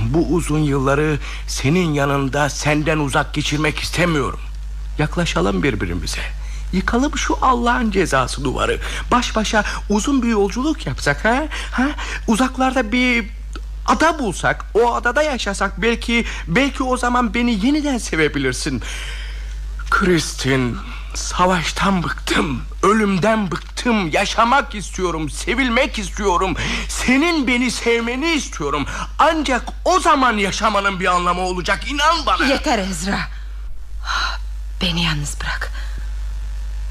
Bu 0.00 0.26
uzun 0.26 0.58
yılları 0.58 1.18
senin 1.48 1.92
yanında 1.92 2.48
senden 2.48 2.98
uzak 2.98 3.34
geçirmek 3.34 3.78
istemiyorum. 3.78 4.40
Yaklaşalım 4.98 5.62
birbirimize. 5.62 6.20
Yıkalım 6.72 7.18
şu 7.18 7.38
Allah'ın 7.42 7.90
cezası 7.90 8.44
duvarı. 8.44 8.78
Baş 9.10 9.36
başa 9.36 9.64
uzun 9.88 10.22
bir 10.22 10.28
yolculuk 10.28 10.86
yapsak 10.86 11.24
ha? 11.24 11.44
ha? 11.72 11.88
Uzaklarda 12.28 12.92
bir 12.92 13.26
ada 13.86 14.18
bulsak, 14.18 14.64
o 14.74 14.94
adada 14.94 15.22
yaşasak 15.22 15.82
belki 15.82 16.24
belki 16.46 16.82
o 16.82 16.96
zaman 16.96 17.34
beni 17.34 17.66
yeniden 17.66 17.98
sevebilirsin. 17.98 18.82
Kristin, 19.90 20.78
savaştan 21.14 22.02
bıktım, 22.02 22.62
ölümden 22.82 23.50
bıktım, 23.50 24.08
yaşamak 24.10 24.74
istiyorum, 24.74 25.30
sevilmek 25.30 25.98
istiyorum. 25.98 26.56
Senin 26.88 27.46
beni 27.46 27.70
sevmeni 27.70 28.32
istiyorum. 28.32 28.86
Ancak 29.18 29.62
o 29.84 30.00
zaman 30.00 30.36
yaşamanın 30.36 31.00
bir 31.00 31.06
anlamı 31.06 31.40
olacak, 31.40 31.90
inan 31.90 32.26
bana. 32.26 32.46
Yeter 32.46 32.78
Ezra. 32.78 33.18
Beni 34.82 35.04
yalnız 35.04 35.40
bırak. 35.40 35.72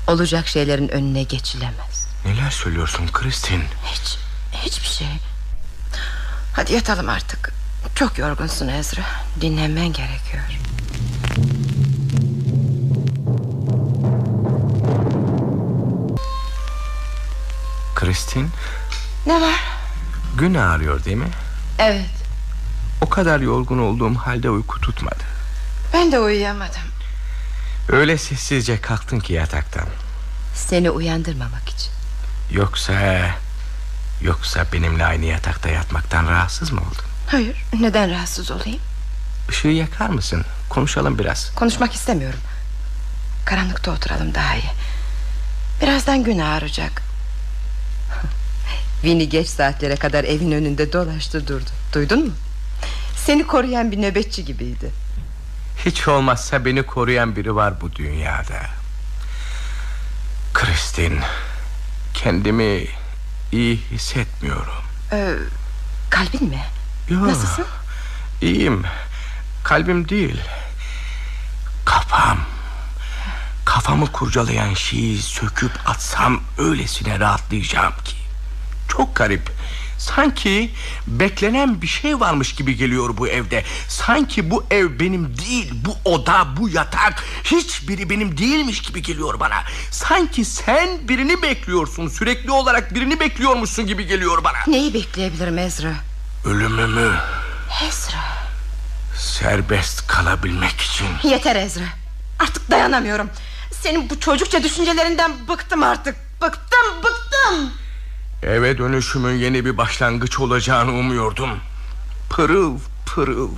Olacak 0.08 0.48
şeylerin 0.48 0.88
önüne 0.88 1.24
geçilemez. 1.24 2.08
Neler 2.26 2.50
söylüyorsun 2.52 3.08
Kristin? 3.08 3.64
Hiç, 3.86 4.18
hiçbir 4.54 4.88
şey. 4.88 5.08
Hadi 6.54 6.74
yatalım 6.74 7.10
artık. 7.10 7.54
Çok 7.96 8.18
yorgunsun 8.18 8.68
Ezra. 8.68 9.02
Dinlenmen 9.42 9.94
gerekiyor. 9.94 10.44
Kristin, 17.96 18.50
Ne 19.26 19.42
var? 19.42 19.64
gün 20.38 20.54
ağrıyor 20.54 21.06
değil 21.06 21.18
mi? 21.18 21.30
Evet. 21.80 22.10
O 23.02 23.10
kadar 23.10 23.40
yorgun 23.40 23.78
olduğum 23.80 24.16
halde 24.16 24.50
uyku 24.50 24.82
tutmadı. 24.82 25.24
Ben 25.94 26.12
de 26.12 26.20
uyuyamadım. 26.20 26.82
Öyle 27.90 28.18
sessizce 28.18 28.82
kalktın 28.82 29.20
ki 29.20 29.34
yataktan. 29.34 29.86
Seni 30.56 30.90
uyandırmamak 30.90 31.70
için. 31.70 31.92
Yoksa... 32.52 32.94
Yoksa 34.22 34.66
benimle 34.74 35.06
aynı 35.06 35.26
yatakta 35.26 35.70
yatmaktan 35.70 36.28
rahatsız 36.28 36.72
mı 36.72 36.82
oldun? 36.82 37.06
Hayır. 37.28 37.64
Neden 37.80 38.12
rahatsız 38.12 38.52
olayım? 38.52 38.80
Işığı 39.50 39.68
yakar 39.68 40.10
mısın? 40.10 40.46
Konuşalım 40.70 41.20
biraz. 41.20 41.56
Konuşmak 41.56 41.94
istemiyorum. 41.94 42.40
Karanlıkta 43.46 43.92
oturalım 43.92 44.34
daha 44.34 44.56
iyi. 44.56 44.72
Birazdan 45.82 46.24
gün 46.24 46.40
ağaracak. 46.40 47.02
Vini 49.04 49.30
geç 49.30 49.48
saatlere 49.48 49.96
kadar 49.96 50.24
evin 50.24 50.52
önünde 50.52 50.94
dolaştı 50.94 51.48
durdu. 51.48 51.70
Duydun 51.94 52.26
mu? 52.26 52.34
Seni 53.16 53.48
koruyan 53.48 53.92
bir 53.92 54.02
nöbetçi 54.02 54.46
gibiydi. 54.46 54.92
Hiç 55.86 56.08
olmazsa 56.08 56.66
beni 56.66 56.84
koruyan 56.84 57.36
biri 57.36 57.56
var 57.56 57.82
bu 57.82 57.96
dünyada. 57.96 58.62
Kristin, 60.54 61.20
kendimi 62.14 62.88
iyi 63.52 63.78
hissetmiyorum. 63.92 64.84
Ee, 65.12 65.34
kalbin 66.10 66.44
mi? 66.50 66.64
Yo, 67.10 67.28
Nasılsın? 67.28 67.66
İyiyim. 68.42 68.84
Kalbim 69.64 70.10
değil. 70.10 70.42
Kafam. 71.86 72.38
Kafamı 73.66 74.12
kurcalayan 74.12 74.74
şeyi 74.74 75.22
söküp 75.22 75.72
atsam 75.86 76.44
öylesine 76.58 77.20
rahatlayacağım 77.20 77.94
ki. 78.06 78.16
Çok 78.90 79.16
garip. 79.16 79.52
Sanki 80.02 80.72
beklenen 81.08 81.82
bir 81.82 81.88
şey 81.88 82.20
varmış 82.20 82.56
gibi 82.56 82.76
geliyor 82.76 83.18
bu 83.18 83.28
evde. 83.28 83.64
Sanki 83.88 84.52
bu 84.52 84.64
ev 84.72 85.00
benim 85.00 85.38
değil, 85.38 85.74
bu 85.86 85.98
oda, 86.06 86.48
bu 86.58 86.70
yatak 86.70 87.24
hiçbiri 87.44 88.10
benim 88.10 88.38
değilmiş 88.38 88.82
gibi 88.82 89.02
geliyor 89.02 89.40
bana. 89.40 89.64
Sanki 89.92 90.46
sen 90.46 91.08
birini 91.08 91.42
bekliyorsun, 91.42 92.08
sürekli 92.08 92.52
olarak 92.52 92.96
birini 92.96 93.20
bekliyormuşsun 93.20 93.88
gibi 93.88 94.08
geliyor 94.08 94.44
bana. 94.44 94.58
Neyi 94.68 94.94
bekleyebilirim 94.94 95.58
Ezra? 95.58 95.94
Ölümümü 96.46 97.12
Ezra. 97.88 98.22
serbest 99.18 100.08
kalabilmek 100.08 100.82
için. 100.82 101.08
Yeter 101.24 101.56
Ezra. 101.56 101.84
Artık 102.40 102.72
dayanamıyorum. 102.72 103.30
Senin 103.84 104.10
bu 104.10 104.20
çocukça 104.20 104.64
düşüncelerinden 104.64 105.32
bıktım 105.50 105.84
artık. 105.84 106.16
Bıktım, 106.42 107.04
bıktım. 107.04 107.81
Eve 108.44 108.78
dönüşümün 108.78 109.38
yeni 109.38 109.66
bir 109.66 109.78
başlangıç 109.78 110.40
olacağını 110.40 110.92
umuyordum. 110.92 111.50
Pırıl 112.30 112.78
pırıl. 113.06 113.50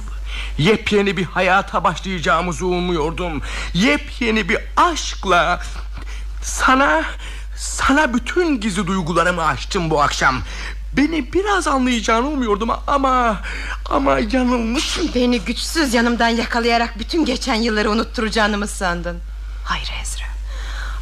Yepyeni 0.57 1.17
bir 1.17 1.23
hayata 1.23 1.83
başlayacağımızı 1.83 2.65
umuyordum. 2.65 3.41
Yepyeni 3.73 4.49
bir 4.49 4.57
aşkla 4.77 5.61
sana 6.41 7.03
sana 7.57 8.13
bütün 8.13 8.59
gizli 8.61 8.87
duygularımı 8.87 9.45
açtım 9.45 9.89
bu 9.89 10.01
akşam. 10.01 10.41
Beni 10.97 11.33
biraz 11.33 11.67
anlayacağını 11.67 12.27
umuyordum 12.27 12.69
ama 12.87 13.41
ama 13.89 14.19
yanılmışım. 14.19 15.09
Beni 15.15 15.39
güçsüz 15.41 15.93
yanımdan 15.93 16.29
yakalayarak 16.29 16.99
bütün 16.99 17.25
geçen 17.25 17.55
yılları 17.55 17.91
unutturacağını 17.91 18.57
mı 18.57 18.67
sandın? 18.67 19.19
Hayır 19.65 19.91
Ezra. 20.01 20.25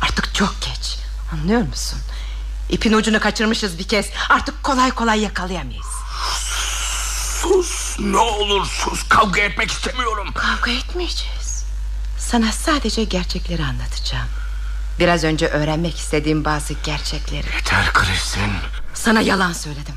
Artık 0.01 0.35
çok 0.35 0.55
geç. 0.61 0.97
Anlıyor 1.33 1.61
musun? 1.61 1.99
İpin 2.71 2.93
ucunu 2.93 3.19
kaçırmışız 3.19 3.79
bir 3.79 3.87
kez. 3.87 4.09
Artık 4.29 4.63
kolay 4.63 4.91
kolay 4.91 5.19
yakalayamayız. 5.21 5.85
Sus 7.41 7.99
ne 7.99 8.17
olur 8.17 8.65
sus 8.65 9.09
kavga 9.09 9.41
etmek 9.41 9.71
istemiyorum. 9.71 10.27
Kavga 10.35 10.71
etmeyeceğiz. 10.71 11.65
Sana 12.19 12.51
sadece 12.51 13.03
gerçekleri 13.03 13.63
anlatacağım. 13.63 14.27
Biraz 14.99 15.23
önce 15.23 15.47
öğrenmek 15.47 15.97
istediğim 15.97 16.45
bazı 16.45 16.73
gerçekleri. 16.73 17.45
Yeter 17.55 17.93
Kristin. 17.93 18.51
Sana 18.93 19.21
yalan 19.21 19.53
söyledim. 19.53 19.95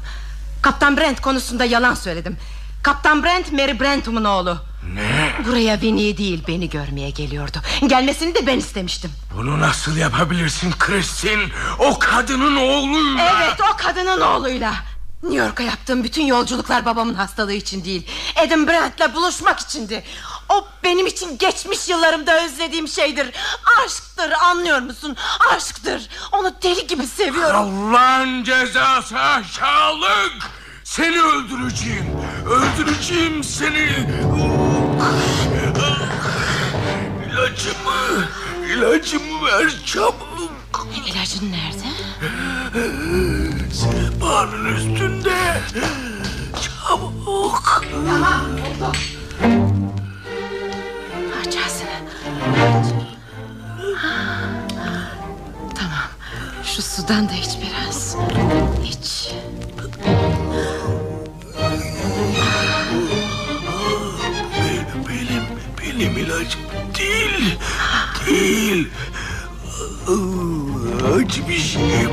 Kaptan 0.63 0.97
Brent 0.97 1.21
konusunda 1.21 1.65
yalan 1.65 1.95
söyledim. 1.95 2.37
Kaptan 2.83 3.25
Brent 3.25 3.53
Mary 3.53 3.81
Brentum'un 3.81 4.25
oğlu. 4.25 4.59
Ne? 4.95 5.33
Buraya 5.47 5.81
Vinny'yi 5.81 6.19
değil 6.19 6.43
beni 6.49 6.71
görmeye 6.71 7.11
geliyordu. 7.11 7.59
Gelmesini 7.87 8.35
de 8.35 8.47
ben 8.47 8.59
istemiştim. 8.59 9.11
Bunu 9.37 9.61
nasıl 9.61 9.97
yapabilirsin 9.97 10.75
Kristin? 10.79 11.41
O 11.79 11.99
kadının 11.99 12.57
oğluyla. 12.57 13.33
Evet 13.43 13.61
o 13.73 13.77
kadının 13.77 14.21
oğluyla. 14.21 14.75
New 15.23 15.45
York'a 15.45 15.63
yaptığım 15.63 16.05
bütün 16.05 16.27
yolculuklar 16.27 16.85
babamın 16.85 17.15
hastalığı 17.15 17.53
için 17.53 17.85
değil. 17.85 18.07
Brent'le 18.67 19.15
buluşmak 19.15 19.61
içindi. 19.61 20.05
O 20.49 20.67
benim 20.85 21.07
için 21.07 21.39
geçmiş 21.39 21.89
yıllarımda 21.89 22.45
özlediğim 22.45 22.89
şeydir. 22.89 23.31
Aşktır 23.85 24.31
anlıyor 24.31 24.79
musun? 24.81 25.17
Aşktır. 25.55 26.09
Onu 26.33 26.55
deli 26.63 26.87
gibi 26.87 27.07
seviyorum. 27.07 27.91
Allah'ın 27.91 28.45
cezası 28.45 29.19
aşağılık. 29.19 30.64
Seni 30.95 31.23
öldüreceğim. 31.23 32.07
Öldüreceğim 32.47 33.45
seni. 33.45 33.89
İlacımı, 37.27 38.29
ilacımı 38.75 39.47
ver 39.47 39.83
çabuk. 39.87 40.89
İlacın 41.07 41.53
nerede? 41.53 41.89
Sehpanın 43.73 44.75
üstünde. 44.75 45.61
Çabuk. 46.63 47.85
Tamam 48.07 48.51
oldu. 48.53 48.93
Aç 51.41 51.57
ağzını. 51.57 51.99
Tamam. 55.75 56.09
Şu 56.65 56.83
sudan 56.83 57.29
da 57.29 57.33
iç 57.33 57.51
biraz. 57.63 58.17
İç. 58.85 59.35
aç 66.45 66.59
değil. 66.99 67.59
Değil. 68.27 68.89
Aç 71.19 71.41
bir 71.49 71.59
şeyim. 71.59 72.11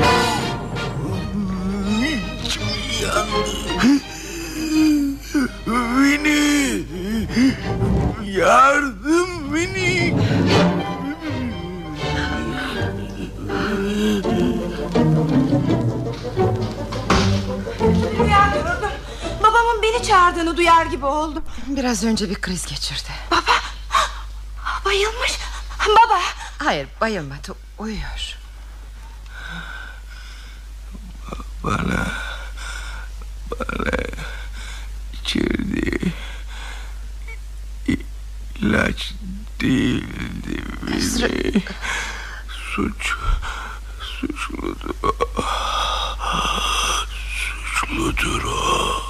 İçim 2.45 2.61
yandı. 3.03 4.01
Beni. 5.67 6.83
Yardım 8.31 9.53
beni. 9.53 10.15
Babamın 19.43 19.81
beni 19.83 20.03
çağırdığını 20.03 20.57
duyar 20.57 20.85
gibi 20.85 21.05
oldum. 21.05 21.43
Biraz 21.67 22.03
önce 22.03 22.29
bir 22.29 22.35
kriz 22.35 22.65
geçirdi. 22.65 23.09
Hayır 26.63 26.87
bayılmadı 27.01 27.55
uyuyor. 27.77 28.37
Bana 31.63 32.11
bana 33.51 33.97
içirdiği 35.13 36.13
ilaç 38.55 39.13
değildi 39.61 40.63
beni. 40.87 41.63
Suç 42.73 43.13
suçludur. 44.01 44.95
Suçludur 47.65 48.43
o. 48.43 49.01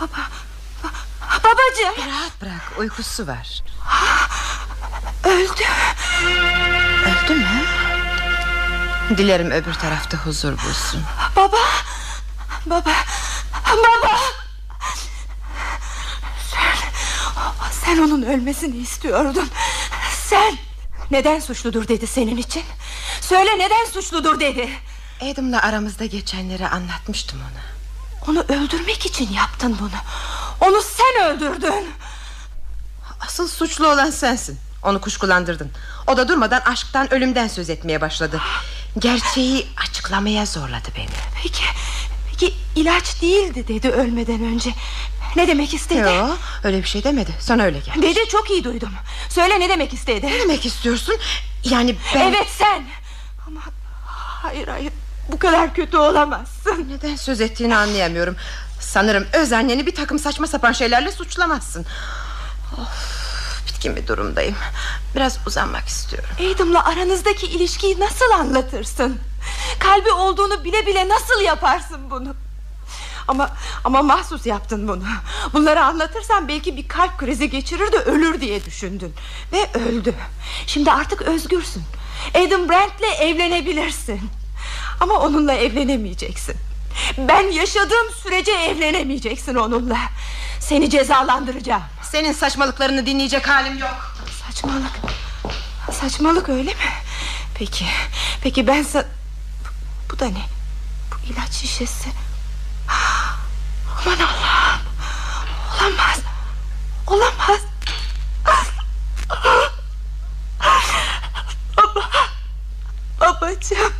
Baba. 0.00 0.30
Babacığım. 1.44 2.08
Rahat 2.08 2.42
bırak 2.42 2.78
uykusu 2.78 3.26
var. 3.26 3.55
Dilerim 9.10 9.50
öbür 9.50 9.74
tarafta 9.74 10.18
huzur 10.18 10.52
bulsun. 10.52 11.02
Baba. 11.36 11.56
Baba. 12.66 12.92
Baba. 13.66 14.18
Sen, 16.50 16.76
sen 17.84 17.98
onun 17.98 18.22
ölmesini 18.22 18.76
istiyordun. 18.76 19.50
Sen 20.28 20.58
neden 21.10 21.40
suçludur 21.40 21.88
dedi 21.88 22.06
senin 22.06 22.36
için? 22.36 22.62
Söyle 23.20 23.58
neden 23.58 23.84
suçludur 23.92 24.40
dedi. 24.40 24.68
Adam'la 25.22 25.62
aramızda 25.62 26.04
geçenleri 26.04 26.68
anlatmıştım 26.68 27.40
ona. 27.40 27.62
Onu 28.30 28.40
öldürmek 28.40 29.06
için 29.06 29.32
yaptın 29.32 29.76
bunu. 29.80 30.00
Onu 30.60 30.82
sen 30.82 31.24
öldürdün. 31.26 31.90
Asıl 33.20 33.48
suçlu 33.48 33.88
olan 33.88 34.10
sensin. 34.10 34.58
Onu 34.82 35.00
kuşkulandırdın. 35.00 35.70
O 36.06 36.16
da 36.16 36.28
durmadan 36.28 36.60
aşktan 36.60 37.14
ölümden 37.14 37.48
söz 37.48 37.70
etmeye 37.70 38.00
başladı. 38.00 38.40
Gerçeği 38.98 39.66
açıklamaya 39.76 40.46
zorladı 40.46 40.88
beni. 40.96 41.06
Peki, 41.42 41.62
peki 42.30 42.54
ilaç 42.76 43.22
değildi 43.22 43.68
dedi 43.68 43.88
ölmeden 43.88 44.44
önce. 44.44 44.70
Ne 45.36 45.48
demek 45.48 45.74
istedi? 45.74 45.98
Yok 46.14 46.38
öyle 46.64 46.78
bir 46.82 46.88
şey 46.88 47.04
demedi. 47.04 47.30
Sana 47.40 47.62
öyle 47.62 47.78
geldi. 47.78 48.02
Dedi 48.02 48.28
çok 48.28 48.50
iyi 48.50 48.64
duydum. 48.64 48.90
Söyle 49.28 49.60
ne 49.60 49.68
demek 49.68 49.92
istedi? 49.92 50.26
Ne 50.26 50.38
demek 50.38 50.66
istiyorsun? 50.66 51.14
Yani 51.64 51.96
ben... 52.14 52.20
Evet 52.20 52.46
sen. 52.58 52.84
Ama 53.46 53.60
hayır 54.42 54.68
hayır 54.68 54.92
bu 55.32 55.38
kadar 55.38 55.74
kötü 55.74 55.96
olamazsın. 55.96 56.88
Neden 56.88 57.16
söz 57.16 57.40
ettiğini 57.40 57.76
anlayamıyorum. 57.76 58.36
Sanırım 58.80 59.26
öz 59.32 59.52
anneni 59.52 59.86
bir 59.86 59.94
takım 59.94 60.18
saçma 60.18 60.46
sapan 60.46 60.72
şeylerle 60.72 61.12
suçlamazsın. 61.12 61.86
Of, 62.72 63.25
bitkin 63.66 63.96
bir 63.96 64.06
durumdayım. 64.06 64.54
Biraz 65.14 65.38
uzanmak 65.46 65.88
istiyorum. 65.88 66.30
Adam'la 66.54 66.84
aranızdaki 66.84 67.46
ilişkiyi 67.46 68.00
nasıl 68.00 68.30
anlatırsın? 68.30 69.18
Kalbi 69.78 70.12
olduğunu 70.12 70.64
bile 70.64 70.86
bile 70.86 71.08
nasıl 71.08 71.40
yaparsın 71.40 72.10
bunu? 72.10 72.34
Ama 73.28 73.50
ama 73.84 74.02
mahsus 74.02 74.46
yaptın 74.46 74.88
bunu. 74.88 75.02
Bunları 75.52 75.84
anlatırsan 75.84 76.48
belki 76.48 76.76
bir 76.76 76.88
kalp 76.88 77.18
krizi 77.18 77.50
geçirir 77.50 77.92
de 77.92 77.96
ölür 77.96 78.40
diye 78.40 78.64
düşündün. 78.64 79.14
Ve 79.52 79.70
öldü. 79.78 80.14
Şimdi 80.66 80.92
artık 80.92 81.22
özgürsün. 81.22 81.82
Adam 82.34 82.68
Brandt'le 82.68 83.20
evlenebilirsin. 83.20 84.20
Ama 85.00 85.14
onunla 85.14 85.52
evlenemeyeceksin. 85.52 86.56
Ben 87.18 87.50
yaşadığım 87.50 88.10
sürece 88.22 88.52
evlenemeyeceksin 88.52 89.54
onunla. 89.54 89.98
Seni 90.60 90.90
cezalandıracağım. 90.90 91.82
Senin 92.10 92.32
saçmalıklarını 92.32 93.06
dinleyecek 93.06 93.48
halim 93.48 93.78
yok. 93.78 94.14
Saçmalık. 94.46 94.92
Saçmalık 95.92 96.48
öyle 96.48 96.70
mi? 96.70 96.92
Peki. 97.54 97.86
Peki 98.42 98.66
ben 98.66 98.82
sa... 98.82 99.04
Bu, 99.64 99.68
bu 100.12 100.18
da 100.18 100.26
ne? 100.26 100.42
Bu 101.12 101.32
ilaç 101.32 101.52
şişesi. 101.52 102.08
Aman 103.88 104.18
Allah'ım. 104.18 104.80
Olamaz. 105.80 106.20
Olamaz. 107.06 107.60
Baba. 111.76 112.10
Babacığım. 113.20 113.92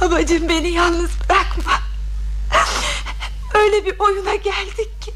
Babacığım 0.00 0.48
beni 0.48 0.68
yalnız 0.68 1.10
bırakma. 1.28 1.80
Öyle 3.54 3.84
bir 3.86 3.98
oyuna 3.98 4.34
geldik 4.34 5.02
ki. 5.02 5.14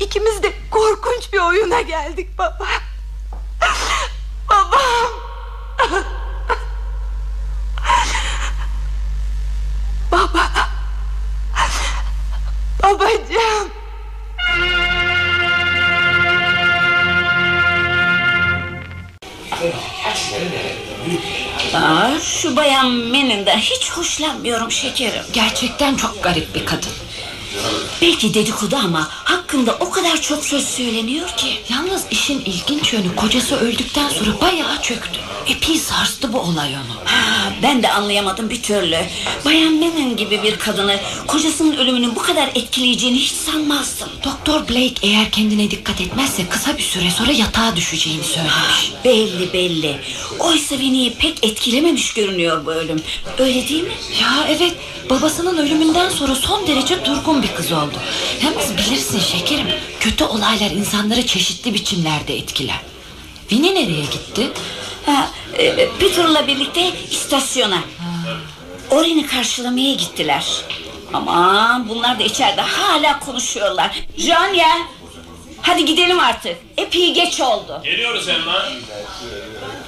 İkimiz 0.00 0.42
de 0.42 0.52
korkunç 0.70 1.32
bir 1.32 1.38
oyuna 1.38 1.80
geldik 1.80 2.38
baba. 2.38 2.66
Babam. 4.48 5.10
Baba. 10.12 10.50
Babacığım. 12.82 13.70
Aa, 21.74 22.20
şu 22.20 22.56
bayan 22.56 22.90
Menin'den 22.90 23.58
hiç 23.58 23.90
hoşlanmıyorum 23.90 24.70
şekerim. 24.72 25.22
Gerçekten 25.32 25.96
çok 25.96 26.22
garip 26.22 26.54
bir 26.54 26.66
kadın. 26.66 26.92
Belki 28.02 28.34
dedikodu 28.34 28.76
ama 28.76 29.08
hakkında 29.10 29.76
o 29.80 29.90
kadar 29.90 30.20
çok 30.20 30.44
söz 30.44 30.64
söyleniyor 30.68 31.28
ki. 31.28 31.60
Yalnız 31.68 32.04
işin 32.10 32.40
ilginç 32.40 32.92
yönü 32.92 33.16
kocası 33.16 33.56
öldükten 33.56 34.08
sonra 34.08 34.40
bayağı 34.40 34.82
çöktü. 34.82 35.20
Epey 35.46 35.78
sarstı 35.78 36.32
bu 36.32 36.38
olay 36.40 36.74
onu. 36.74 36.96
Ha, 37.04 37.52
ben 37.62 37.82
de 37.82 37.92
anlayamadım 37.92 38.50
bir 38.50 38.62
türlü. 38.62 38.98
Bayan 39.44 39.72
Menin 39.72 40.16
gibi 40.16 40.42
bir 40.42 40.58
kadını 40.58 41.00
kocasının 41.26 41.76
ölümünün 41.76 42.16
bu 42.16 42.22
kadar 42.22 42.48
etkileyeceğini 42.54 43.18
hiç 43.18 43.32
sanmazdım. 43.32 44.08
Doktor 44.24 44.68
Blake 44.68 44.94
eğer 45.02 45.30
kendine 45.30 45.70
dikkat 45.70 46.00
etmezse 46.00 46.48
kısa 46.48 46.78
bir 46.78 46.82
süre 46.82 47.10
sonra 47.10 47.32
yatağa 47.32 47.76
düşeceğini 47.76 48.24
söylemiş. 48.24 48.92
Belli 49.04 49.52
belli. 49.52 50.00
Oysa 50.38 50.78
Vini'yi 50.78 51.14
pek 51.14 51.44
etkilememiş 51.44 52.14
görünüyor 52.14 52.66
bu 52.66 52.72
ölüm. 52.72 53.02
Öyle 53.38 53.68
değil 53.68 53.82
mi? 53.82 53.94
Ya 54.22 54.46
evet 54.48 54.74
babasının 55.10 55.56
ölümünden 55.56 56.08
sonra 56.08 56.34
son 56.34 56.66
derece 56.66 57.04
durgun 57.04 57.42
bir 57.42 57.45
kız 57.54 57.72
oldu. 57.72 57.94
Yalnız 58.44 58.76
bilirsin 58.78 59.20
şekerim 59.20 59.66
kötü 60.00 60.24
olaylar 60.24 60.70
insanları 60.70 61.26
çeşitli 61.26 61.74
biçimlerde 61.74 62.36
etkiler. 62.36 62.80
Vini 63.52 63.74
nereye 63.74 64.04
gitti? 64.04 64.50
Ha, 65.06 65.28
e, 65.58 65.88
Peter'la 65.98 66.46
birlikte 66.46 66.92
istasyona. 67.10 67.78
Orin'i 68.90 69.26
karşılamaya 69.26 69.94
gittiler. 69.94 70.46
Aman 71.12 71.88
bunlar 71.88 72.18
da 72.18 72.22
içeride 72.22 72.60
hala 72.60 73.18
konuşuyorlar. 73.20 73.96
Janya 74.16 74.68
hadi 75.62 75.84
gidelim 75.84 76.20
artık. 76.20 76.56
Epey 76.76 77.14
geç 77.14 77.40
oldu. 77.40 77.80
Geliyoruz 77.84 78.28
Emma. 78.28 78.66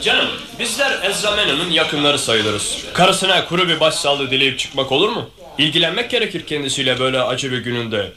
Canım 0.03 0.29
bizler 0.59 1.03
Ezra 1.03 1.31
Menon'un 1.31 1.71
yakınları 1.71 2.19
sayılırız. 2.19 2.77
Karısına 2.95 3.45
kuru 3.49 3.69
bir 3.69 3.81
başsağlığı 3.81 4.31
dileyip 4.31 4.59
çıkmak 4.59 4.93
olur 4.93 5.09
mu? 5.09 5.31
İlgilenmek 5.59 6.11
gerekir 6.11 6.47
kendisiyle 6.47 6.99
böyle 6.99 7.21
acı 7.23 7.53
bir 7.53 7.59
gününde. 7.59 8.13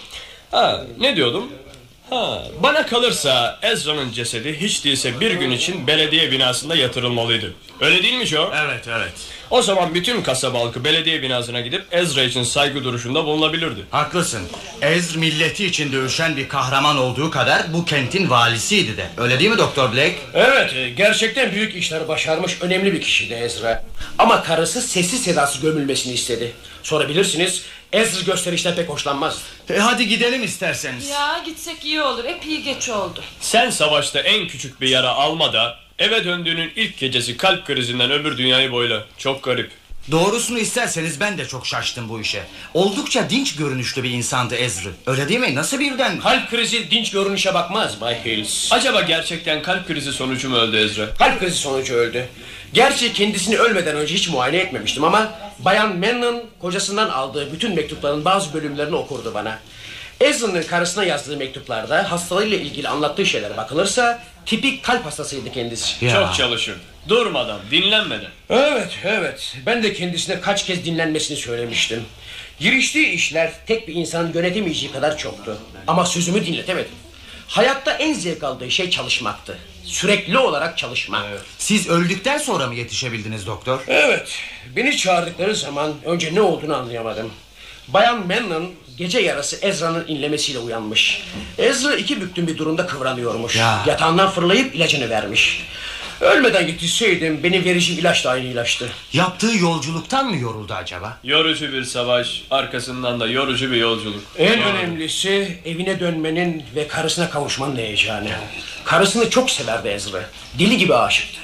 Ha 0.51 0.85
ne 0.99 1.15
diyordum? 1.15 1.43
Ha, 2.09 2.43
bana 2.63 2.85
kalırsa 2.85 3.59
Ezra'nın 3.61 4.11
cesedi 4.11 4.61
hiç 4.61 4.85
değilse 4.85 5.19
bir 5.19 5.31
gün 5.31 5.51
için 5.51 5.87
belediye 5.87 6.31
binasında 6.31 6.75
yatırılmalıydı. 6.75 7.53
Öyle 7.81 8.03
değil 8.03 8.13
mi 8.13 8.25
Joe? 8.25 8.51
Evet 8.65 8.87
evet. 8.87 9.11
O 9.49 9.61
zaman 9.61 9.95
bütün 9.95 10.21
kasaba 10.21 10.59
halkı 10.59 10.83
belediye 10.83 11.21
binasına 11.21 11.61
gidip 11.61 11.83
Ezra 11.91 12.23
için 12.23 12.43
saygı 12.43 12.83
duruşunda 12.83 13.25
bulunabilirdi. 13.25 13.79
Haklısın. 13.91 14.41
Ezr 14.81 15.17
milleti 15.17 15.65
için 15.65 15.91
dövüşen 15.91 16.37
bir 16.37 16.49
kahraman 16.49 16.97
olduğu 16.97 17.31
kadar 17.31 17.73
bu 17.73 17.85
kentin 17.85 18.29
valisiydi 18.29 18.97
de. 18.97 19.05
Öyle 19.17 19.39
değil 19.39 19.51
mi 19.51 19.57
Doktor 19.57 19.91
Blake? 19.91 20.15
Evet 20.33 20.73
e, 20.75 20.89
gerçekten 20.89 21.51
büyük 21.51 21.75
işler 21.75 22.07
başarmış 22.07 22.57
önemli 22.61 22.93
bir 22.93 23.01
kişiydi 23.01 23.33
Ezra. 23.33 23.83
Ama 24.17 24.43
karısı 24.43 24.81
sessiz 24.81 25.23
sedası 25.23 25.61
gömülmesini 25.61 26.13
istedi. 26.13 26.51
Sonra 26.83 27.09
bilirsiniz 27.09 27.61
Ezra 27.93 28.21
gösterişten 28.21 28.75
pek 28.75 28.89
hoşlanmaz. 28.89 29.37
E, 29.69 29.77
hadi 29.77 30.07
gidelim 30.07 30.43
isterseniz. 30.43 31.09
Ya 31.09 31.41
gitsek 31.45 31.85
iyi 31.85 32.01
olur 32.01 32.25
epey 32.25 32.61
geç 32.61 32.89
oldu. 32.89 33.23
Sen 33.39 33.69
savaşta 33.69 34.19
en 34.19 34.47
küçük 34.47 34.81
bir 34.81 34.87
yara 34.89 35.09
alma 35.09 35.53
da 35.53 35.79
eve 35.99 36.25
döndüğünün 36.25 36.71
ilk 36.75 36.97
gecesi 36.97 37.37
kalp 37.37 37.65
krizinden 37.67 38.11
öbür 38.11 38.37
dünyayı 38.37 38.71
boyla. 38.71 39.03
Çok 39.17 39.43
garip. 39.43 39.71
Doğrusunu 40.11 40.59
isterseniz 40.59 41.19
ben 41.19 41.37
de 41.37 41.47
çok 41.47 41.67
şaştım 41.67 42.09
bu 42.09 42.21
işe. 42.21 42.43
Oldukça 42.73 43.29
dinç 43.29 43.55
görünüşlü 43.55 44.03
bir 44.03 44.09
insandı 44.09 44.55
Ezra. 44.55 44.89
Öyle 45.07 45.29
değil 45.29 45.39
mi? 45.39 45.55
Nasıl 45.55 45.79
birden? 45.79 46.19
Kalp 46.19 46.49
krizi 46.49 46.91
dinç 46.91 47.11
görünüşe 47.11 47.53
bakmaz 47.53 48.01
Bay 48.01 48.25
Hills. 48.25 48.71
Acaba 48.73 49.01
gerçekten 49.01 49.61
kalp 49.61 49.87
krizi 49.87 50.11
sonucu 50.13 50.49
mu 50.49 50.55
öldü 50.55 50.77
Ezra? 50.77 51.13
Kalp 51.13 51.39
krizi 51.39 51.57
sonucu 51.57 51.93
öldü. 51.93 52.27
Gerçi 52.73 53.13
kendisini 53.13 53.57
ölmeden 53.57 53.95
önce 53.95 54.15
hiç 54.15 54.27
muayene 54.29 54.57
etmemiştim 54.57 55.03
ama 55.03 55.31
Bayan 55.59 55.97
Mannon 55.97 56.43
kocasından 56.59 57.09
aldığı 57.09 57.53
bütün 57.53 57.75
mektupların 57.75 58.25
bazı 58.25 58.53
bölümlerini 58.53 58.95
okurdu 58.95 59.31
bana. 59.33 59.59
Ezra'nın 60.21 60.63
karısına 60.63 61.03
yazdığı 61.03 61.37
mektuplarda 61.37 62.11
hastalığıyla 62.11 62.57
ilgili 62.57 62.87
anlattığı 62.87 63.25
şeylere 63.25 63.57
bakılırsa 63.57 64.23
tipik 64.45 64.83
kalp 64.83 65.05
hastasıydı 65.05 65.51
kendisi. 65.51 65.99
Çok 65.99 66.35
çalışırdı. 66.35 66.79
Durmadan, 67.09 67.59
dinlenmeden. 67.71 68.31
Evet, 68.49 68.97
evet. 69.03 69.55
Ben 69.65 69.83
de 69.83 69.93
kendisine 69.93 70.41
kaç 70.41 70.65
kez 70.65 70.85
dinlenmesini 70.85 71.37
söylemiştim. 71.37 72.05
Giriştiği 72.59 73.07
işler 73.07 73.51
tek 73.67 73.87
bir 73.87 73.95
insanın 73.95 74.33
yönetemeyeceği 74.33 74.91
kadar 74.91 75.17
çoktu. 75.17 75.57
Ama 75.87 76.05
sözümü 76.05 76.45
dinletemedim. 76.45 76.91
Hayatta 77.47 77.91
en 77.91 78.13
zevk 78.13 78.43
aldığı 78.43 78.71
şey 78.71 78.89
çalışmaktı. 78.89 79.57
Sürekli 79.85 80.37
olarak 80.37 80.77
çalışmak. 80.77 81.25
Siz 81.57 81.89
öldükten 81.89 82.37
sonra 82.37 82.67
mı 82.67 82.75
yetişebildiniz 82.75 83.47
doktor? 83.47 83.79
Evet. 83.87 84.39
Beni 84.75 84.97
çağırdıkları 84.97 85.55
zaman 85.55 85.93
önce 86.05 86.35
ne 86.35 86.41
olduğunu 86.41 86.75
anlayamadım. 86.75 87.31
Bayan 87.87 88.27
Mannon 88.27 88.71
gece 88.97 89.19
yarısı 89.19 89.55
Ezra'nın 89.61 90.07
inlemesiyle 90.07 90.59
uyanmış. 90.59 91.23
Ezra 91.57 91.95
iki 91.95 92.21
büktüm 92.21 92.47
bir 92.47 92.57
durumda 92.57 92.87
kıvranıyormuş. 92.87 93.55
Ya. 93.55 93.83
Yatağından 93.87 94.29
fırlayıp 94.29 94.75
ilacını 94.75 95.09
vermiş. 95.09 95.63
Ölmeden 96.21 96.67
yetişseydim 96.67 97.43
benim 97.43 97.65
vereceğim 97.65 97.99
ilaç 98.01 98.25
da 98.25 98.29
aynı 98.29 98.45
ilaçtı. 98.45 98.89
Yaptığı 99.13 99.57
yolculuktan 99.57 100.25
mı 100.29 100.37
yoruldu 100.37 100.73
acaba? 100.73 101.17
Yorucu 101.23 101.73
bir 101.73 101.83
savaş, 101.83 102.43
arkasından 102.51 103.19
da 103.19 103.27
yorucu 103.27 103.71
bir 103.71 103.77
yolculuk. 103.77 104.23
En 104.37 104.51
Yani- 104.51 104.63
önemlisi 104.63 105.59
evine 105.65 105.99
dönmenin 105.99 106.63
ve 106.75 106.87
karısına 106.87 107.29
kavuşmanın 107.29 107.75
heyecanı. 107.75 108.29
Karısını 108.85 109.29
çok 109.29 109.49
severdi 109.51 109.87
Ezra. 109.87 110.19
Deli 110.59 110.77
gibi 110.77 110.95
aşıktı. 110.95 111.39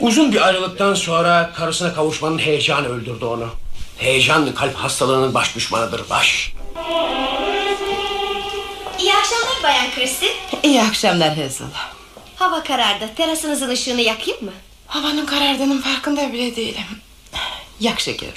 Uzun 0.00 0.32
bir 0.32 0.46
ayrılıktan 0.46 0.94
sonra 0.94 1.50
karısına 1.54 1.94
kavuşmanın 1.94 2.38
heyecanı 2.38 2.88
öldürdü 2.88 3.24
onu. 3.24 3.48
Heyecan 3.98 4.54
kalp 4.54 4.74
hastalığının 4.74 5.34
baş 5.34 5.56
düşmanıdır 5.56 6.10
baş. 6.10 6.52
İyi 9.00 9.12
akşamlar 9.14 9.62
Bayan 9.62 9.86
Kristin. 9.94 10.30
İyi 10.62 10.82
akşamlar 10.82 11.28
Hazel. 11.36 11.66
Hava 12.42 12.62
karardı. 12.62 13.10
Terasınızın 13.16 13.68
ışığını 13.68 14.00
yakayım 14.00 14.44
mı? 14.44 14.52
Havanın 14.86 15.26
karardığının 15.26 15.80
farkında 15.80 16.32
bile 16.32 16.56
değilim. 16.56 16.84
Yak 17.80 18.00
şekerim. 18.00 18.34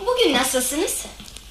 Bugün 0.00 0.34
nasılsınız? 0.34 1.04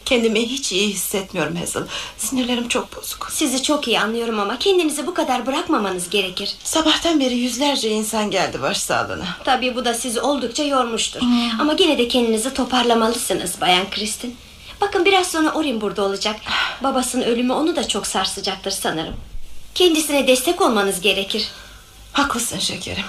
Kendimi 0.06 0.50
hiç 0.50 0.72
iyi 0.72 0.90
hissetmiyorum 0.90 1.56
Hazel. 1.56 1.84
Sinirlerim 2.18 2.68
çok 2.68 2.98
bozuk. 2.98 3.30
Sizi 3.32 3.64
çok 3.64 3.88
iyi 3.88 4.00
anlıyorum 4.00 4.40
ama 4.40 4.60
kendinizi 4.60 5.08
bu 5.08 5.14
kadar 5.14 5.46
bırakmamanız 5.46 6.10
gerekir. 6.10 6.56
Sabahtan 6.64 7.20
beri 7.20 7.36
yüzlerce 7.36 7.90
insan 7.90 8.32
geldi 8.32 8.62
başsağlığına. 8.62 9.38
Tabii 9.44 9.76
bu 9.76 9.86
da 9.86 9.94
sizi 9.94 10.22
oldukça 10.22 10.64
yormuştur. 10.64 11.22
Ama 11.60 11.74
gene 11.74 11.98
de 11.98 12.08
kendinizi 12.08 12.54
toparlamalısınız 12.54 13.62
Bayan 13.62 13.90
Kristin. 13.90 14.38
Bakın 14.82 15.06
biraz 15.06 15.32
sonra 15.32 15.52
Orin 15.52 15.82
burada 15.82 16.04
olacak. 16.04 16.40
Babasının 16.84 17.24
ölümü 17.24 17.54
onu 17.54 17.76
da 17.76 17.88
çok 17.88 18.08
sarsacaktır 18.08 18.72
sanırım. 18.72 19.16
Kendisine 19.76 20.28
destek 20.28 20.62
olmanız 20.62 21.02
gerekir. 21.02 21.48
Haklısın 22.14 22.60
şekerim. 22.60 23.06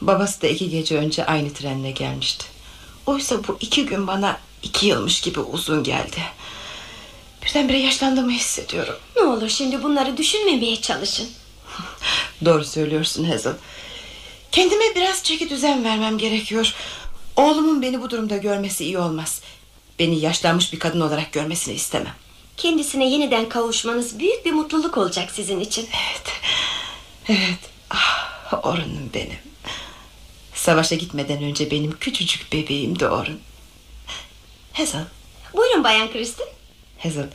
Babası 0.00 0.42
da 0.42 0.46
iki 0.46 0.70
gece 0.70 0.96
önce 0.98 1.26
aynı 1.26 1.52
trenle 1.52 1.90
gelmişti. 1.90 2.44
Oysa 3.06 3.48
bu 3.48 3.56
iki 3.60 3.86
gün 3.86 4.06
bana 4.06 4.38
iki 4.62 4.86
yılmış 4.86 5.20
gibi 5.20 5.40
uzun 5.40 5.82
geldi. 5.84 6.20
Birdenbire 7.44 7.78
yaşlandığımı 7.78 8.30
hissediyorum. 8.30 8.94
Ne 9.16 9.22
olur 9.22 9.48
şimdi 9.48 9.82
bunları 9.82 10.16
düşünmemeye 10.16 10.80
çalışın. 10.80 11.28
Doğru 12.44 12.64
söylüyorsun 12.64 13.24
Hazel. 13.24 13.54
Kendime 14.52 14.84
biraz 14.96 15.22
çeki 15.22 15.50
düzen 15.50 15.84
vermem 15.84 16.18
gerekiyor. 16.18 16.74
Oğlumun 17.36 17.82
beni 17.82 18.02
bu 18.02 18.10
durumda 18.10 18.36
görmesi 18.36 18.84
iyi 18.84 18.98
olmaz. 18.98 19.40
Beni 19.98 20.18
yaşlanmış 20.20 20.72
bir 20.72 20.78
kadın 20.78 21.00
olarak 21.00 21.32
görmesini 21.32 21.74
istemem. 21.74 22.14
Kendisine 22.56 23.10
yeniden 23.10 23.48
kavuşmanız 23.48 24.18
büyük 24.18 24.44
bir 24.44 24.52
mutluluk 24.52 24.96
olacak 24.98 25.30
sizin 25.30 25.60
için. 25.60 25.88
Evet. 27.28 27.58
Ah, 27.90 28.66
Orun'um 28.66 29.10
benim. 29.14 29.38
Savaşa 30.54 30.94
gitmeden 30.94 31.42
önce 31.42 31.70
benim 31.70 31.98
küçücük 31.98 32.52
bebeğimdi 32.52 33.06
Orun. 33.08 33.40
Hazel, 34.72 35.04
Buyurun 35.54 35.84
Bayan 35.84 36.12
Kristin. 36.12 36.46
Hazel 36.98 37.26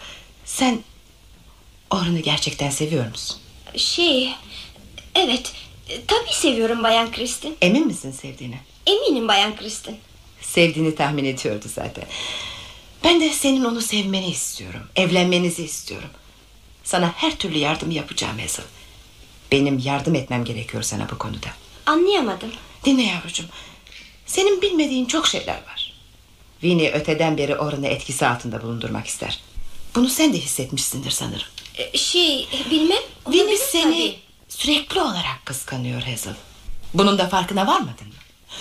sen 0.46 0.80
Orun'u 1.90 2.20
gerçekten 2.20 2.70
seviyor 2.70 3.10
musun? 3.10 3.38
Şey, 3.76 4.30
evet, 5.16 5.54
tabii 6.08 6.34
seviyorum 6.34 6.84
Bayan 6.84 7.12
Kristin. 7.12 7.58
Emin 7.62 7.88
misin 7.88 8.12
sevdiğine? 8.12 8.60
Eminim 8.88 9.28
Bayan 9.28 9.56
Kristin. 9.56 9.98
Sevdiğini 10.42 10.96
tahmin 10.96 11.26
ediyordu 11.26 11.66
zaten. 11.76 12.06
Ben 13.04 13.22
de 13.22 13.30
senin 13.34 13.64
onu 13.64 13.82
sevmeni 13.82 14.28
istiyorum. 14.30 14.82
Evlenmenizi 14.96 15.64
istiyorum. 15.64 16.10
Sana 16.84 17.12
her 17.16 17.36
türlü 17.38 17.58
yardım 17.58 17.92
yapacağım 17.92 18.40
Hazel. 18.40 18.66
Benim 19.52 19.80
yardım 19.80 20.16
etmem 20.16 20.46
gerekiyor 20.46 20.84
sana 20.84 21.10
bu 21.10 21.18
konuda. 21.18 21.48
Anlayamadım. 21.86 22.52
Dinle 22.86 23.02
yavrucuğum. 23.04 23.46
Senin 24.26 24.62
bilmediğin 24.62 25.06
çok 25.06 25.28
şeyler 25.28 25.54
var. 25.68 25.94
Winnie 26.62 26.92
öteden 26.92 27.38
beri 27.38 27.56
Orun'u 27.58 27.88
etkisi 27.88 28.28
altında 28.28 28.62
bulundurmak 28.62 29.08
ister. 29.08 29.40
Bunu 29.96 30.10
sen 30.10 30.34
de 30.34 30.38
hissetmişsindir 30.38 31.12
sanırım. 31.12 31.48
E, 31.78 31.98
Şey, 31.98 32.48
bilmem. 32.72 32.98
Winnie 33.24 33.44
olabilir 33.44 33.60
seni 33.72 33.84
tabii. 34.12 34.20
sürekli 34.50 35.02
olarak 35.02 35.46
kıskanıyor 35.46 36.02
Hazel. 36.02 36.36
Bunun 36.94 37.18
da 37.18 37.30
farkına 37.30 37.68
varmadın 37.68 38.08
mı? 38.08 38.14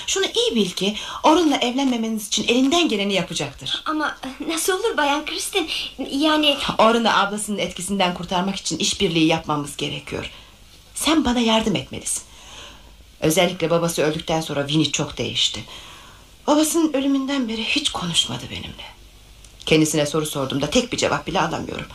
Şunu 0.06 0.24
iyi 0.24 0.54
bil 0.54 0.70
ki 0.70 0.96
Orun'la 1.22 1.56
evlenmemeniz 1.56 2.26
için 2.26 2.48
elinden 2.48 2.88
geleni 2.88 3.14
yapacaktır. 3.14 3.82
Ama 3.84 4.16
nasıl 4.48 4.72
olur 4.72 4.96
Bayan 4.96 5.24
Kristin? 5.26 5.68
Yani 6.10 6.56
Orun'u 6.78 7.08
ablasının 7.08 7.58
etkisinden 7.58 8.14
kurtarmak 8.14 8.56
için 8.56 8.78
işbirliği 8.78 9.26
yapmamız 9.26 9.76
gerekiyor. 9.76 10.30
Sen 10.94 11.24
bana 11.24 11.40
yardım 11.40 11.76
etmelisin. 11.76 12.22
Özellikle 13.20 13.70
babası 13.70 14.02
öldükten 14.02 14.40
sonra 14.40 14.66
Winnie 14.66 14.92
çok 14.92 15.18
değişti. 15.18 15.64
Babasının 16.46 16.92
ölümünden 16.92 17.48
beri 17.48 17.64
hiç 17.64 17.90
konuşmadı 17.90 18.42
benimle. 18.50 18.84
Kendisine 19.66 20.06
soru 20.06 20.26
sorduğumda 20.26 20.70
tek 20.70 20.92
bir 20.92 20.96
cevap 20.96 21.26
bile 21.26 21.40
alamıyorum. 21.40 21.86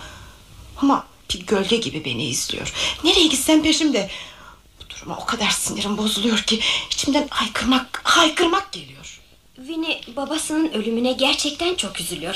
Ama 0.82 1.06
bir 1.34 1.46
gölge 1.46 1.78
gibi 1.78 2.06
beni 2.06 2.26
izliyor. 2.26 2.74
Nereye 3.04 3.28
gitsem 3.28 3.64
peşimde. 3.64 4.10
Bu 5.06 5.10
duruma 5.10 5.22
o 5.22 5.26
kadar 5.26 5.50
sinirim 5.50 5.98
bozuluyor 5.98 6.38
ki 6.38 6.60
içimden 6.92 7.28
haykırmak, 7.30 8.02
haykırmak 8.04 8.72
geliyor. 8.72 9.20
Winnie 9.56 10.02
babasının 10.16 10.74
ölümüne 10.74 11.14
gerçekten 11.14 11.76
çok 11.76 12.00
üzülüyor. 12.00 12.36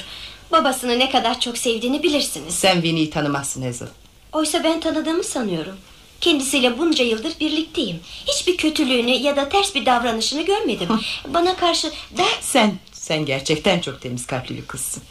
Babasını 0.51 0.99
ne 0.99 1.09
kadar 1.11 1.39
çok 1.39 1.57
sevdiğini 1.57 2.03
bilirsiniz. 2.03 2.55
Sen 2.55 2.73
Winnie'yi 2.73 3.09
tanımazsın 3.09 3.61
Hazel. 3.65 3.87
Oysa 4.33 4.63
ben 4.63 4.79
tanıdığımı 4.79 5.23
sanıyorum. 5.23 5.77
Kendisiyle 6.21 6.77
bunca 6.77 7.03
yıldır 7.03 7.39
birlikteyim. 7.39 7.99
Hiçbir 8.27 8.57
kötülüğünü 8.57 9.11
ya 9.11 9.35
da 9.35 9.49
ters 9.49 9.75
bir 9.75 9.85
davranışını 9.85 10.41
görmedim. 10.41 10.89
Bana 11.27 11.55
karşı 11.55 11.91
ben 12.17 12.25
Sen, 12.41 12.77
sen 12.91 13.25
gerçekten 13.25 13.79
çok 13.79 14.01
temiz 14.01 14.25
kalpli 14.25 14.57
bir 14.57 14.65
kızsın. 14.67 15.03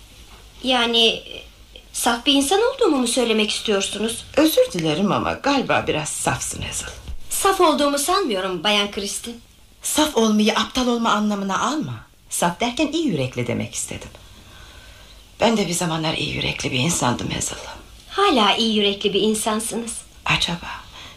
yani 0.64 1.22
saf 1.92 2.26
bir 2.26 2.32
insan 2.32 2.60
olduğumu 2.62 2.96
mu 2.96 3.06
söylemek 3.08 3.50
istiyorsunuz? 3.50 4.24
Özür 4.36 4.72
dilerim 4.72 5.12
ama 5.12 5.32
galiba 5.32 5.84
biraz 5.88 6.08
safsın 6.08 6.62
Hazel. 6.62 6.88
Saf 7.42 7.60
olduğumu 7.60 7.98
sanmıyorum 7.98 8.64
Bayan 8.64 8.90
Kristin. 8.90 9.40
Saf 9.82 10.16
olmayı 10.16 10.54
aptal 10.56 10.86
olma 10.86 11.10
anlamına 11.10 11.60
alma. 11.60 11.94
Saf 12.30 12.60
derken 12.60 12.92
iyi 12.92 13.06
yürekli 13.06 13.46
demek 13.46 13.74
istedim. 13.74 14.08
Ben 15.40 15.56
de 15.56 15.68
bir 15.68 15.72
zamanlar 15.72 16.14
iyi 16.14 16.34
yürekli 16.34 16.72
bir 16.72 16.78
insandım 16.78 17.30
Hazel. 17.30 17.58
Hala 18.10 18.56
iyi 18.56 18.76
yürekli 18.76 19.12
bir 19.12 19.20
insansınız. 19.20 19.96
Acaba 20.24 20.70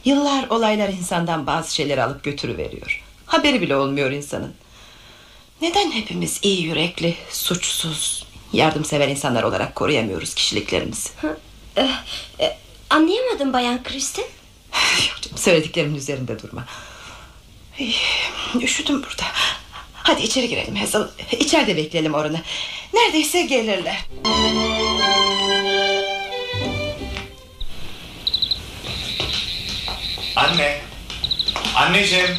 yıllar 0.05 0.47
olaylar 0.49 0.89
insandan 0.89 1.47
bazı 1.47 1.75
şeyleri 1.75 2.03
alıp 2.03 2.23
götürüveriyor. 2.23 3.03
Haberi 3.25 3.61
bile 3.61 3.75
olmuyor 3.75 4.11
insanın. 4.11 4.53
Neden 5.61 5.91
hepimiz 5.91 6.39
iyi 6.41 6.63
yürekli, 6.63 7.15
suçsuz, 7.29 8.25
yardımsever 8.53 9.07
insanlar 9.07 9.43
olarak 9.43 9.75
koruyamıyoruz 9.75 10.33
kişiliklerimizi? 10.33 11.09
Eh, 11.75 12.03
eh, 12.39 12.51
anlayamadım 12.89 13.53
Bayan 13.53 13.83
Kristin. 13.83 14.25
Söylediklerimin 15.35 15.95
üzerinde 15.95 16.39
durma. 16.41 16.65
Üşüdüm 18.61 19.03
burada. 19.03 19.23
Hadi 19.93 20.21
içeri 20.21 20.49
girelim 20.49 20.75
Hazel. 20.75 21.03
İçeride 21.39 21.77
bekleyelim 21.77 22.13
Orun'u. 22.13 22.37
Neredeyse 22.93 23.41
gelirler. 23.41 23.97
Anne. 30.35 30.81
Anneciğim. 31.75 32.37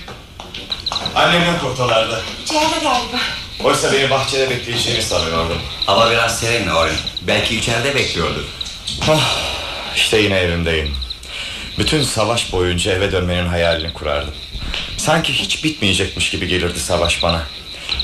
Annem 1.14 1.46
yok 1.46 1.64
ortalarda. 1.64 2.20
İçeride 2.44 2.78
galiba. 2.82 3.18
Oysa 3.64 3.92
beni 3.92 4.10
bahçede 4.10 4.50
bekleyeceğini 4.50 5.02
sanıyordum. 5.02 5.58
Hava 5.86 6.10
biraz 6.10 6.40
serin 6.40 6.68
Orun. 6.68 6.96
Belki 7.22 7.56
içeride 7.56 7.94
bekliyordur. 7.94 8.44
Ah, 9.10 9.36
işte 9.96 10.18
yine 10.18 10.36
evimdeyim. 10.38 10.96
Bütün 11.78 12.02
savaş 12.02 12.52
boyunca 12.52 12.92
eve 12.92 13.12
dönmenin 13.12 13.46
hayalini 13.46 13.92
kurardım. 13.92 14.34
Sanki 14.96 15.32
hiç 15.32 15.64
bitmeyecekmiş 15.64 16.30
gibi 16.30 16.48
gelirdi 16.48 16.80
savaş 16.80 17.22
bana. 17.22 17.42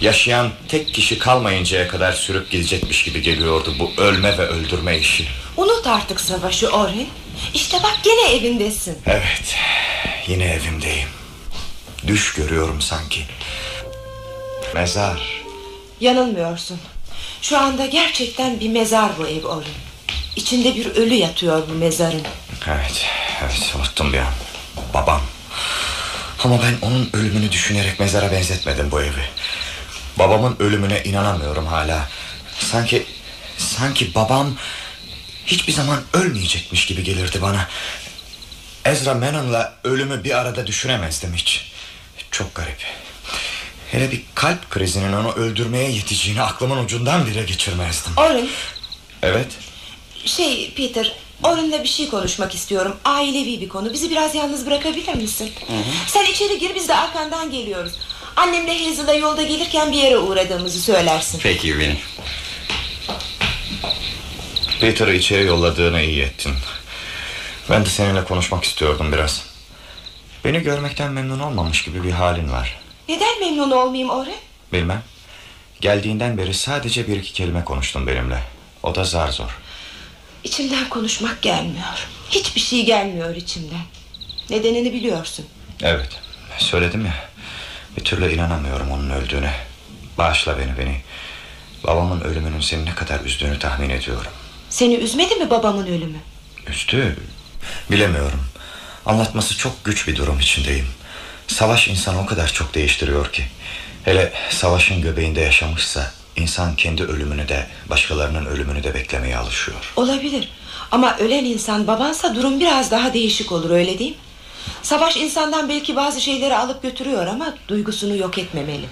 Yaşayan 0.01 0.51
tek 0.69 0.95
kişi 0.95 1.19
kalmayıncaya 1.19 1.89
kadar 1.89 2.13
sürüp 2.13 2.51
gidecekmiş 2.51 3.03
gibi 3.05 3.23
geliyordu 3.23 3.75
bu 3.79 4.03
ölme 4.03 4.39
ve 4.39 4.47
öldürme 4.47 4.99
işi. 4.99 5.29
Unut 5.57 5.87
artık 5.87 6.21
savaşı 6.21 6.69
Orin. 6.69 7.09
İşte 7.55 7.77
bak 7.83 7.99
gene 8.05 8.37
evindesin. 8.37 8.99
Evet, 9.07 9.57
yine 10.27 10.45
evimdeyim. 10.45 11.09
Düş 12.07 12.33
görüyorum 12.35 12.81
sanki. 12.81 13.21
Mezar. 14.75 15.43
Yanılmıyorsun. 16.01 16.79
Şu 17.43 17.59
anda 17.59 17.87
gerçekten 17.87 18.61
bir 18.61 18.69
mezar 18.69 19.11
bu 19.19 19.27
ev 19.27 19.45
Orin. 19.45 19.75
İçinde 20.37 20.75
bir 20.75 20.87
ölü 20.87 21.15
yatıyor 21.15 21.63
bu 21.71 21.73
mezarın. 21.73 22.23
Evet, 22.67 23.07
evet 23.43 23.75
unuttum 23.77 24.13
bir 24.13 24.19
an. 24.19 24.33
Babam. 24.95 25.23
Ama 26.45 26.63
ben 26.63 26.77
onun 26.83 27.11
ölümünü 27.13 27.53
düşünerek 27.53 28.01
mezara 28.01 28.33
benzetmedim 28.33 28.91
bu 28.91 29.01
evi. 29.03 29.23
Babamın 30.19 30.57
ölümüne 30.59 31.03
inanamıyorum 31.05 31.67
hala. 31.67 32.09
Sanki 32.59 33.07
sanki 33.59 34.15
babam 34.15 34.57
hiçbir 35.47 35.73
zaman 35.73 36.01
ölmeyecekmiş 36.13 36.87
gibi 36.87 37.03
gelirdi 37.05 37.43
bana. 37.43 37.69
Ezra 38.85 39.15
Mannon'la 39.15 39.75
ölümü 39.85 40.25
bir 40.25 40.39
arada 40.39 40.67
düşünemezdim 40.67 41.35
hiç. 41.35 41.73
Çok 42.31 42.55
garip. 42.55 42.85
Hele 43.91 44.11
bir 44.11 44.23
kalp 44.35 44.71
krizinin 44.71 45.13
onu 45.13 45.33
öldürmeye 45.33 45.91
yeteceğini 45.91 46.43
aklımın 46.43 46.85
ucundan 46.85 47.27
bile 47.27 47.43
geçirmezdim. 47.43 48.13
Orin 48.17 48.51
Evet. 49.23 49.47
şey 50.25 50.75
Peter 50.75 51.13
Orin'le 51.43 51.83
bir 51.83 51.89
şey 51.89 52.09
konuşmak 52.09 52.55
istiyorum. 52.55 52.97
Ailevi 53.05 53.61
bir 53.61 53.69
konu. 53.69 53.93
Bizi 53.93 54.11
biraz 54.11 54.35
yalnız 54.35 54.67
bırakabilir 54.67 55.15
misin? 55.15 55.53
Sen 56.07 56.25
içeri 56.25 56.59
gir 56.59 56.75
biz 56.75 56.89
de 56.89 56.95
arkandan 56.97 57.51
geliyoruz. 57.51 57.93
Annemle 58.37 58.85
Hazel'la 58.89 59.15
yolda 59.15 59.43
gelirken 59.43 59.93
bir 59.93 59.97
yere 59.97 60.19
uğradığımızı 60.19 60.81
söylersin. 60.81 61.39
Peki 61.43 61.69
Winnie. 61.69 61.99
Peter'ı 64.81 65.15
içeri 65.15 65.45
yolladığını 65.47 66.03
iyi 66.03 66.23
ettin. 66.23 66.53
Ben 67.71 67.85
de 67.85 67.89
seninle 67.89 68.25
konuşmak 68.25 68.65
istiyordum 68.65 69.13
biraz. 69.13 69.43
Beni 70.45 70.61
görmekten 70.61 71.13
memnun 71.13 71.41
olmamış 71.41 71.85
gibi 71.85 72.03
bir 72.05 72.11
halin 72.11 72.53
var. 72.53 72.81
Neden 73.09 73.41
memnun 73.41 73.71
olmayayım 73.71 74.11
Orin? 74.11 74.35
Bilmem. 74.73 75.03
Geldiğinden 75.81 76.39
beri 76.39 76.55
sadece 76.55 77.09
bir 77.09 77.17
iki 77.17 77.33
kelime 77.33 77.65
konuştun 77.65 78.07
benimle. 78.07 78.43
O 78.83 78.95
da 78.95 79.05
zar 79.05 79.29
zor. 79.29 79.59
İçimden 80.45 80.89
konuşmak 80.89 81.43
gelmiyor. 81.43 82.09
Hiçbir 82.31 82.61
şey 82.61 82.85
gelmiyor 82.87 83.37
içimden. 83.37 83.83
Nedenini 84.51 84.93
biliyorsun. 84.93 85.47
Evet. 85.83 86.09
Söyledim 86.59 87.07
ya. 87.07 87.15
Bir 87.97 88.05
türlü 88.05 88.35
inanamıyorum 88.35 88.91
onun 88.91 89.11
öldüğüne. 89.11 89.55
Bağışla 90.19 90.59
beni 90.59 90.79
beni. 90.79 91.01
Babamın 91.85 92.21
ölümünün 92.21 92.61
seni 92.61 92.85
ne 92.85 92.95
kadar 92.95 93.21
üzdüğünü 93.21 93.59
tahmin 93.59 93.91
ediyorum. 93.91 94.33
Seni 94.71 94.95
üzmedi 94.95 95.35
mi 95.35 95.51
babamın 95.51 95.87
ölümü? 95.87 96.19
Üstü 96.67 97.17
bilemiyorum. 97.91 98.45
Anlatması 99.07 99.57
çok 99.57 99.85
güç 99.85 100.09
bir 100.09 100.17
durum 100.17 100.41
içindeyim. 100.41 100.89
Savaş 101.49 101.89
insanı 101.89 102.21
o 102.21 102.27
kadar 102.27 102.53
çok 102.53 102.75
değiştiriyor 102.75 103.33
ki. 103.33 103.45
Hele 104.05 104.33
savaşın 104.51 105.03
göbeğinde 105.03 105.41
yaşamışsa 105.41 106.13
insan 106.39 106.77
kendi 106.77 107.05
ölümünü 107.05 107.49
de 107.49 107.67
başkalarının 107.91 108.47
ölümünü 108.47 108.85
de 108.85 108.95
beklemeye 108.95 109.37
alışıyor. 109.37 109.93
Olabilir. 109.97 110.49
Ama 110.91 111.17
ölen 111.19 111.45
insan 111.45 111.87
babansa 111.87 112.35
durum 112.35 112.61
biraz 112.61 112.91
daha 112.91 113.15
değişik 113.15 113.53
olur 113.53 113.71
öyle 113.71 113.99
değil 113.99 114.11
mi? 114.11 114.17
Savaş 114.83 115.17
insandan 115.17 115.69
belki 115.69 115.97
bazı 115.97 116.21
şeyleri 116.21 116.57
alıp 116.57 116.83
götürüyor 116.83 117.27
ama 117.27 117.55
duygusunu 117.69 118.17
yok 118.17 118.39
etmemeli. 118.39 118.87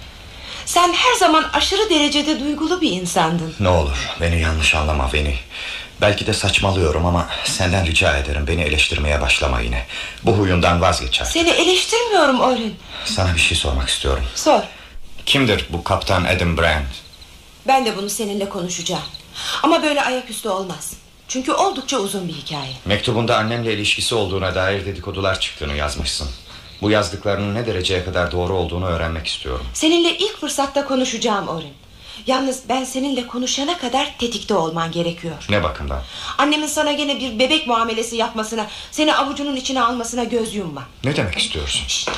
Sen 0.65 0.93
her 0.93 1.13
zaman 1.19 1.45
aşırı 1.53 1.89
derecede 1.89 2.39
duygulu 2.39 2.81
bir 2.81 2.91
insandın. 2.91 3.53
Ne 3.59 3.69
olur 3.69 4.09
beni 4.21 4.41
yanlış 4.41 4.75
anlama 4.75 5.13
beni. 5.13 5.35
Belki 6.01 6.27
de 6.27 6.33
saçmalıyorum 6.33 7.05
ama 7.05 7.27
senden 7.45 7.85
rica 7.85 8.17
ederim 8.17 8.47
beni 8.47 8.61
eleştirmeye 8.61 9.21
başlama 9.21 9.61
yine. 9.61 9.85
Bu 10.23 10.31
huyundan 10.31 10.81
vazgeç 10.81 11.21
artık. 11.21 11.33
Seni 11.33 11.49
eleştirmiyorum 11.49 12.39
Orin. 12.39 12.75
Sana 13.05 13.35
bir 13.35 13.39
şey 13.39 13.57
sormak 13.57 13.89
istiyorum. 13.89 14.23
Sor. 14.35 14.61
Kimdir 15.25 15.65
bu 15.69 15.83
kaptan 15.83 16.23
Adam 16.23 16.57
Brand? 16.57 16.85
Ben 17.67 17.85
de 17.85 17.97
bunu 17.97 18.09
seninle 18.09 18.49
konuşacağım. 18.49 19.03
Ama 19.63 19.83
böyle 19.83 20.01
ayaküstü 20.03 20.49
olmaz. 20.49 20.93
Çünkü 21.27 21.51
oldukça 21.51 21.97
uzun 21.97 22.27
bir 22.27 22.33
hikaye. 22.33 22.71
Mektubunda 22.85 23.37
annemle 23.37 23.73
ilişkisi 23.73 24.15
olduğuna 24.15 24.55
dair 24.55 24.85
dedikodular 24.85 25.39
çıktığını 25.39 25.75
yazmışsın. 25.75 26.29
Bu 26.81 26.91
yazdıklarının 26.91 27.55
ne 27.55 27.65
dereceye 27.65 28.05
kadar 28.05 28.31
doğru 28.31 28.53
olduğunu 28.53 28.85
öğrenmek 28.85 29.27
istiyorum. 29.27 29.65
Seninle 29.73 30.17
ilk 30.17 30.39
fırsatta 30.41 30.85
konuşacağım 30.85 31.47
Orin. 31.47 31.73
Yalnız 32.27 32.63
ben 32.69 32.83
seninle 32.83 33.27
konuşana 33.27 33.77
kadar 33.77 34.15
tetikte 34.19 34.53
olman 34.53 34.91
gerekiyor. 34.91 35.35
Ne 35.49 35.63
bakımdan? 35.63 36.01
Annemin 36.37 36.67
sana 36.67 36.91
gene 36.91 37.19
bir 37.19 37.39
bebek 37.39 37.67
muamelesi 37.67 38.15
yapmasına, 38.15 38.67
seni 38.91 39.15
avucunun 39.15 39.55
içine 39.55 39.81
almasına 39.81 40.23
göz 40.23 40.55
yumma. 40.55 40.83
Ne 41.03 41.15
demek 41.15 41.37
istiyorsun? 41.37 42.11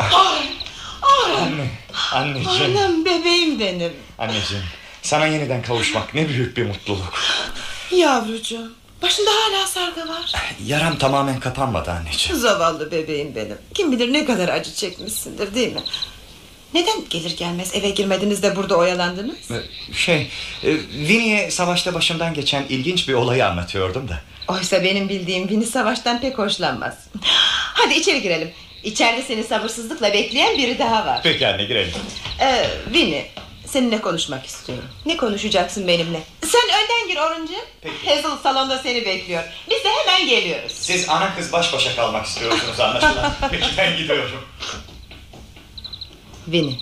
Orin, 0.00 0.12
Orin. 0.14 0.50
Anne, 1.42 1.66
anneciğim. 2.12 2.76
Anam 2.76 3.04
bebeğim 3.04 3.60
benim. 3.60 3.92
Anneciğim, 4.18 4.64
sana 5.02 5.26
yeniden 5.26 5.62
kavuşmak 5.62 6.14
ne 6.14 6.28
büyük 6.28 6.56
bir 6.56 6.66
mutluluk. 6.66 7.14
Yavrucuğum, 7.90 8.72
başında 9.02 9.30
hala 9.30 9.66
sargı 9.66 10.08
var. 10.08 10.32
Yaram 10.66 10.98
tamamen 10.98 11.40
kapanmadı 11.40 11.90
anneciğim. 11.90 12.40
Zavallı 12.40 12.90
bebeğim 12.90 13.34
benim. 13.34 13.58
Kim 13.74 13.92
bilir 13.92 14.12
ne 14.12 14.24
kadar 14.24 14.48
acı 14.48 14.74
çekmişsindir 14.74 15.54
değil 15.54 15.72
mi? 15.72 15.80
Neden 16.74 17.08
gelir 17.10 17.36
gelmez 17.36 17.74
eve 17.74 17.90
girmediniz 17.90 18.42
de 18.42 18.56
burada 18.56 18.76
oyalandınız? 18.76 19.36
Şey, 19.92 20.30
e, 20.62 20.76
Winnie'ye 20.78 21.50
savaşta 21.50 21.94
başımdan 21.94 22.34
geçen 22.34 22.64
ilginç 22.68 23.08
bir 23.08 23.14
olayı 23.14 23.46
anlatıyordum 23.46 24.08
da. 24.08 24.20
Oysa 24.48 24.84
benim 24.84 25.08
bildiğim 25.08 25.48
Vini 25.48 25.66
savaştan 25.66 26.20
pek 26.20 26.38
hoşlanmaz. 26.38 26.94
Hadi 27.74 27.94
içeri 27.94 28.22
girelim. 28.22 28.50
İçeride 28.84 29.22
seni 29.22 29.44
sabırsızlıkla 29.44 30.12
bekleyen 30.12 30.58
biri 30.58 30.78
daha 30.78 31.06
var. 31.06 31.20
Peki 31.22 31.48
anne 31.48 31.64
girelim. 31.64 31.92
Ee, 32.40 32.66
Vini, 32.94 33.26
seninle 33.66 34.00
konuşmak 34.00 34.46
istiyorum. 34.46 34.88
Ne 35.06 35.16
konuşacaksın 35.16 35.88
benimle? 35.88 36.22
Sen 36.42 36.60
önden 36.62 37.08
gir 37.08 37.16
Oruncu. 37.16 37.54
Hazel 38.06 38.36
salonda 38.42 38.78
seni 38.78 39.06
bekliyor. 39.06 39.42
Biz 39.70 39.84
de 39.84 39.88
hemen 39.88 40.28
geliyoruz. 40.28 40.72
Siz 40.72 41.08
ana 41.08 41.34
kız 41.34 41.52
baş 41.52 41.72
başa 41.72 41.96
kalmak 41.96 42.26
istiyorsunuz 42.26 42.80
anlaşılan. 42.80 43.32
Peki 43.50 43.66
ben 43.78 43.96
gidiyorum. 43.96 44.44
Vini, 46.48 46.78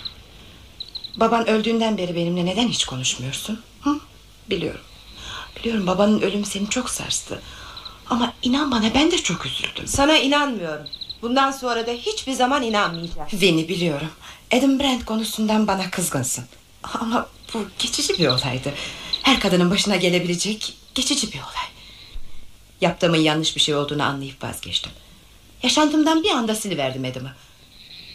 baban 1.17 1.49
öldüğünden 1.49 1.99
beri 1.99 2.15
benimle 2.15 2.47
neden 2.47 2.69
hiç 2.69 2.85
konuşmuyorsun? 2.85 3.63
Hı? 3.81 4.01
Biliyorum. 4.51 4.81
Biliyorum 5.57 5.87
babanın 5.87 6.21
ölümü 6.21 6.47
seni 6.47 6.71
çok 6.71 6.91
sarstı. 6.91 7.43
Ama 8.11 8.33
inan 8.43 8.71
bana 8.71 8.95
ben 8.95 9.11
de 9.11 9.19
çok 9.19 9.47
üzüldüm. 9.47 9.87
Sana 9.87 10.17
inanmıyorum. 10.19 10.87
Bundan 11.23 11.51
sonra 11.51 11.87
da 11.87 11.91
hiçbir 11.91 12.33
zaman 12.33 12.63
inanmayacağım. 12.63 13.29
Vini 13.33 13.69
biliyorum. 13.69 14.11
Adam 14.53 14.81
Brand 14.81 15.03
konusundan 15.03 15.67
bana 15.67 15.91
kızgınsın. 15.91 16.45
Ama 16.83 17.29
bu 17.55 17.65
geçici 17.79 18.19
bir 18.19 18.29
olaydı. 18.29 18.73
Her 19.23 19.41
kadının 19.41 19.71
başına 19.71 19.97
gelebilecek 19.97 20.75
geçici 20.95 21.33
bir 21.33 21.39
olay. 21.39 21.71
Yaptığımın 22.81 23.17
yanlış 23.17 23.57
bir 23.57 23.61
şey 23.61 23.75
olduğunu 23.75 24.03
anlayıp 24.03 24.45
vazgeçtim. 24.45 24.93
Yaşantımdan 25.63 26.23
bir 26.23 26.31
anda 26.31 26.55
siliverdim 26.55 27.05
Adam'ı. 27.05 27.35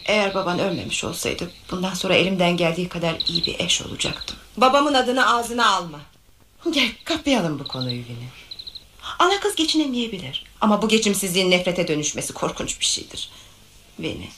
Eğer 0.06 0.34
baban 0.34 0.58
ölmemiş 0.58 1.04
olsaydı 1.04 1.50
bundan 1.70 1.94
sonra 1.94 2.14
elimden 2.14 2.56
geldiği 2.56 2.88
kadar 2.88 3.18
iyi 3.28 3.46
bir 3.46 3.60
eş 3.60 3.82
olacaktım. 3.82 4.36
Babamın 4.56 4.94
adını 4.94 5.34
ağzına 5.34 5.70
alma. 5.74 6.00
Gel 6.70 6.88
kapayalım 7.04 7.58
bu 7.58 7.64
konuyu 7.68 7.98
Vini. 7.98 8.28
Ana 9.18 9.40
kız 9.40 9.54
geçinemeyebilir. 9.54 10.45
Ama 10.60 10.82
bu 10.82 10.88
geçimsizliğin 10.88 11.50
nefrete 11.50 11.88
dönüşmesi 11.88 12.32
korkunç 12.32 12.80
bir 12.80 12.84
şeydir. 12.84 13.30
Vini, 13.98 14.28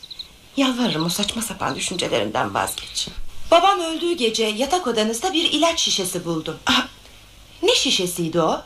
yalvarırım 0.56 1.04
o 1.06 1.08
saçma 1.08 1.42
sapan 1.42 1.76
düşüncelerinden 1.76 2.54
vazgeç. 2.54 3.08
Babam 3.50 3.80
öldüğü 3.80 4.12
gece 4.12 4.44
yatak 4.44 4.86
odanızda 4.86 5.32
bir 5.32 5.52
ilaç 5.52 5.80
şişesi 5.80 6.24
buldum. 6.24 6.56
Ah, 6.66 6.86
ne 7.62 7.74
şişesiydi 7.74 8.40
o? 8.40 8.62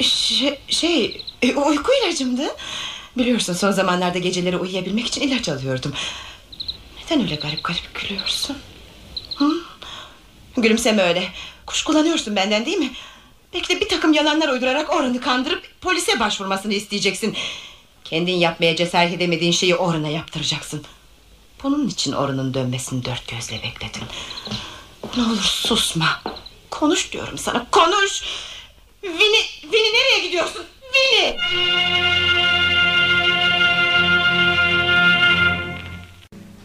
Şey, 0.00 0.58
şey 0.68 1.24
e, 1.42 1.54
uyku 1.54 1.90
ilacımdı. 2.04 2.56
Biliyorsun 3.18 3.52
son 3.54 3.70
zamanlarda 3.70 4.18
geceleri 4.18 4.56
uyuyabilmek 4.56 5.06
için 5.06 5.20
ilaç 5.20 5.48
alıyordum. 5.48 5.92
Neden 7.04 7.22
öyle 7.22 7.34
garip 7.34 7.64
garip 7.64 7.94
gülüyorsun? 7.94 8.56
Hı? 9.36 9.52
Gülümseme 10.56 11.02
öyle. 11.02 11.28
Kuşkulanıyorsun 11.66 12.36
benden 12.36 12.66
değil 12.66 12.78
mi? 12.78 12.90
Belki 13.54 13.68
de 13.76 13.80
bir 13.80 13.88
takım 13.88 14.12
yalanlar 14.12 14.48
uydurarak 14.48 14.90
Orhan'ı 14.90 15.20
kandırıp 15.20 15.80
polise 15.80 16.20
başvurmasını 16.20 16.74
isteyeceksin. 16.74 17.36
Kendin 18.04 18.32
yapmaya 18.36 18.76
cesaret 18.76 19.12
edemediğin 19.12 19.52
şeyi 19.52 19.76
Orhan'a 19.76 20.08
yaptıracaksın. 20.08 20.84
Bunun 21.62 21.88
için 21.88 22.12
Orhan'ın 22.12 22.54
dönmesini 22.54 23.04
dört 23.04 23.28
gözle 23.28 23.56
bekledin. 23.62 24.02
Ne 25.16 25.22
olur 25.22 25.42
susma. 25.42 26.22
Konuş 26.70 27.12
diyorum 27.12 27.38
sana 27.38 27.66
konuş. 27.70 28.22
Vini, 29.04 29.42
Vini 29.72 29.92
nereye 29.92 30.26
gidiyorsun? 30.26 30.64
Vini! 30.94 31.36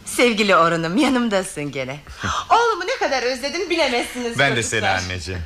Sevgili 0.06 0.56
Orhan'ım 0.56 0.98
yanımdasın 0.98 1.72
gene. 1.72 2.00
Oğlumu 2.50 2.84
ne 2.88 2.98
kadar 2.98 3.24
özledim 3.24 3.70
bilemezsiniz. 3.70 4.40
Ben 4.40 4.56
çocuklar. 4.56 4.56
de 4.56 4.64
seni 4.64 4.88
anneciğim. 4.90 5.42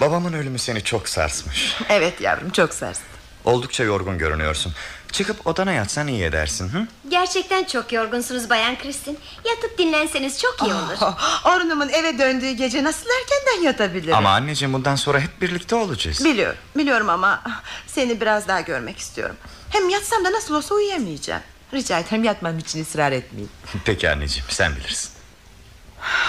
Babamın 0.00 0.32
ölümü 0.32 0.58
seni 0.58 0.84
çok 0.84 1.08
sarsmış. 1.08 1.76
Evet 1.88 2.20
yavrum 2.20 2.50
çok 2.50 2.74
sarstı 2.74 3.02
Oldukça 3.44 3.84
yorgun 3.84 4.18
görünüyorsun. 4.18 4.74
Çıkıp 5.12 5.46
odana 5.46 5.72
yatsan 5.72 6.06
iyi 6.08 6.24
edersin. 6.24 6.68
Hı? 6.68 6.86
Gerçekten 7.08 7.64
çok 7.64 7.92
yorgunsunuz 7.92 8.50
Bayan 8.50 8.78
Kristin. 8.78 9.18
Yatıp 9.44 9.78
dinlenseniz 9.78 10.40
çok 10.40 10.56
iyi 10.62 10.74
olur. 10.74 10.96
Oh, 11.02 11.18
Orun'umun 11.44 11.88
eve 11.88 12.18
döndüğü 12.18 12.50
gece 12.50 12.84
nasıl 12.84 13.06
erkenden 13.20 13.66
yatabilirim 13.66 14.14
Ama 14.14 14.30
anneciğim 14.30 14.72
bundan 14.74 14.96
sonra 14.96 15.20
hep 15.20 15.42
birlikte 15.42 15.74
olacağız. 15.74 16.24
Biliyorum 16.24 16.56
biliyorum 16.76 17.08
ama 17.08 17.42
Seni 17.86 18.20
biraz 18.20 18.48
daha 18.48 18.60
görmek 18.60 18.98
istiyorum 18.98 19.36
Hem 19.70 19.88
yatsam 19.88 20.24
da 20.24 20.32
nasıl 20.32 20.54
olsa 20.54 20.74
uyuyamayacağım 20.74 21.42
Rica 21.74 21.98
ederim 21.98 22.24
yatmam 22.24 22.58
için 22.58 22.82
ısrar 22.82 23.12
etmeyin 23.12 23.50
Peki 23.84 24.10
anneciğim 24.10 24.46
sen 24.50 24.76
bilirsin. 24.76 25.10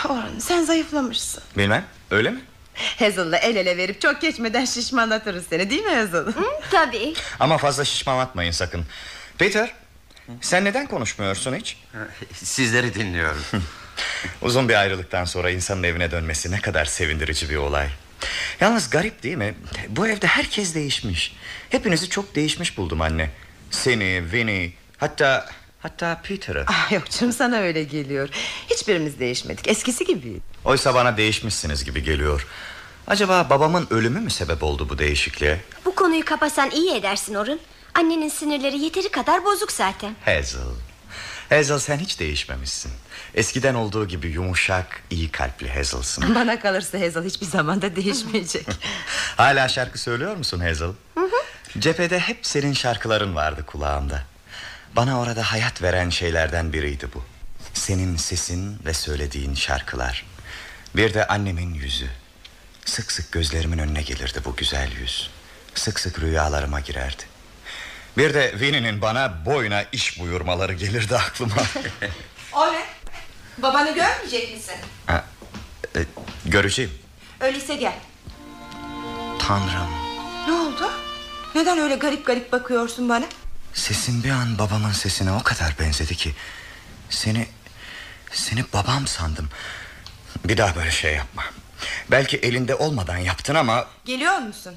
Orun 0.09 0.39
sen 0.39 0.63
zayıflamışsın 0.63 1.43
Bilmem 1.57 1.86
öyle 2.11 2.30
mi? 2.32 2.39
Hazel'la 2.99 3.38
el 3.38 3.55
ele 3.55 3.77
verip 3.77 4.01
çok 4.01 4.21
geçmeden 4.21 4.65
şişmanlatırız 4.65 5.45
seni 5.49 5.69
değil 5.69 5.84
mi 5.84 5.95
Hazel? 5.95 6.25
tabii 6.71 7.13
Ama 7.39 7.57
fazla 7.57 7.86
şişmanlatmayın 7.86 8.51
sakın. 8.51 8.86
Peter 9.38 9.73
sen 10.41 10.65
neden 10.65 10.88
konuşmuyorsun 10.88 11.55
hiç? 11.55 11.77
Sizleri 12.34 12.93
dinliyorum. 12.93 13.43
Uzun 14.41 14.69
bir 14.69 14.75
ayrılıktan 14.75 15.25
sonra 15.25 15.49
insanın 15.49 15.84
evine 15.84 16.11
dönmesi 16.11 16.51
ne 16.51 16.61
kadar 16.61 16.86
sevindirici 16.86 17.49
bir 17.49 17.55
olay. 17.55 17.88
Yalnız 18.59 18.89
garip 18.89 19.23
değil 19.23 19.38
mi? 19.38 19.53
Bu 19.89 20.07
evde 20.07 20.27
herkes 20.27 20.75
değişmiş. 20.75 21.36
Hepinizi 21.69 22.09
çok 22.09 22.36
değişmiş 22.36 22.77
buldum 22.77 23.01
anne. 23.01 23.30
Seni, 23.71 24.32
Vinnie, 24.32 24.71
hatta 24.97 25.49
hatta 25.80 26.21
Peter'ı. 26.23 26.65
Ah, 26.67 26.91
yok 26.91 27.09
canım 27.09 27.34
sana 27.34 27.57
öyle 27.57 27.84
geliyor 27.84 28.30
Hiçbirimiz 28.69 29.19
değişmedik 29.19 29.67
eskisi 29.67 30.05
gibi 30.05 30.38
Oysa 30.65 30.93
bana 30.93 31.17
değişmişsiniz 31.17 31.84
gibi 31.84 32.03
geliyor. 32.03 32.47
Acaba 33.10 33.49
babamın 33.49 33.88
ölümü 33.89 34.20
mü 34.20 34.30
sebep 34.30 34.64
oldu 34.64 34.89
bu 34.89 34.97
değişikliğe? 34.97 35.62
Bu 35.86 35.95
konuyu 35.95 36.26
kapasan 36.26 36.72
iyi 36.72 36.95
edersin 36.95 37.36
Orun. 37.36 37.60
Annenin 37.93 38.30
sinirleri 38.30 38.80
yeteri 38.80 39.10
kadar 39.12 39.45
bozuk 39.45 39.72
zaten. 39.72 40.16
Hazel. 40.26 40.62
Hazel 41.49 41.80
sen 41.80 41.97
hiç 41.97 42.20
değişmemişsin. 42.20 42.91
Eskiden 43.36 43.74
olduğu 43.74 44.07
gibi 44.07 44.28
yumuşak, 44.28 45.03
iyi 45.10 45.32
kalpli 45.32 45.70
Hazel'sın. 45.74 46.36
Bana 46.36 46.60
kalırsa 46.60 46.99
Hazel 47.01 47.24
hiçbir 47.26 47.45
zamanda 47.45 47.95
değişmeyecek 47.95 48.68
Hala 49.38 49.68
şarkı 49.68 49.99
söylüyor 49.99 50.36
musun 50.36 50.60
Hazel? 50.60 50.89
Cephede 51.80 52.20
hep 52.20 52.39
senin 52.41 52.74
şarkıların 52.74 53.36
vardı 53.36 53.66
kulağımda. 53.66 54.24
Bana 54.95 55.20
orada 55.20 55.51
hayat 55.51 55.82
veren 55.82 56.10
şeylerden 56.10 56.74
biriydi 56.74 57.07
bu. 57.14 57.24
Senin 57.74 58.18
sesin 58.18 58.78
ve 58.86 58.93
söylediğin 58.93 59.53
şarkılar. 59.53 60.26
Bir 60.95 61.14
de 61.14 61.28
annemin 61.28 61.74
yüzü. 61.74 62.10
Sık 62.89 63.11
sık 63.11 63.31
gözlerimin 63.31 63.77
önüne 63.77 64.01
gelirdi 64.01 64.41
bu 64.45 64.55
güzel 64.55 64.91
yüz. 64.91 65.29
Sık 65.75 65.99
sık 65.99 66.19
rüyalarıma 66.19 66.79
girerdi. 66.79 67.23
Bir 68.17 68.33
de 68.33 68.49
Winnie'nin 68.51 69.01
bana 69.01 69.45
boyuna 69.45 69.83
iş 69.91 70.19
buyurmaları 70.19 70.73
gelirdi 70.73 71.15
aklıma. 71.15 71.55
O 72.53 72.73
ne? 72.73 72.85
Babanı 73.57 73.95
görmeyecek 73.95 74.53
misin? 74.53 74.75
Ha, 75.07 75.25
e, 75.95 75.99
göreceğim. 76.45 76.91
Öyleyse 77.39 77.75
gel 77.75 77.95
Tanrım. 79.39 79.89
Ne 80.47 80.53
oldu? 80.53 80.91
Neden 81.55 81.77
öyle 81.77 81.95
garip 81.95 82.25
garip 82.25 82.51
bakıyorsun 82.51 83.09
bana? 83.09 83.25
Sesin 83.73 84.23
bir 84.23 84.29
an 84.29 84.57
babamın 84.59 84.91
sesine 84.91 85.31
o 85.31 85.43
kadar 85.43 85.75
benzedi 85.79 86.15
ki 86.15 86.35
Seni 87.09 87.47
Seni 88.31 88.65
babam 88.73 89.07
sandım 89.07 89.49
Bir 90.45 90.57
daha 90.57 90.75
böyle 90.75 90.91
şey 90.91 91.15
yapma 91.15 91.43
Belki 92.11 92.38
elinde 92.38 92.75
olmadan 92.75 93.17
yaptın 93.17 93.55
ama 93.55 93.88
Geliyor 94.05 94.38
musun? 94.38 94.75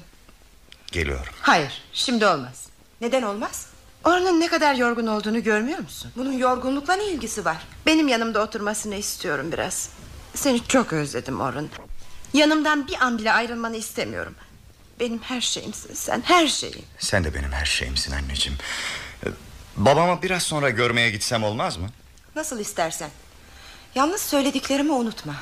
Geliyorum 0.91 1.33
Hayır 1.41 1.81
şimdi 1.93 2.25
olmaz 2.27 2.67
Neden 3.01 3.21
olmaz? 3.23 3.67
Orun'un 4.03 4.39
ne 4.39 4.47
kadar 4.47 4.75
yorgun 4.75 5.07
olduğunu 5.07 5.43
görmüyor 5.43 5.79
musun? 5.79 6.11
Bunun 6.15 6.31
yorgunlukla 6.31 6.93
ne 6.95 7.05
ilgisi 7.05 7.45
var? 7.45 7.57
Benim 7.85 8.07
yanımda 8.07 8.41
oturmasını 8.41 8.95
istiyorum 8.95 9.51
biraz 9.51 9.89
Seni 10.35 10.67
çok 10.67 10.93
özledim 10.93 11.41
Orun 11.41 11.69
Yanımdan 12.33 12.87
bir 12.87 13.01
an 13.01 13.17
bile 13.17 13.31
ayrılmanı 13.33 13.77
istemiyorum 13.77 14.35
Benim 14.99 15.21
her 15.21 15.41
şeyimsin 15.41 15.93
sen 15.93 16.21
her 16.25 16.47
şeyim 16.47 16.85
Sen 16.99 17.23
de 17.23 17.33
benim 17.33 17.51
her 17.51 17.65
şeyimsin 17.65 18.11
anneciğim 18.11 18.57
Ee, 19.25 19.29
Babamı 19.77 20.21
biraz 20.21 20.43
sonra 20.43 20.69
görmeye 20.69 21.09
gitsem 21.11 21.43
olmaz 21.43 21.77
mı? 21.77 21.87
Nasıl 22.35 22.59
istersen 22.59 23.09
Yalnız 23.95 24.21
söylediklerimi 24.21 24.91
unutma 24.91 25.35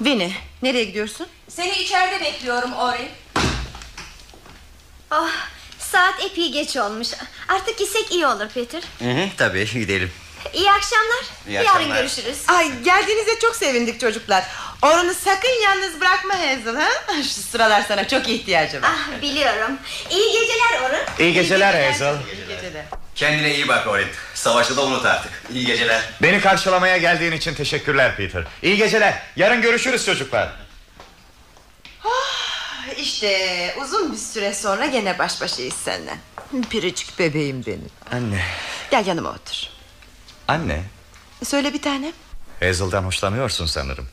Vini 0.00 0.32
nereye 0.62 0.84
gidiyorsun? 0.84 1.26
Seni 1.48 1.78
içeride 1.78 2.20
bekliyorum 2.24 2.72
Ori 2.72 3.08
Oh, 5.10 5.30
saat 5.78 6.24
epey 6.24 6.52
geç 6.52 6.76
olmuş. 6.76 7.08
Artık 7.48 7.78
gitsek 7.78 8.12
iyi 8.12 8.26
olur 8.26 8.48
Peter. 8.54 8.82
Hı 8.98 9.04
hı, 9.10 9.28
tabii 9.36 9.66
gidelim. 9.72 10.10
İyi 10.52 10.70
akşamlar. 10.72 11.24
İyi 11.48 11.52
Yarın 11.52 11.66
akşamlar. 11.68 11.96
görüşürüz. 11.96 12.38
Ay 12.48 12.82
geldiğinize 12.82 13.38
çok 13.40 13.56
sevindik 13.56 14.00
çocuklar 14.00 14.44
Orun'u 14.82 15.14
sakın 15.14 15.62
yalnız 15.64 16.00
bırakma 16.00 16.34
Hazel 16.34 16.76
ha? 16.76 16.88
Şu 17.22 17.28
sıralar 17.28 17.82
sana 17.88 18.08
çok 18.08 18.28
ihtiyacı 18.28 18.82
var 18.82 18.90
Ah, 18.92 19.22
biliyorum. 19.22 19.78
İyi 20.10 20.32
geceler 20.32 20.80
Orun. 20.90 21.04
İyi 21.24 21.32
geceler 21.32 21.90
Hazel 21.92 22.14
İyi 22.14 22.48
geceler 22.48 22.84
Kendine 23.16 23.54
iyi 23.54 23.68
bak 23.68 23.86
Orin. 23.86 24.08
Savaşı 24.34 24.76
da 24.76 24.84
unut 24.84 25.06
artık. 25.06 25.32
İyi 25.52 25.66
geceler. 25.66 26.02
Beni 26.22 26.40
karşılamaya 26.40 26.96
geldiğin 26.96 27.32
için 27.32 27.54
teşekkürler 27.54 28.16
Peter. 28.16 28.44
İyi 28.62 28.76
geceler. 28.76 29.22
Yarın 29.36 29.62
görüşürüz 29.62 30.06
çocuklar. 30.06 30.48
İşte 32.96 33.74
uzun 33.82 34.12
bir 34.12 34.16
süre 34.16 34.54
sonra 34.54 34.86
gene 34.86 35.18
baş 35.18 35.40
başayız 35.40 35.74
seninle. 35.84 36.14
Biricik 36.52 37.18
bebeğim 37.18 37.66
benim. 37.66 37.90
Anne. 38.12 38.42
Gel 38.90 39.06
yanıma 39.06 39.30
otur. 39.30 39.56
Anne. 40.48 40.82
Söyle 41.44 41.72
bir 41.74 41.82
tane 41.82 42.12
Hazel'dan 42.60 43.04
hoşlanıyorsun 43.04 43.66
sanırım. 43.66 44.08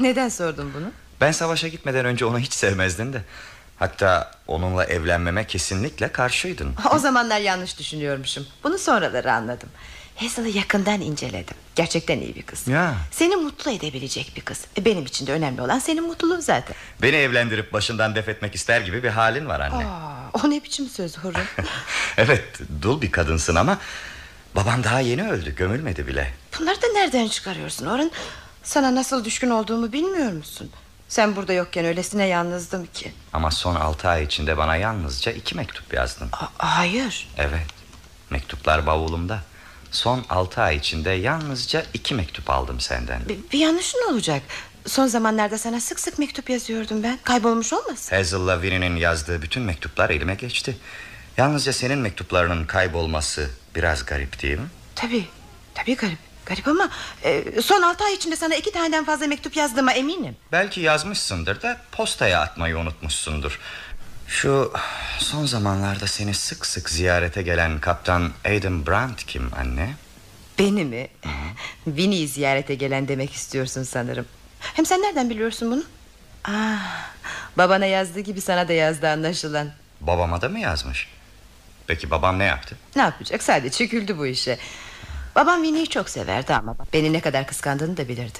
Neden 0.00 0.28
sordun 0.28 0.74
bunu? 0.74 0.92
Ben 1.20 1.32
savaşa 1.32 1.68
gitmeden 1.68 2.04
önce 2.04 2.24
onu 2.24 2.38
hiç 2.38 2.52
sevmezdin 2.52 3.12
de 3.12 3.22
Hatta 3.78 4.30
onunla 4.46 4.84
evlenmeme 4.84 5.46
kesinlikle 5.46 6.08
karşıydın. 6.12 6.74
O 6.94 6.98
zamanlar 6.98 7.40
yanlış 7.40 7.78
düşünüyormuşum. 7.78 8.46
Bunu 8.64 8.78
sonraları 8.78 9.32
anladım. 9.32 9.68
Hazel'ı 10.16 10.48
yakından 10.48 11.00
inceledim. 11.00 11.56
Gerçekten 11.74 12.20
iyi 12.20 12.34
bir 12.34 12.42
kız. 12.42 12.68
Ya. 12.68 12.94
Seni 13.10 13.36
mutlu 13.36 13.70
edebilecek 13.70 14.32
bir 14.36 14.40
kız. 14.40 14.64
E, 14.78 14.84
Benim 14.84 15.04
için 15.06 15.26
de 15.26 15.32
önemli 15.32 15.62
olan 15.62 15.78
senin 15.78 16.06
mutluluğun 16.06 16.40
zaten. 16.40 16.76
Beni 17.02 17.16
evlendirip 17.16 17.72
başından 17.72 18.14
def 18.14 18.28
etmek 18.28 18.54
ister 18.54 18.80
gibi 18.80 19.02
bir 19.02 19.08
halin 19.08 19.46
var 19.46 19.60
anne. 19.60 19.86
Aa, 19.86 20.30
O 20.44 20.50
ne 20.50 20.64
biçim 20.64 20.88
söz 20.88 21.18
Hurra 21.18 21.40
Evet 22.16 22.44
dul 22.82 23.00
bir 23.02 23.10
kadınsın 23.12 23.54
ama 23.54 23.78
Babam 24.54 24.84
daha 24.84 25.00
yeni 25.00 25.30
öldü 25.30 25.54
gömülmedi 25.54 26.06
bile. 26.06 26.32
Bunları 26.60 26.82
da 26.82 26.86
nereden 26.94 27.28
çıkarıyorsun 27.28 27.86
Orun 27.86 28.10
Sana 28.62 28.94
nasıl 28.94 29.24
düşkün 29.24 29.50
olduğumu 29.50 29.92
bilmiyor 29.92 30.32
musun 30.32 30.70
Sen 31.08 31.36
burada 31.36 31.52
yokken 31.52 31.84
öylesine 31.84 32.26
yalnızdım 32.26 32.86
ki. 32.86 33.12
Ama 33.32 33.50
son 33.50 33.74
altı 33.74 34.08
ay 34.08 34.24
içinde 34.24 34.56
bana 34.56 34.76
yalnızca 34.76 35.32
iki 35.32 35.56
mektup 35.56 35.94
yazdın. 35.94 36.28
Hayır. 36.58 37.28
Evet 37.36 37.66
mektuplar 38.30 38.86
bavulumda. 38.86 39.40
Son 39.90 40.24
altı 40.28 40.60
ay 40.62 40.76
içinde 40.76 41.10
yalnızca 41.10 41.84
iki 41.94 42.14
mektup 42.14 42.50
aldım 42.50 42.80
senden. 42.80 43.28
Bir, 43.28 43.38
bir 43.52 43.58
yanlışın 43.58 44.12
olacak. 44.12 44.42
Son 44.86 45.06
zamanlarda 45.06 45.58
sana 45.58 45.80
sık 45.80 46.00
sık 46.00 46.18
mektup 46.18 46.50
yazıyordum 46.50 47.02
ben. 47.02 47.18
Kaybolmuş 47.24 47.72
olmasın? 47.72 48.16
Hazel'la 48.16 48.54
Winnie'nin 48.62 48.96
yazdığı 48.96 49.42
bütün 49.42 49.62
mektuplar 49.62 50.10
elime 50.10 50.34
geçti. 50.34 50.76
Yalnızca 51.36 51.72
senin 51.72 51.98
mektuplarının 51.98 52.66
kaybolması 52.66 53.50
biraz 53.74 54.04
garip 54.04 54.42
değil 54.42 54.58
mi? 54.58 54.66
Tabii 54.94 55.24
tabii 55.74 55.96
garip 55.96 56.18
Garip 56.46 56.68
ama 56.68 56.90
e, 57.24 57.62
son 57.62 57.82
altı 57.82 58.04
ay 58.04 58.14
içinde 58.14 58.36
sana 58.36 58.54
iki 58.54 58.72
taneden 58.72 59.04
fazla 59.04 59.26
mektup 59.26 59.56
yazdığıma 59.56 59.92
eminim 59.92 60.36
Belki 60.52 60.80
yazmışsındır 60.80 61.62
da 61.62 61.76
postaya 61.92 62.40
atmayı 62.40 62.78
unutmuşsundur 62.78 63.60
Şu 64.28 64.72
son 65.18 65.46
zamanlarda 65.46 66.06
seni 66.06 66.34
sık 66.34 66.66
sık 66.66 66.90
ziyarete 66.90 67.42
gelen 67.42 67.80
kaptan 67.80 68.32
Aidan 68.44 68.86
Brandt 68.86 69.26
kim 69.26 69.50
anne? 69.60 69.94
Beni 70.58 70.84
mi? 70.84 71.08
Winnie'yi 71.84 72.28
ziyarete 72.28 72.74
gelen 72.74 73.08
demek 73.08 73.32
istiyorsun 73.32 73.82
sanırım 73.82 74.26
Hem 74.60 74.86
sen 74.86 75.02
nereden 75.02 75.30
biliyorsun 75.30 75.70
bunu? 75.70 75.82
Ah, 76.44 77.08
babana 77.58 77.86
yazdığı 77.86 78.20
gibi 78.20 78.40
sana 78.40 78.68
da 78.68 78.72
yazdı 78.72 79.08
anlaşılan 79.08 79.70
Babama 80.00 80.40
da 80.40 80.48
mı 80.48 80.58
yazmış? 80.58 81.08
Peki 81.86 82.10
babam 82.10 82.38
ne 82.38 82.44
yaptı? 82.44 82.76
Ne 82.96 83.02
yapacak 83.02 83.42
sadece 83.42 83.84
güldü 83.84 84.18
bu 84.18 84.26
işe 84.26 84.58
Babam 85.36 85.62
Winnie'yi 85.62 85.86
çok 85.88 86.10
severdi 86.10 86.54
ama 86.54 86.76
Beni 86.92 87.12
ne 87.12 87.20
kadar 87.20 87.46
kıskandığını 87.46 87.96
da 87.96 88.08
bilirdi. 88.08 88.38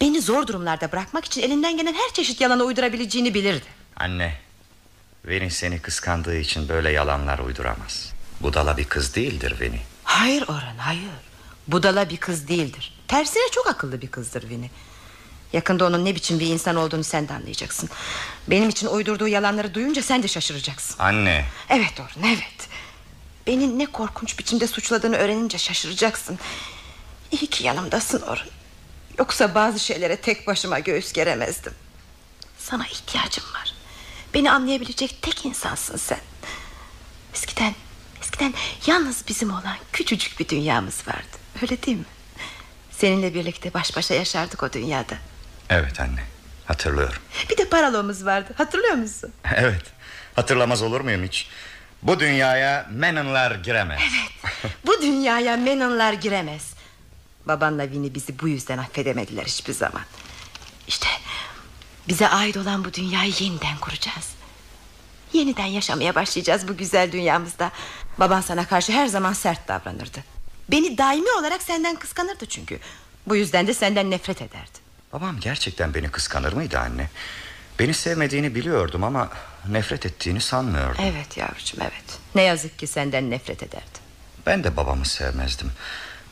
Beni 0.00 0.20
zor 0.20 0.46
durumlarda 0.46 0.92
bırakmak 0.92 1.24
için 1.24 1.42
elinden 1.42 1.76
gelen 1.76 1.94
her 1.94 2.12
çeşit 2.12 2.40
yalanı 2.40 2.62
uydurabileceğini 2.64 3.34
bilirdi. 3.34 3.64
Anne 3.96 4.34
Winnie 5.22 5.50
seni 5.50 5.78
kıskandığı 5.80 6.36
için 6.36 6.68
böyle 6.68 6.90
yalanlar 6.90 7.38
uyduramaz. 7.38 8.12
Budala 8.40 8.76
bir 8.76 8.84
kız 8.84 9.14
değildir 9.14 9.50
Winnie. 9.50 9.80
Hayır 10.04 10.42
Orhan 10.42 10.76
hayır. 10.78 11.02
Budala 11.68 12.10
bir 12.10 12.16
kız 12.16 12.48
değildir. 12.48 12.98
Tersine 13.08 13.42
çok 13.52 13.66
akıllı 13.66 14.02
bir 14.02 14.08
kızdır 14.08 14.40
Winnie. 14.40 14.70
Yakında 15.52 15.86
onun 15.86 16.04
ne 16.04 16.14
biçim 16.14 16.38
bir 16.40 16.46
insan 16.46 16.76
olduğunu 16.76 17.04
sen 17.04 17.28
de 17.28 17.32
anlayacaksın. 17.32 17.88
Benim 18.48 18.68
için 18.68 18.86
uydurduğu 18.86 19.28
yalanları 19.28 19.74
duyunca 19.74 20.02
sen 20.02 20.22
de 20.22 20.28
şaşıracaksın. 20.28 20.96
Anne. 20.98 21.44
Evet 21.68 22.00
Orun 22.00 22.26
evet 22.28 22.68
Beni 23.46 23.78
ne 23.78 23.86
korkunç 23.86 24.38
biçimde 24.38 24.66
suçladığını 24.66 25.16
öğrenince 25.16 25.58
şaşıracaksın. 25.58 26.38
İyi 27.30 27.46
ki 27.46 27.66
yanımdasın 27.66 28.20
Orun 28.22 28.48
Yoksa 29.18 29.54
bazı 29.54 29.78
şeylere 29.78 30.16
tek 30.16 30.46
başıma 30.46 30.78
göğüs 30.78 31.12
geremezdim. 31.12 31.72
Sana 32.58 32.86
ihtiyacım 32.86 33.44
var. 33.54 33.74
Beni 34.34 34.50
anlayabilecek 34.50 35.18
tek 35.22 35.44
insansın 35.46 35.96
sen. 35.96 36.20
Eskiden 37.34 37.74
Eskiden 38.22 38.54
yalnız 38.86 39.24
bizim 39.28 39.50
olan 39.50 39.76
küçücük 39.92 40.40
bir 40.40 40.48
dünyamız 40.48 41.08
vardı. 41.08 41.36
Öyle 41.62 41.82
değil 41.82 41.96
mi? 41.96 42.04
Seninle 42.90 43.34
birlikte 43.34 43.74
baş 43.74 43.96
başa 43.96 44.14
yaşardık 44.14 44.62
o 44.62 44.72
dünyada. 44.72 45.14
Evet 45.70 46.00
anne 46.00 46.20
hatırlıyorum. 46.66 47.22
Bir 47.50 47.56
de 47.56 47.68
paralomuz 47.68 48.24
vardı. 48.24 48.54
Hatırlıyor 48.56 48.94
musun? 48.94 49.32
Evet. 49.56 49.82
Hatırlamaz 50.34 50.82
olur 50.82 51.00
muyum 51.00 51.24
hiç 51.24 51.48
Bu 52.02 52.20
dünyaya 52.20 52.86
Menonlar 52.92 53.50
giremez. 53.54 54.00
Evet. 54.02 54.72
Bu 54.86 55.02
dünyaya 55.02 55.56
Menonlar 55.56 56.12
giremez. 56.12 56.72
Babanla 57.46 57.82
Winnie 57.84 58.14
bizi 58.14 58.38
bu 58.38 58.48
yüzden 58.48 58.78
affedemediler 58.78 59.44
hiçbir 59.44 59.72
zaman. 59.72 60.02
İşte 60.88 61.06
bize 62.08 62.28
ait 62.28 62.56
olan 62.56 62.84
bu 62.84 62.92
dünyayı 62.92 63.32
yeniden 63.40 63.78
kuracağız. 63.80 64.28
Yeniden 65.32 65.66
yaşamaya 65.66 66.14
başlayacağız 66.14 66.68
bu 66.68 66.76
güzel 66.76 67.12
dünyamızda. 67.12 67.70
Baban 68.18 68.40
sana 68.40 68.66
karşı 68.66 68.92
her 68.92 69.06
zaman 69.06 69.32
sert 69.32 69.68
davranırdı. 69.68 70.18
Beni 70.68 70.98
daimi 70.98 71.30
olarak 71.40 71.62
senden 71.62 71.96
kıskanırdı 71.96 72.46
çünkü. 72.46 72.78
Bu 73.26 73.36
yüzden 73.36 73.66
de 73.66 73.74
senden 73.74 74.10
nefret 74.10 74.42
ederdi. 74.42 74.78
Babam 75.12 75.40
gerçekten 75.40 75.94
beni 75.94 76.08
kıskanır 76.08 76.52
mıydı 76.52 76.78
anne 76.78 77.10
Beni 77.78 77.94
sevmediğini 77.94 78.54
biliyordum 78.54 79.04
ama 79.04 79.28
Nefret 79.68 80.06
ettiğini 80.06 80.40
sanmıyordum. 80.40 81.04
Evet 81.04 81.36
yavrucuğum 81.36 81.78
evet. 81.80 82.18
Ne 82.34 82.42
yazık 82.42 82.78
ki 82.78 82.86
senden 82.86 83.30
nefret 83.30 83.62
ederdi 83.62 83.98
Ben 84.46 84.64
de 84.64 84.76
babamı 84.76 85.04
sevmezdim. 85.06 85.72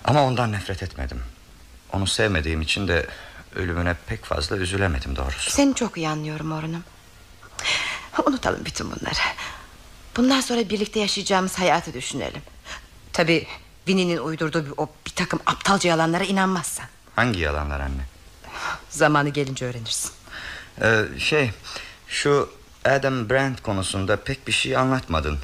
Ama 0.04 0.24
ondan 0.24 0.52
nefret 0.52 0.82
etmedim. 0.82 1.22
Onu 1.92 2.06
sevmediğim 2.06 2.62
için 2.62 2.88
de 2.88 3.06
Ölümüne 3.56 3.96
pek 4.06 4.24
fazla 4.24 4.56
üzülemedim 4.56 5.16
doğrusu. 5.16 5.50
Seni 5.50 5.74
çok 5.74 5.96
iyi 5.96 6.08
anlıyorum 6.08 6.52
Orun'um. 6.52 6.84
Unutalım 8.26 8.64
bütün 8.64 8.86
bunları. 8.86 9.18
Bundan 10.16 10.40
sonra 10.40 10.68
birlikte 10.68 11.00
yaşayacağımız 11.00 11.58
hayatı 11.58 11.94
düşünelim. 11.94 12.42
Tabi 13.12 13.46
Winnie'nin 13.86 14.18
uydurduğu 14.18 14.66
bir, 14.66 14.72
o 14.76 14.88
bir 15.06 15.10
takım 15.10 15.40
aptalca 15.46 15.90
yalanlara 15.90 16.24
inanmazsan. 16.24 16.86
Hangi 17.16 17.40
yalanlar 17.40 17.80
anne? 17.80 18.02
Zamanı 18.90 19.28
gelince 19.28 19.66
öğrenirsin 19.66 20.10
ee, 20.82 21.04
Şey 21.18 21.50
Şu 22.08 22.50
Adam 22.84 23.30
Brand 23.30 23.58
konusunda 23.58 24.16
pek 24.16 24.46
bir 24.46 24.52
şey 24.52 24.76
anlatmadın. 24.76 25.38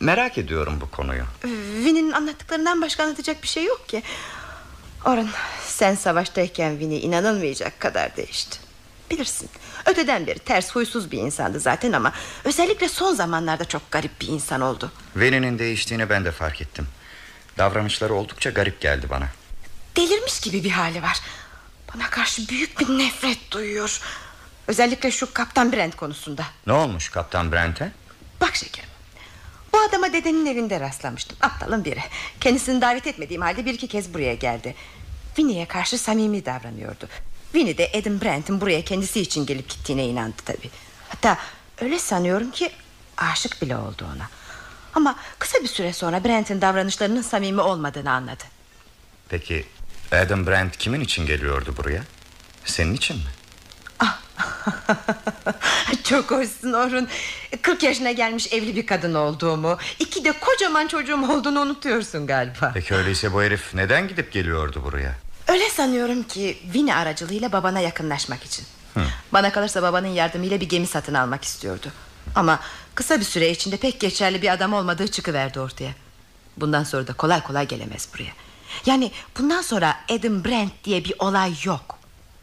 Merak 0.00 0.38
ediyorum 0.38 0.78
bu 0.80 0.90
konuyu. 0.90 1.24
Winnie'nin 1.76 2.12
anlattıklarından 2.12 2.82
başka 2.82 3.02
anlatacak 3.02 3.42
bir 3.42 3.48
şey 3.48 3.64
yok 3.64 3.88
ki. 3.88 4.02
Orun 5.04 5.30
sen 5.66 5.94
savaştayken 5.94 6.70
Winnie 6.70 7.00
inanılmayacak 7.00 7.80
kadar 7.80 8.16
değişti 8.16 8.58
Bilirsin 9.10 9.48
öteden 9.86 10.26
beri 10.26 10.38
ters 10.38 10.74
huysuz 10.74 11.12
bir 11.12 11.18
insandı 11.18 11.60
zaten 11.60 11.92
ama 11.92 12.12
Özellikle 12.44 12.88
son 12.88 13.14
zamanlarda 13.14 13.64
çok 13.64 13.90
garip 13.90 14.20
bir 14.20 14.28
insan 14.28 14.60
oldu. 14.60 14.92
Winnie'nin 15.12 15.58
değiştiğini 15.58 16.10
ben 16.10 16.24
de 16.24 16.32
fark 16.32 16.62
ettim. 16.62 16.88
Davranışları 17.58 18.14
oldukça 18.14 18.50
garip 18.50 18.80
geldi 18.80 19.06
bana. 19.10 19.26
Delirmiş 19.96 20.40
gibi 20.40 20.64
bir 20.64 20.70
hali 20.70 21.02
var. 21.02 21.20
Bana 21.94 22.10
karşı 22.10 22.48
büyük 22.48 22.80
bir 22.80 22.98
nefret 22.98 23.50
duyuyor 23.50 24.00
Özellikle 24.68 25.10
şu 25.10 25.32
Kaptan 25.34 25.72
Brent 25.72 25.96
konusunda. 25.96 26.44
Ne 26.66 26.72
olmuş 26.72 27.08
Kaptan 27.08 27.52
Brent'e? 27.52 27.92
Bak 28.40 28.56
şekerim 28.56 28.88
Bu 29.72 29.78
adama 29.78 30.12
dedenin 30.12 30.46
evinde 30.46 30.80
rastlamıştım 30.80 31.38
Aptalın 31.40 31.84
biri. 31.84 32.00
Kendisini 32.40 32.80
davet 32.80 33.06
etmediğim 33.06 33.42
halde 33.42 33.64
bir 33.64 33.74
iki 33.74 33.88
kez 33.88 34.14
buraya 34.14 34.34
geldi. 34.34 34.74
Winnie'ye 35.26 35.66
karşı 35.66 35.98
samimi 35.98 36.46
davranıyordu. 36.46 37.08
Winnie 37.52 37.78
de 37.78 37.92
Adam 38.00 38.20
Brent'in 38.20 38.60
buraya 38.60 38.84
kendisi 38.84 39.20
için 39.20 39.46
gelip 39.46 39.68
gittiğine 39.68 40.06
inandı 40.06 40.36
tabi 40.44 40.70
Hatta 41.08 41.38
öyle 41.80 41.98
sanıyorum 41.98 42.50
ki 42.50 42.70
Aşık 43.16 43.62
bile 43.62 43.76
oldu 43.76 44.06
ona. 44.16 44.28
Ama 44.94 45.16
kısa 45.38 45.58
bir 45.62 45.68
süre 45.68 45.92
sonra 45.92 46.24
Brent'in 46.24 46.60
davranışlarının 46.60 47.22
samimi 47.22 47.60
olmadığını 47.60 48.10
anladı. 48.10 48.44
Peki 49.28 49.64
Adam 50.12 50.46
Brent 50.46 50.76
kimin 50.76 51.00
için 51.00 51.26
geliyordu 51.26 51.74
buraya? 51.76 52.02
Senin 52.64 52.94
için 52.94 53.16
mi? 53.16 53.22
Çok 56.04 56.30
hoşsun 56.30 56.72
Orhun. 56.72 57.08
40 57.62 57.82
yaşına 57.82 58.12
gelmiş 58.12 58.52
evli 58.52 58.76
bir 58.76 58.86
kadın 58.86 59.14
olduğumu 59.14 59.78
İki 59.98 60.24
de 60.24 60.32
kocaman 60.32 60.86
çocuğum 60.86 61.30
olduğunu 61.30 61.60
unutuyorsun 61.60 62.26
galiba. 62.26 62.70
Peki 62.74 62.94
öyleyse 62.94 63.32
bu 63.32 63.42
herif 63.42 63.74
neden 63.74 64.08
gidip 64.08 64.32
geliyordu 64.32 64.82
buraya? 64.84 65.14
Öyle 65.48 65.70
sanıyorum 65.70 66.22
ki 66.22 66.58
Winnie 66.62 66.94
aracılığıyla 66.94 67.52
babana 67.52 67.80
yakınlaşmak 67.80 68.44
için. 68.44 68.64
Hı. 68.94 69.00
Bana 69.32 69.52
kalırsa 69.52 69.82
babanın 69.82 70.08
yardımıyla 70.08 70.60
bir 70.60 70.68
gemi 70.68 70.86
satın 70.86 71.14
almak 71.14 71.44
istiyordu. 71.44 71.86
Ama 72.34 72.60
kısa 72.94 73.20
bir 73.20 73.24
süre 73.24 73.50
içinde 73.50 73.76
pek 73.76 74.00
geçerli 74.00 74.42
bir 74.42 74.52
adam 74.52 74.72
olmadığı 74.72 75.08
çıkıverdi 75.08 75.60
ortaya. 75.60 75.90
Bundan 76.56 76.84
sonra 76.84 77.06
da 77.06 77.12
kolay 77.12 77.42
kolay 77.42 77.68
gelemez 77.68 78.08
buraya. 78.14 78.32
Yani 78.86 79.10
bundan 79.38 79.62
sonra 79.62 79.96
Adam 80.10 80.44
Brent 80.44 80.84
diye 80.84 81.04
bir 81.04 81.14
olay 81.18 81.54
yok 81.64 81.98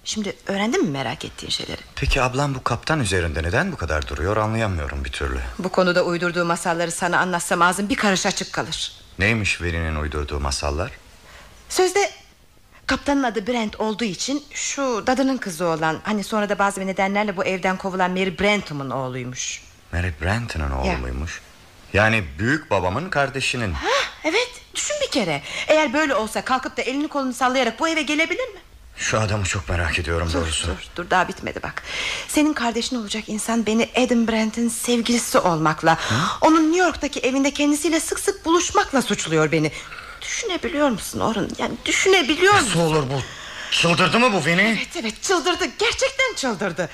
Şimdi 0.06 0.36
öğrendin 0.48 0.84
mi 0.84 0.90
merak 0.90 1.26
ettiğin 1.26 1.52
şeyleri? 1.52 1.82
Peki 1.96 2.22
ablam 2.22 2.56
bu 2.56 2.64
kaptan 2.64 3.00
üzerinde 3.00 3.44
neden 3.44 3.72
bu 3.72 3.78
kadar 3.78 4.08
duruyor 4.08 4.38
anlayamıyorum 4.38 5.06
bir 5.06 5.12
türlü. 5.12 5.40
Bu 5.60 5.70
konuda 5.70 6.04
uydurduğu 6.04 6.46
masalları 6.46 6.92
sana 6.92 7.20
anlatsam 7.20 7.62
ağzım 7.62 7.90
bir 7.90 7.96
karış 7.96 8.26
açık 8.26 8.54
kalır. 8.54 8.92
Neymiş 9.20 9.50
Winnie'nin 9.52 9.96
uydurduğu 9.96 10.40
masallar? 10.40 10.92
Sözde 11.70 12.12
kaptanın 12.88 13.24
adı 13.24 13.48
Brent 13.48 13.80
olduğu 13.80 14.04
için 14.04 14.44
Şu 14.52 15.04
dadının 15.08 15.38
kızı 15.38 15.66
olan 15.66 16.00
Hani 16.04 16.24
sonra 16.24 16.50
da 16.50 16.60
bazı 16.60 16.88
nedenlerle 16.88 17.38
bu 17.38 17.46
evden 17.46 17.78
kovulan 17.78 18.12
Mary 18.12 18.40
Brentham'ın 18.40 18.90
oğluymuş. 18.90 19.62
Mary 19.94 20.12
Brent'in 20.22 20.60
oğlu 20.60 20.88
Ya. 20.88 21.00
Yani 21.94 22.24
büyük 22.40 22.72
babamın 22.72 23.10
kardeşinin. 23.10 23.74
Evet 24.24 24.62
düşün 24.76 24.96
bir 25.02 25.12
kere. 25.12 25.42
Eğer 25.68 25.94
böyle 25.94 26.16
olsa 26.16 26.46
kalkıp 26.46 26.78
da 26.78 26.82
elini 26.82 27.08
kolunu 27.08 27.34
sallayarak 27.34 27.80
bu 27.80 27.88
eve 27.88 28.02
gelebilir 28.02 28.48
mi? 28.54 28.60
Şu 28.98 29.20
adamı 29.20 29.44
çok 29.46 29.70
merak 29.70 30.00
ediyorum 30.00 30.28
Dur, 30.34 30.40
doğrusu. 30.42 30.68
dur, 30.68 30.88
dur. 30.96 31.10
Daha 31.10 31.28
bitmedi 31.28 31.60
bak. 31.64 31.84
Senin 32.28 32.54
kardeşin 32.54 32.96
olacak 32.96 33.24
insan 33.30 33.66
beni 33.66 33.90
Adam 33.96 34.28
Brent'in 34.28 34.70
sevgilisi 34.70 35.38
olmakla. 35.40 35.98
Onun 36.42 36.64
New 36.72 36.86
York'taki 36.86 37.20
evinde 37.20 37.52
kendisiyle 37.52 38.00
sık 38.00 38.20
sık 38.20 38.46
buluşmakla 38.46 39.02
suçluyor 39.02 39.52
beni. 39.52 39.72
Düşünebiliyor 40.22 40.90
musun 40.90 41.20
Orun? 41.20 41.52
Yani 41.58 41.74
düşünebiliyor 41.86 42.54
musun? 42.54 42.68
Nasıl 42.68 42.80
olur 42.80 43.04
bu? 43.10 43.22
Çıldırdı 43.72 44.20
mı 44.20 44.34
bu 44.34 44.38
Winnie? 44.38 44.66
Evet 44.72 44.98
evet. 45.02 45.22
Çıldırdı. 45.24 45.66
Gerçekten 45.80 46.34
çıldırdı. 46.36 46.90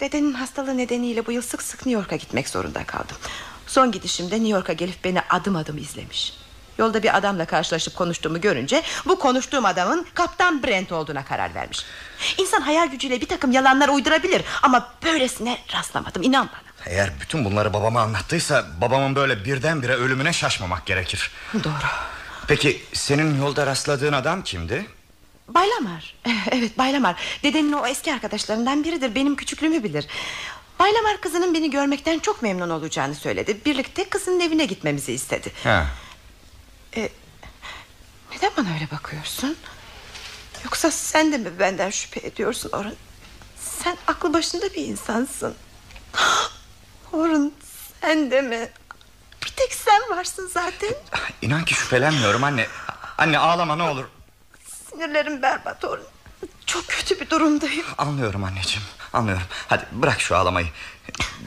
Dedenin 0.00 0.32
hastalığı 0.32 0.76
nedeniyle 0.78 1.26
bu 1.26 1.32
yıl 1.32 1.42
sık 1.42 1.62
sık 1.62 1.86
New 1.86 1.90
York'a 2.00 2.16
gitmek 2.16 2.48
zorunda 2.48 2.84
kaldım. 2.84 3.16
Son 3.66 3.92
gidişimde 3.92 4.34
New 4.34 4.48
York'a 4.48 4.72
gelip 4.72 5.04
beni 5.04 5.20
adım 5.30 5.56
adım 5.56 5.78
izlemiş 5.78 6.32
Yolda 6.78 7.02
bir 7.02 7.16
adamla 7.16 7.44
karşılaşıp 7.46 7.96
konuştuğumu 7.96 8.40
görünce 8.40 8.82
Bu 9.06 9.18
konuştuğum 9.18 9.64
adamın 9.64 10.06
Kaptan 10.14 10.62
Brent 10.62 10.92
olduğuna 10.92 11.24
karar 11.24 11.54
vermiş. 11.54 11.84
İnsan 12.38 12.60
hayal 12.60 12.86
gücüyle 12.88 13.20
bir 13.20 13.28
takım 13.28 13.52
yalanlar 13.52 13.88
uydurabilir 13.88 14.42
Ama 14.62 14.92
böylesine 15.04 15.58
rastlamadım 15.74 16.22
inan 16.22 16.46
bana. 16.52 16.74
Eğer 16.86 17.10
bütün 17.20 17.44
bunları 17.44 17.72
babama 17.72 18.00
anlattıysa 18.00 18.66
Babamın 18.80 19.16
böyle 19.16 19.44
birdenbire 19.44 19.94
ölümüne 19.94 20.32
şaşmamak 20.32 20.86
gerekir. 20.86 21.30
Doğru. 21.54 21.72
Peki 22.48 22.82
senin 22.92 23.38
yolda 23.38 23.66
rastladığın 23.66 24.12
adam 24.12 24.42
kimdi? 24.42 24.86
Baylamar. 25.48 26.14
Evet 26.52 26.78
Baylamar. 26.78 27.16
Dedenin 27.42 27.72
o 27.72 27.86
eski 27.86 28.12
arkadaşlarından 28.12 28.84
biridir 28.84 29.14
Benim 29.14 29.36
küçüklüğümü 29.36 29.82
bilir. 29.84 30.06
Baylamar 30.78 31.20
kızının 31.20 31.54
beni 31.54 31.70
görmekten 31.70 32.18
çok 32.18 32.42
memnun 32.42 32.70
olacağını 32.70 33.14
söyledi. 33.14 33.60
Birlikte 33.66 34.08
kızının 34.08 34.40
evine 34.40 34.64
gitmemizi 34.64 35.12
istedi. 35.12 35.52
Ha. 35.64 35.86
E, 36.96 37.08
neden 38.32 38.50
bana 38.56 38.74
öyle 38.74 38.88
bakıyorsun? 38.90 39.56
Yoksa 40.64 40.90
sen 40.90 41.32
de 41.32 41.38
mi 41.38 41.58
benden 41.58 41.90
şüphe 41.90 42.26
ediyorsun 42.26 42.70
Orun? 42.72 42.96
Sen 43.60 43.96
aklı 44.06 44.32
başında 44.32 44.64
bir 44.66 44.86
insansın. 44.86 45.54
Orun 47.12 47.54
sen 48.00 48.30
de 48.30 48.42
mi? 48.42 48.68
Bir 49.44 49.50
tek 49.50 49.74
sen 49.74 50.02
varsın 50.10 50.50
zaten. 50.54 50.94
İnan 51.42 51.64
ki 51.64 51.74
şüphelenmiyorum 51.74 52.44
anne 52.44 52.66
Anne 53.18 53.38
ağlama 53.38 53.76
ne 53.76 53.82
olur 53.82 54.04
Sinirlerim 54.90 55.42
berbat 55.42 55.84
Orun. 55.84 56.04
Çok 56.66 56.88
kötü 56.88 57.20
bir 57.20 57.30
durumdayım. 57.30 57.86
Anlıyorum 57.98 58.44
anneciğim 58.44 58.82
anlıyorum 59.12 59.46
Hadi 59.68 59.86
bırak 59.92 60.20
şu 60.20 60.36
ağlamayı 60.36 60.66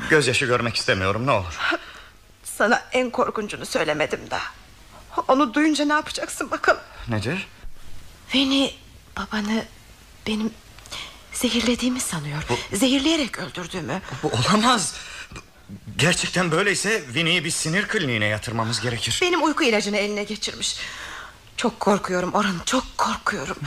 Gözyaşı 0.10 0.46
görmek 0.46 0.76
istemiyorum 0.76 1.28
ne 1.28 1.32
olur 1.32 1.58
Sana 2.44 2.84
en 2.92 3.10
korkuncunu 3.10 3.66
söylemedim 3.66 4.20
daha. 4.32 4.52
Onu 5.28 5.54
duyunca 5.54 5.86
ne 5.86 5.94
yapacaksın 5.94 6.52
bakalım? 6.52 6.82
Nedir? 7.08 7.48
Beni 8.34 8.74
Babanı 9.18 9.66
benim 10.28 10.52
zehirlediğimi 11.34 12.00
sanıyor. 12.00 12.44
Zehirleyerek 12.74 13.40
öldürdüğümü. 13.40 14.02
Bu 14.24 14.28
olamaz. 14.28 14.94
Gerçekten 15.98 16.52
böyleyse 16.52 17.04
Winnie'yi 17.06 17.46
bir 17.46 17.50
sinir 17.52 17.88
kliniğine 17.88 18.26
yatırmamız 18.26 18.82
gerekir. 18.82 19.20
Benim 19.22 19.44
uyku 19.44 19.64
ilacını 19.64 19.98
eline 19.98 20.24
geçirmiş. 20.24 20.78
Çok 21.58 21.80
korkuyorum 21.80 22.34
Orhan 22.34 22.62
çok 22.66 22.98
korkuyorum. 22.98 23.58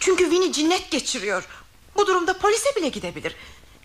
Çünkü 0.00 0.24
Winnie 0.24 0.52
cinnet 0.52 0.90
geçiriyor. 0.90 1.44
Bu 1.96 2.06
durumda 2.06 2.38
polise 2.38 2.76
bile 2.76 2.88
gidebilir. 2.88 3.34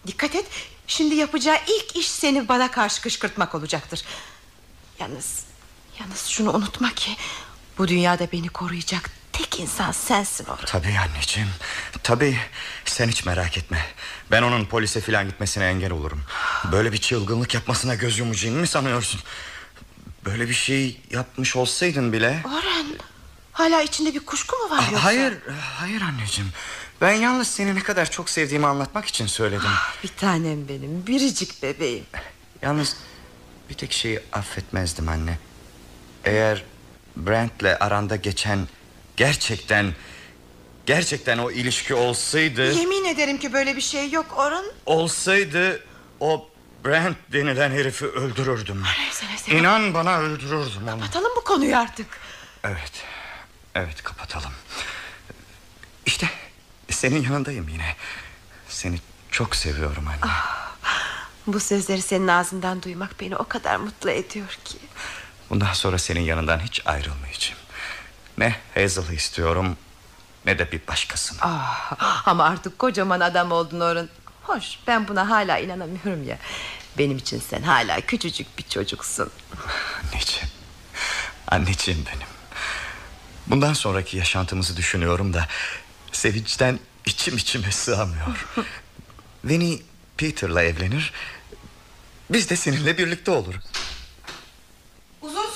Dikkat 0.07 0.35
et 0.35 0.45
şimdi 0.87 1.15
yapacağı 1.15 1.57
ilk 1.67 1.95
iş 1.95 2.09
seni 2.11 2.47
bana 2.47 2.71
karşı 2.71 3.01
kışkırtmak 3.01 3.55
olacaktır. 3.55 4.03
Yalnız 4.99 5.43
yalnız 5.99 6.25
şunu 6.25 6.53
unutma 6.53 6.93
ki 6.93 7.15
bu 7.77 7.87
dünyada 7.87 8.31
beni 8.31 8.49
koruyacak 8.49 9.09
tek 9.33 9.59
insan 9.59 9.91
sensin 9.91 10.45
Orhan. 10.45 10.65
Tabii 10.65 10.99
anneciğim. 10.99 11.49
Tabii 12.03 12.37
sen 12.85 13.07
hiç 13.07 13.25
merak 13.25 13.57
etme. 13.57 13.85
Ben 14.31 14.41
onun 14.41 14.65
polise 14.65 15.01
filan 15.01 15.27
gitmesine 15.27 15.65
engel 15.65 15.91
olurum. 15.91 16.21
Böyle 16.71 16.91
bir 16.91 16.97
çılgınlık 16.97 17.53
yapmasına 17.53 17.95
göz 17.95 18.19
yumacağını 18.19 18.57
mı 18.59 18.67
sanıyorsun? 18.67 19.21
Böyle 20.25 20.49
bir 20.49 20.53
şey 20.53 21.01
yapmış 21.11 21.55
olsaydın 21.55 22.13
bile... 22.13 22.41
Orhan 22.45 22.85
hala 23.51 23.81
içinde 23.81 24.13
bir 24.15 24.19
kuşku 24.19 24.55
mu 24.57 24.69
var 24.69 24.83
yoksa? 24.91 25.03
Hayır, 25.03 25.33
hayır 25.77 26.01
anneciğim. 26.01 26.51
Ben 27.01 27.13
yalnız 27.13 27.47
seni 27.47 27.75
ne 27.75 27.83
kadar 27.83 28.11
çok 28.11 28.29
sevdiğimi 28.29 28.67
anlatmak 28.67 29.05
için 29.05 29.27
söyledim. 29.27 29.69
Bir 30.03 30.09
tanem 30.17 30.67
benim 30.67 31.07
biricik 31.07 31.63
bebeğim. 31.63 32.05
Yalnız 32.61 32.95
bir 33.69 33.73
tek 33.73 33.91
şeyi 33.91 34.19
affetmezdim 34.33 35.09
anne. 35.09 35.39
Eğer 36.25 36.63
Brent'le 37.17 37.77
aranda 37.81 38.15
geçen 38.15 38.67
gerçekten 39.17 39.93
gerçekten 40.85 41.37
o 41.37 41.51
ilişki 41.51 41.93
olsaydı 41.93 42.71
Yemin 42.73 43.05
ederim 43.05 43.37
ki 43.37 43.53
böyle 43.53 43.75
bir 43.75 43.81
şey 43.81 44.11
yok 44.11 44.25
Orhan. 44.37 44.65
olsaydı 44.85 45.83
o 46.19 46.49
Brent 46.85 47.17
denilen 47.33 47.71
herifi 47.71 48.05
öldürürdüm. 48.05 48.83
Neyse 48.99 49.25
neyse. 49.29 49.51
İnan 49.51 49.93
bana 49.93 50.17
öldürürdüm 50.19 50.81
onu. 50.83 50.99
Kapatalım 50.99 51.31
bu 51.37 51.43
konuyu 51.43 51.77
artık. 51.77 52.07
Evet. 52.63 52.91
Evet 53.75 54.03
kapatalım. 54.03 54.51
İşte 56.05 56.29
senin 56.89 57.23
yanındayım 57.23 57.69
yine. 57.69 57.95
Seni 58.69 58.99
çok 59.31 59.55
seviyorum 59.55 60.07
anne. 60.07 60.31
Bu 61.47 61.59
sözleri 61.59 62.01
senin 62.01 62.27
ağzından 62.27 62.83
duymak 62.83 63.19
beni 63.21 63.35
o 63.35 63.43
kadar 63.47 63.75
mutlu 63.77 64.09
ediyor 64.09 64.57
ki. 64.65 64.77
Bundan 65.49 65.73
sonra 65.73 65.97
senin 65.97 66.21
yanından 66.21 66.59
hiç 66.59 66.81
ayrılmayacağım. 66.85 67.59
Ne 68.37 68.55
Hazel'ı 68.75 69.13
istiyorum 69.15 69.77
ne 70.45 70.59
de 70.59 70.71
bir 70.71 70.87
başkasını. 70.87 71.39
Ah, 71.41 72.27
ama 72.27 72.43
artık 72.43 72.79
kocaman 72.79 73.19
adam 73.19 73.51
oldun 73.51 73.79
Orhan. 73.79 74.09
Hoş 74.43 74.79
ben 74.87 75.07
buna 75.07 75.29
hala 75.29 75.57
inanamıyorum 75.57 76.27
ya. 76.27 76.37
Benim 76.97 77.17
için 77.17 77.43
sen 77.49 77.61
hala 77.61 78.01
küçücük 78.01 78.57
bir 78.57 78.63
çocuksun. 78.63 79.29
Anneciğim. 80.03 80.49
Anneciğim 81.47 82.05
benim. 82.05 82.27
Bundan 83.47 83.73
sonraki 83.73 84.17
yaşantımızı 84.17 84.77
düşünüyorum 84.77 85.33
da 85.33 85.47
sevinçten 86.11 86.79
içim 87.05 87.37
içime 87.37 87.71
sığamıyor. 87.71 88.47
Winnie 89.41 89.79
Peter'la 90.17 90.63
evlenir. 90.63 91.13
Biz 92.29 92.49
de 92.49 92.55
seninle 92.55 92.97
birlikte 92.97 93.31
oluruz. 93.31 93.63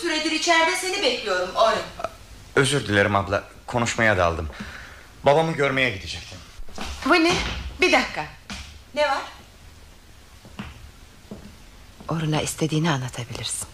Süredir 0.03 0.31
içeride 0.31 0.75
seni 0.75 1.01
bekliyorum 1.03 1.55
Orhan. 1.55 1.75
Özür 2.55 2.88
dilerim 2.88 3.15
abla. 3.15 3.43
Konuşmaya 3.67 4.17
daldım. 4.17 4.49
Babamı 5.23 5.51
görmeye 5.51 5.89
gidecektim. 5.89 6.38
Winnie 7.03 7.34
bir 7.81 7.91
dakika. 7.91 8.25
Ne 8.95 9.01
var? 9.07 9.21
Oruna 12.09 12.41
istediğini 12.41 12.89
anlatabilirsin. 12.91 13.67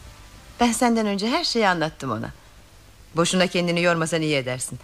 Ben 0.60 0.72
senden 0.72 1.08
önce 1.08 1.30
her 1.30 1.44
şeyi 1.44 1.68
anlattım 1.68 2.12
ona. 2.12 2.32
Boşuna 3.16 3.48
kendini 3.48 3.82
yormasan 3.82 4.22
iyi 4.22 4.36
edersin. 4.36 4.80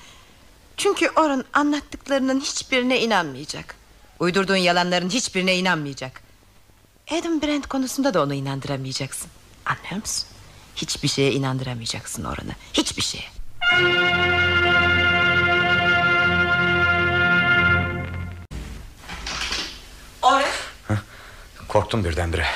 Çünkü 0.77 1.09
Orun 1.15 1.45
anlattıklarının 1.53 2.39
hiçbirine 2.41 3.01
inanmayacak. 3.01 3.75
Uydurduğun 4.19 4.55
yalanların 4.55 5.09
hiçbirine 5.09 5.57
inanmayacak. 5.57 6.21
Adam 7.11 7.41
Brent 7.41 7.67
konusunda 7.67 8.13
da 8.13 8.21
onu 8.23 8.33
inandıramayacaksın. 8.33 9.29
Anlıyor 9.65 10.01
musun? 10.01 10.27
Hiçbir 10.75 11.07
şeye 11.07 11.31
inandıramayacaksın 11.31 12.23
Orun'u. 12.23 12.51
Hiçbir 12.73 13.01
şeye. 13.01 13.25
Orun. 20.21 20.45
Korktum 21.67 22.03
birdenbire. 22.05 22.47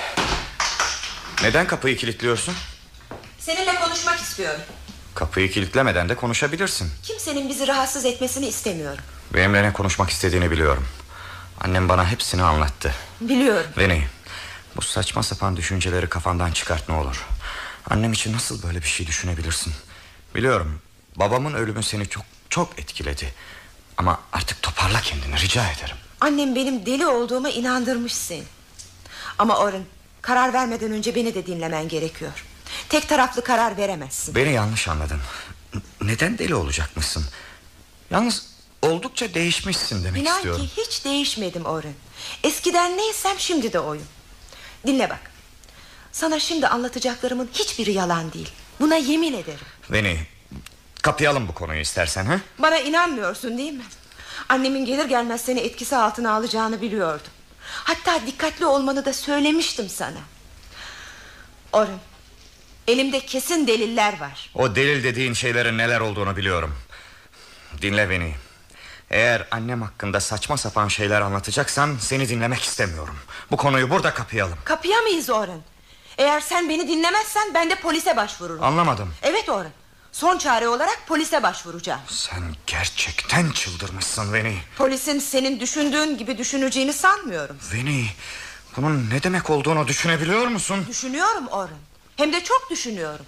Neden 1.44 1.68
kapıyı 1.68 1.98
kilitliyorsun? 1.98 2.56
Seninle 3.40 3.76
konuşmak 3.76 4.20
istiyorum. 4.20 4.62
Kapıyı 5.16 5.52
kilitlemeden 5.52 6.10
de 6.10 6.16
konuşabilirsin. 6.16 6.92
Kimsenin 7.04 7.50
bizi 7.50 7.68
rahatsız 7.68 8.06
etmesini 8.06 8.48
istemiyorum. 8.48 9.04
Benimle 9.34 9.64
ne 9.64 9.74
konuşmak 9.74 10.10
istediğini 10.10 10.52
biliyorum. 10.52 10.88
Annem 11.62 11.90
bana 11.90 12.12
hepsini 12.12 12.44
anlattı. 12.44 12.94
Biliyorum. 13.22 13.72
Beni 13.78 14.08
bu 14.76 14.82
saçma 14.82 15.24
sapan 15.24 15.58
düşünceleri 15.58 16.10
kafandan 16.10 16.52
çıkart 16.52 16.90
ne 16.90 16.96
olur. 16.96 17.26
Annem 17.90 18.14
için 18.14 18.34
nasıl 18.34 18.64
böyle 18.64 18.82
bir 18.82 18.88
şey 18.88 19.08
düşünebilirsin? 19.08 19.74
Biliyorum 20.36 20.82
babamın 21.16 21.54
ölümü 21.54 21.84
seni 21.84 22.10
çok 22.10 22.24
çok 22.50 22.80
etkiledi. 22.80 23.34
Ama 23.98 24.20
artık 24.34 24.62
toparla 24.62 25.02
kendini 25.02 25.40
rica 25.42 25.72
ederim. 25.72 25.96
Annem 26.22 26.56
benim 26.56 26.86
deli 26.86 27.08
olduğuma 27.08 27.50
inandırmış 27.50 28.14
seni. 28.16 28.44
Ama 29.38 29.58
Orun 29.58 29.86
karar 30.22 30.54
vermeden 30.54 30.92
önce 30.92 31.16
beni 31.16 31.36
de 31.36 31.46
dinlemen 31.46 31.88
gerekiyor. 31.88 32.32
Tek 32.90 33.10
taraflı 33.10 33.44
karar 33.44 33.78
veremezsin. 33.78 34.36
Beni 34.36 34.54
yanlış 34.54 34.88
anladın. 34.88 35.20
Neden 36.02 36.38
deli 36.38 36.56
olacakmışsın? 36.56 37.26
Yalnız 38.12 38.48
oldukça 38.82 39.34
değişmişsin 39.34 40.04
demek 40.04 40.22
İnan 40.22 40.36
istiyorum. 40.38 40.62
ki 40.76 40.82
hiç 40.82 41.06
değişmedim 41.06 41.66
Orun. 41.66 41.94
Eskiden 42.44 42.98
neysem 42.98 43.40
şimdi 43.40 43.74
de 43.74 43.80
oyum. 43.80 44.06
Dinle 44.88 45.10
bak. 45.10 45.29
Sana 46.12 46.40
şimdi 46.40 46.68
anlatacaklarımın 46.68 47.50
hiçbiri 47.54 47.92
yalan 47.92 48.34
değil. 48.34 48.52
Buna 48.80 48.96
yemin 48.96 49.34
ederim. 49.34 49.60
Beni 49.90 50.20
kapayalım 51.02 51.48
bu 51.48 51.54
konuyu 51.54 51.80
istersen 51.82 52.26
ha? 52.26 52.40
Bana 52.60 52.78
inanmıyorsun 52.80 53.58
değil 53.58 53.74
mi? 53.74 53.84
Annemin 54.50 54.86
gelir 54.86 55.06
gelmez 55.06 55.42
seni 55.42 55.60
etkisi 55.60 55.96
altına 55.96 56.32
alacağını 56.34 56.82
biliyordum. 56.82 57.28
Hatta 57.62 58.26
dikkatli 58.28 58.66
olmanı 58.66 59.06
da 59.06 59.14
söylemiştim 59.14 59.90
sana. 59.90 60.18
Orun, 61.74 62.00
elimde 62.88 63.20
kesin 63.20 63.68
deliller 63.68 64.20
var. 64.20 64.52
O 64.56 64.76
delil 64.76 65.04
dediğin 65.04 65.34
şeylerin 65.34 65.78
neler 65.78 66.00
olduğunu 66.00 66.38
biliyorum. 66.38 66.76
Dinle 67.82 68.10
beni. 68.10 68.36
Eğer 69.10 69.48
annem 69.52 69.82
hakkında 69.82 70.20
saçma 70.20 70.58
sapan 70.58 70.88
şeyler 70.88 71.22
anlatacaksan 71.22 71.98
seni 72.02 72.30
dinlemek 72.30 72.62
istemiyorum. 72.64 73.16
Bu 73.52 73.58
konuyu 73.58 73.90
burada 73.90 74.14
kapayalım. 74.14 74.58
Kapıya 74.64 75.02
mıyız 75.02 75.30
Orun? 75.30 75.64
Eğer 76.20 76.40
sen 76.40 76.70
beni 76.70 76.88
dinlemezsen 76.88 77.54
ben 77.54 77.70
de 77.70 77.76
polise 77.76 78.18
başvururum. 78.18 78.64
Anlamadım. 78.64 79.14
Evet 79.22 79.50
Orun. 79.50 79.72
Son 80.12 80.38
çare 80.38 80.68
olarak 80.68 81.08
polise 81.08 81.44
başvuracağım. 81.44 82.00
Sen 82.08 82.44
gerçekten 82.68 83.52
çıldırmışsın 83.52 84.34
beni. 84.34 84.58
Polisin 84.78 85.20
senin 85.20 85.60
düşündüğün 85.60 86.18
gibi 86.18 86.38
düşüneceğini 86.38 86.94
sanmıyorum. 86.94 87.58
Beni 87.74 88.06
bunun 88.78 89.10
ne 89.10 89.24
demek 89.24 89.50
olduğunu 89.50 89.88
düşünebiliyor 89.88 90.48
musun? 90.48 90.86
Düşünüyorum 90.90 91.48
Orun. 91.48 91.78
Hem 92.16 92.34
de 92.34 92.44
çok 92.44 92.70
düşünüyorum. 92.70 93.26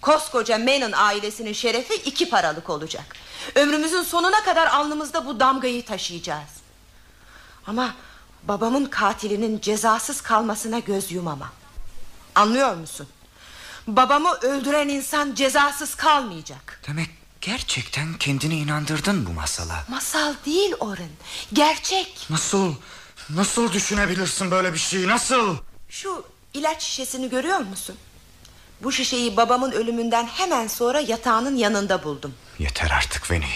Koskoca 0.00 0.58
Menon 0.58 0.92
ailesinin 0.92 1.52
şerefi 1.52 1.94
iki 1.94 2.30
paralık 2.30 2.70
olacak. 2.70 3.16
Ömrümüzün 3.54 4.02
sonuna 4.02 4.44
kadar 4.44 4.66
alnımızda 4.66 5.26
bu 5.26 5.40
damgayı 5.40 5.84
taşıyacağız. 5.84 6.50
Ama 7.66 7.94
babamın 8.42 8.84
katilinin 8.84 9.60
cezasız 9.60 10.20
kalmasına 10.20 10.78
göz 10.78 11.12
yumamam. 11.12 11.50
Anlıyor 12.36 12.74
musun? 12.76 13.06
Babamı 13.86 14.32
öldüren 14.34 14.88
insan 14.88 15.34
cezasız 15.34 15.94
kalmayacak. 15.94 16.80
Demek 16.88 17.10
gerçekten 17.40 18.14
kendini 18.14 18.58
inandırdın 18.58 19.26
bu 19.26 19.30
masala. 19.30 19.84
Masal 19.88 20.34
değil 20.46 20.74
Orun. 20.80 21.10
Gerçek. 21.52 22.26
Nasıl 22.30 22.74
nasıl 23.30 23.72
düşünebilirsin 23.72 24.50
böyle 24.50 24.72
bir 24.72 24.78
şeyi 24.78 25.08
nasıl? 25.08 25.56
Şu 25.88 26.24
ilaç 26.54 26.82
şişesini 26.82 27.30
görüyor 27.30 27.58
musun? 27.58 27.96
Bu 28.82 28.92
şişeyi 28.92 29.36
babamın 29.36 29.72
ölümünden 29.72 30.26
hemen 30.26 30.66
sonra 30.66 31.00
yatağının 31.00 31.56
yanında 31.56 32.04
buldum. 32.04 32.34
Yeter 32.58 32.90
artık 32.90 33.30
Veni. 33.30 33.48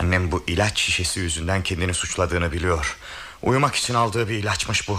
Annem 0.00 0.32
bu 0.32 0.44
ilaç 0.46 0.80
şişesi 0.80 1.20
yüzünden 1.20 1.62
kendini 1.62 1.94
suçladığını 1.94 2.52
biliyor. 2.52 2.96
Uyumak 3.42 3.74
için 3.74 3.94
aldığı 3.94 4.28
bir 4.28 4.34
ilaçmış 4.34 4.88
bu. 4.88 4.98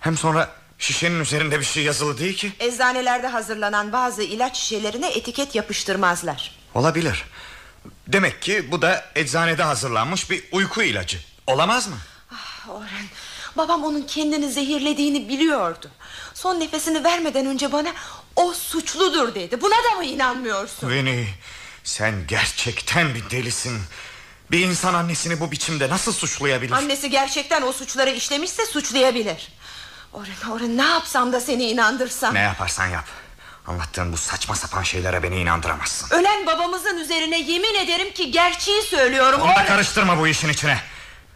Hem 0.00 0.16
sonra 0.16 0.57
şişenin 0.78 1.20
üzerinde 1.20 1.60
bir 1.60 1.64
şey 1.64 1.82
yazılı 1.84 2.18
değil 2.18 2.36
ki. 2.36 2.52
Eczanelerde 2.60 3.26
hazırlanan 3.26 3.92
bazı 3.92 4.22
ilaç 4.22 4.56
şişelerine 4.58 5.08
etiket 5.08 5.54
yapıştırmazlar. 5.54 6.58
Olabilir. 6.74 7.24
Demek 8.08 8.42
ki 8.42 8.72
bu 8.72 8.82
da 8.82 9.04
eczanede 9.14 9.62
hazırlanmış 9.62 10.30
bir 10.30 10.44
uyku 10.52 10.82
ilacı. 10.82 11.18
Olamaz 11.46 11.88
mı? 11.88 11.96
Ah, 12.32 12.68
Orhan 12.68 13.06
babam 13.56 13.84
onun 13.84 14.02
kendini 14.02 14.52
zehirlediğini 14.52 15.28
biliyordu. 15.28 15.90
Son 16.34 16.60
nefesini 16.60 17.04
vermeden 17.04 17.46
önce 17.46 17.72
bana 17.72 17.92
o 18.36 18.52
suçludur 18.54 19.34
dedi. 19.34 19.60
Buna 19.60 19.74
da 19.92 19.96
mı 19.96 20.04
inanmıyorsun? 20.04 20.88
Winnie 20.88 21.26
sen 21.84 22.14
gerçekten 22.28 23.14
bir 23.14 23.30
delisin. 23.30 23.78
Bir 24.50 24.60
insan 24.66 24.94
annesini 24.94 25.40
bu 25.40 25.50
biçimde 25.50 25.88
nasıl 25.88 26.12
suçlayabilir? 26.12 26.72
Annesi 26.72 27.10
gerçekten 27.10 27.62
o 27.62 27.72
suçları 27.72 28.10
işlemişse 28.10 28.66
suçlayabilir. 28.66 29.48
Orhan, 30.12 30.50
Orhan 30.52 30.76
ne 30.76 30.82
yapsam 30.86 31.32
da 31.32 31.40
seni 31.40 31.64
inandırsam? 31.70 32.34
Ne 32.34 32.40
yaparsan 32.40 32.86
yap. 32.86 33.04
Anlattığın 33.66 34.12
bu 34.12 34.16
saçma 34.16 34.54
sapan 34.54 34.82
şeylere 34.82 35.22
beni 35.22 35.36
inandıramazsın. 35.36 36.10
Ölen 36.16 36.46
babamızın 36.46 36.96
üzerine 36.98 37.38
yemin 37.40 37.74
ederim 37.74 38.12
ki 38.12 38.30
gerçeği 38.30 38.82
söylüyorum. 38.82 39.40
Onu 39.40 39.54
da 39.56 39.64
karıştırma 39.66 40.18
bu 40.18 40.28
işin 40.28 40.48
içine. 40.48 40.80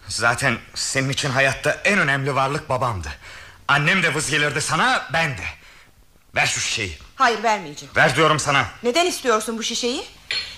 Zaten 0.09 0.59
senin 0.75 1.09
için 1.09 1.31
hayatta 1.31 1.71
en 1.85 1.99
önemli 1.99 2.35
varlık 2.35 2.69
babamdı. 2.69 3.09
Annem 3.69 4.03
de 4.03 4.15
vız 4.15 4.31
gelirdi 4.31 4.61
sana 4.61 5.09
ben 5.13 5.31
de. 5.39 5.43
Ver 6.35 6.47
şu 6.47 6.61
şişeyi. 6.61 6.99
Hayır 7.17 7.43
vermeyeceğim. 7.43 7.97
Ver 7.97 8.17
diyorum 8.17 8.39
sana. 8.39 8.65
Neden 8.83 9.07
istiyorsun 9.07 9.59
bu 9.59 9.63
şişeyi? 9.63 10.05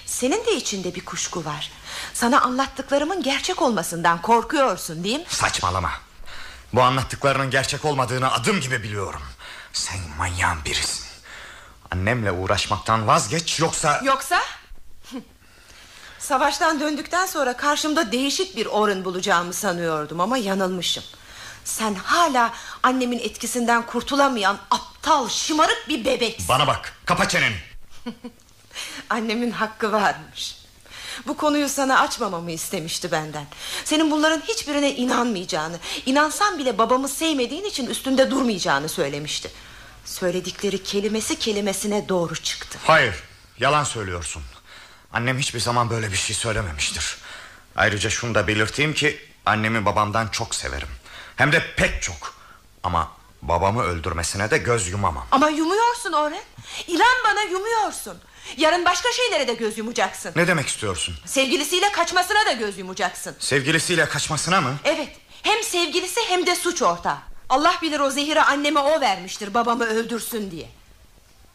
Senin 0.07 0.47
de 0.47 0.57
içinde 0.57 0.95
bir 0.95 1.05
kuşku 1.05 1.45
var. 1.45 1.71
Sana 2.15 2.41
anlattıklarımın 2.41 3.23
gerçek 3.23 3.63
olmasından 3.63 4.23
korkuyorsun 4.23 5.05
değil 5.05 5.19
mi? 5.19 5.25
Saçmalama. 5.29 5.91
Bu 6.75 6.83
anlattıklarının 6.83 7.51
gerçek 7.51 7.85
olmadığını 7.85 8.33
adım 8.33 8.61
gibi 8.61 8.83
biliyorum. 8.83 9.23
Sen 9.73 9.99
manyağın 10.19 10.65
birisin. 10.65 11.07
Annemle 11.91 12.33
uğraşmaktan 12.33 13.07
vazgeç 13.07 13.61
yoksa... 13.61 14.01
Yoksa? 14.05 14.43
Savaştan 16.19 16.81
döndükten 16.81 17.27
sonra 17.27 17.57
karşımda 17.57 18.13
değişik 18.13 18.57
bir 18.57 18.67
Orun 18.67 19.05
bulacağımı 19.05 19.53
sanıyordum 19.53 20.21
ama 20.21 20.37
yanılmışım. 20.37 21.05
Sen 21.65 21.95
hala 21.95 22.53
annemin 22.83 23.19
etkisinden 23.19 23.87
kurtulamayan 23.87 24.59
aptal, 24.71 25.29
şımarık 25.29 25.89
bir 25.89 26.05
bebeksin. 26.05 26.49
Bana 26.49 26.67
bak, 26.67 26.93
kapa 27.05 27.29
çeneni. 27.29 27.57
Annemin 29.11 29.51
hakkı 29.51 29.93
varmış. 29.93 30.64
Bu 31.27 31.37
konuyu 31.37 31.69
sana 31.69 32.01
açmamamı 32.01 32.51
istemişti 32.51 33.13
benden. 33.13 33.47
Senin 33.85 34.11
bunların 34.11 34.41
hiçbirine 34.41 34.95
inanmayacağını, 34.95 35.79
inansan 36.07 36.59
bile 36.59 36.79
babamı 36.79 37.09
sevmediğin 37.09 37.65
için 37.65 37.87
üstünde 37.87 38.31
durmayacağını 38.31 38.89
söylemişti. 38.89 39.51
Söyledikleri 40.05 40.83
kelimesi 40.83 41.39
kelimesine 41.39 42.09
doğru 42.09 42.35
çıktı. 42.35 42.79
Hayır, 42.87 43.15
yalan 43.59 43.85
söylüyorsun. 43.85 44.43
Annem 45.13 45.39
hiçbir 45.39 45.61
zaman 45.61 45.91
böyle 45.91 46.13
bir 46.13 46.17
şey 46.17 46.37
söylememiştir. 46.37 47.17
Ayrıca 47.77 48.11
şunu 48.11 48.35
da 48.35 48.47
belirteyim 48.47 48.95
ki 48.95 49.21
annemi 49.47 49.85
babamdan 49.85 50.29
çok 50.29 50.55
severim. 50.55 50.89
Hem 51.37 51.53
de 51.53 51.75
pek 51.77 52.03
çok. 52.03 52.35
Ama 52.83 53.11
babamı 53.43 53.83
öldürmesine 53.83 54.51
de 54.51 54.59
göz 54.59 54.89
yumamam. 54.89 55.27
Ama 55.31 55.49
yumuyorsun 55.49 56.13
Orhan. 56.13 56.41
İlan 56.87 57.17
bana 57.25 57.43
yumuyorsun. 57.43 58.19
Yarın 58.57 58.85
başka 58.85 59.09
şeylere 59.13 59.49
de 59.49 59.55
göz 59.55 59.79
yumacaksın. 59.79 60.33
Ne 60.37 60.47
demek 60.47 60.69
istiyorsun? 60.69 61.15
Sevgilisiyle 61.25 61.93
kaçmasına 61.93 62.47
da 62.47 62.53
göz 62.53 62.79
yumacaksın. 62.79 63.37
Sevgilisiyle 63.39 64.09
kaçmasına 64.09 64.61
mı? 64.61 64.75
Evet. 64.85 65.09
Hem 65.43 65.63
sevgilisi 65.63 66.21
hem 66.29 66.47
de 66.47 66.55
suç 66.57 66.83
ortağı. 66.83 67.19
Allah 67.49 67.75
bilir 67.83 68.01
o 68.01 68.11
zehiri 68.11 68.43
anneme 68.43 68.81
o 68.81 69.01
vermiştir 69.01 69.55
babamı 69.55 69.85
öldürsün 69.85 70.51
diye. 70.51 70.69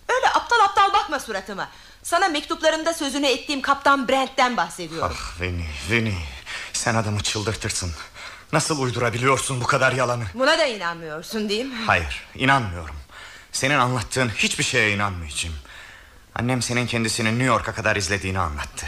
Öyle 0.09 0.27
aptal 0.29 0.59
aptal 0.59 0.93
bakma 0.93 1.19
suratıma. 1.19 1.69
Sana 2.03 2.27
mektuplarımda 2.27 2.93
sözünü 2.93 3.27
ettiğim 3.27 3.61
kaptan 3.61 4.07
Brent'ten 4.07 4.57
bahsediyorum. 4.57 5.17
Ah 5.21 5.41
Veni, 5.41 5.65
Veni. 5.91 6.15
Sen 6.73 6.95
adamı 6.95 7.23
çıldırtırsın. 7.23 7.91
Nasıl 8.53 8.81
uydurabiliyorsun 8.81 9.61
bu 9.61 9.65
kadar 9.65 9.91
yalanı? 9.91 10.23
Buna 10.33 10.57
da 10.59 10.65
inanmıyorsun 10.65 11.49
değil 11.49 11.65
mi? 11.65 11.75
Hayır, 11.87 12.27
inanmıyorum. 12.35 12.95
Senin 13.51 13.77
anlattığın 13.77 14.29
hiçbir 14.29 14.63
şeye 14.63 14.91
inanmayacağım. 14.95 15.55
Annem 16.35 16.61
senin 16.61 16.87
kendisini 16.87 17.29
New 17.29 17.43
York'a 17.45 17.73
kadar 17.73 17.95
izlediğini 17.95 18.39
anlattı. 18.39 18.85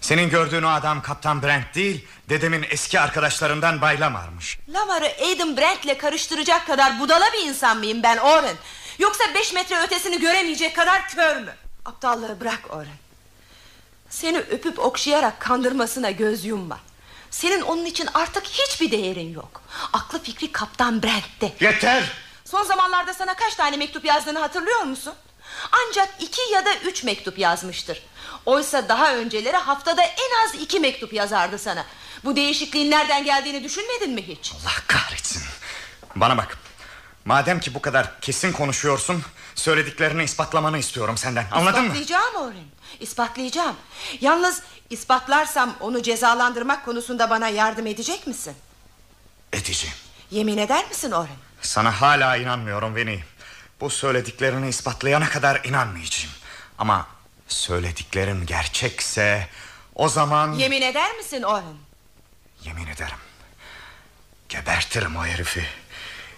Senin 0.00 0.30
gördüğün 0.30 0.62
o 0.62 0.68
adam 0.68 1.02
Kaptan 1.02 1.42
Brent 1.42 1.74
değil, 1.74 2.06
dedemin 2.28 2.66
eski 2.70 3.00
arkadaşlarından 3.00 3.80
Bay 3.80 4.00
Lamar'mış. 4.00 4.58
Lamar'ı 4.68 5.06
Aiden 5.22 5.56
Brent'le 5.56 5.98
karıştıracak 5.98 6.66
kadar 6.66 7.00
budala 7.00 7.24
bir 7.32 7.46
insan 7.48 7.78
mıyım 7.78 8.02
ben 8.02 8.16
Orhan? 8.16 8.56
Yoksa 8.98 9.24
beş 9.34 9.52
metre 9.52 9.82
ötesini 9.82 10.20
göremeyecek 10.20 10.76
kadar 10.76 11.08
kör 11.08 11.36
mü? 11.36 11.54
Aptallığı 11.84 12.40
bırak 12.40 12.60
Orhan. 12.70 12.96
Seni 14.10 14.38
öpüp 14.38 14.78
okşayarak 14.78 15.40
kandırmasına 15.40 16.10
göz 16.10 16.44
yumma. 16.44 16.78
Senin 17.30 17.60
onun 17.60 17.84
için 17.84 18.08
artık 18.14 18.44
hiçbir 18.46 18.90
değerin 18.90 19.32
yok. 19.34 19.62
Aklı 19.92 20.22
fikri 20.22 20.52
Kaptan 20.52 21.02
Brent'te. 21.02 21.52
Yeter! 21.60 22.12
Son 22.44 22.62
zamanlarda 22.62 23.14
sana 23.14 23.34
kaç 23.34 23.54
tane 23.54 23.76
mektup 23.76 24.04
yazdığını 24.04 24.38
hatırlıyor 24.38 24.82
musun? 24.82 25.14
Ancak 25.72 26.08
iki 26.20 26.52
ya 26.52 26.66
da 26.66 26.74
üç 26.76 27.04
mektup 27.04 27.38
yazmıştır. 27.38 28.02
Oysa 28.46 28.88
daha 28.88 29.14
önceleri 29.14 29.56
haftada 29.56 30.02
en 30.02 30.46
az 30.46 30.54
iki 30.62 30.80
mektup 30.80 31.12
yazardı 31.12 31.58
sana. 31.58 31.84
Bu 32.24 32.36
değişikliğin 32.36 32.90
nereden 32.90 33.24
geldiğini 33.24 33.64
düşünmedin 33.64 34.10
mi 34.10 34.28
hiç? 34.28 34.52
Allah 34.52 34.72
kahretsin. 34.86 35.42
Bana 36.16 36.38
bak. 36.38 36.58
Madem 37.24 37.60
ki 37.60 37.74
bu 37.74 37.82
kadar 37.82 38.20
kesin 38.20 38.52
konuşuyorsun... 38.52 39.22
...söylediklerini 39.54 40.24
ispatlamanı 40.24 40.78
istiyorum 40.78 41.16
senden. 41.18 41.46
Anladın 41.52 41.80
mı? 41.80 41.86
İspatlayacağım 41.86 42.34
Orhan. 42.34 42.64
İspatlayacağım. 43.00 43.76
Yalnız 44.20 44.62
ispatlarsam 44.90 45.74
onu 45.80 46.02
cezalandırmak 46.02 46.84
konusunda 46.84 47.30
bana 47.30 47.48
yardım 47.48 47.86
edecek 47.86 48.26
misin? 48.26 48.54
Edeceğim. 49.52 49.96
Yemin 50.30 50.58
eder 50.58 50.88
misin 50.88 51.10
Orhan? 51.10 51.36
Sana 51.62 52.00
hala 52.00 52.36
inanmıyorum 52.36 52.94
Veni. 52.94 53.24
Bu 53.82 53.90
söylediklerini 53.90 54.68
ispatlayana 54.68 55.28
kadar 55.28 55.60
inanmayacağım. 55.64 56.34
Ama 56.78 57.06
söylediklerin 57.48 58.46
gerçekse 58.46 59.48
o 59.94 60.08
zaman... 60.08 60.52
Yemin 60.52 60.82
eder 60.82 61.16
misin 61.16 61.42
Orhan? 61.42 61.76
Yemin 62.64 62.86
ederim. 62.86 63.16
Gebertirim 64.48 65.16
o 65.16 65.24
herifi. 65.24 65.66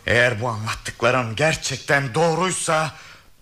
Eğer 0.07 0.41
bu 0.41 0.49
anlattıkların 0.49 1.37
gerçekten 1.37 2.15
doğruysa 2.15 2.91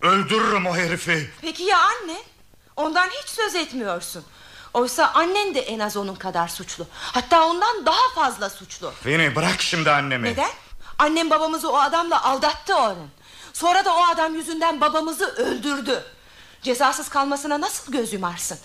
öldürürüm 0.01 0.65
o 0.65 0.75
herifi. 0.75 1.31
Peki 1.41 1.63
ya 1.63 1.79
anne? 1.79 2.17
Ondan 2.75 3.09
hiç 3.09 3.29
söz 3.29 3.55
etmiyorsun. 3.55 4.25
Oysa 4.73 5.11
annen 5.13 5.55
de 5.55 5.61
en 5.61 5.79
az 5.79 5.97
onun 5.97 6.15
kadar 6.15 6.47
suçlu. 6.47 6.87
Hatta 6.93 7.45
ondan 7.45 7.85
daha 7.85 8.13
fazla 8.15 8.49
suçlu. 8.49 8.93
Beni 9.05 9.35
bırak 9.35 9.61
şimdi 9.61 9.91
annemi. 9.91 10.27
Neden? 10.27 10.51
Annem 10.97 11.29
babamızı 11.29 11.71
o 11.71 11.77
adamla 11.77 12.23
aldattı 12.23 12.77
onun. 12.77 13.22
Sonra 13.53 13.85
da 13.85 13.95
o 13.95 14.01
adam 14.01 14.35
yüzünden 14.35 14.81
babamızı 14.81 15.25
öldürdü. 15.25 16.03
Cezasız 16.61 17.09
kalmasına 17.09 17.61
nasıl 17.61 17.91
göz 17.91 18.13
yumarsın? 18.13 18.59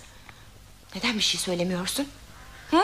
Neden 0.95 1.15
bir 1.15 1.21
şey 1.23 1.39
söylemiyorsun? 1.41 2.07
Hı? 2.71 2.83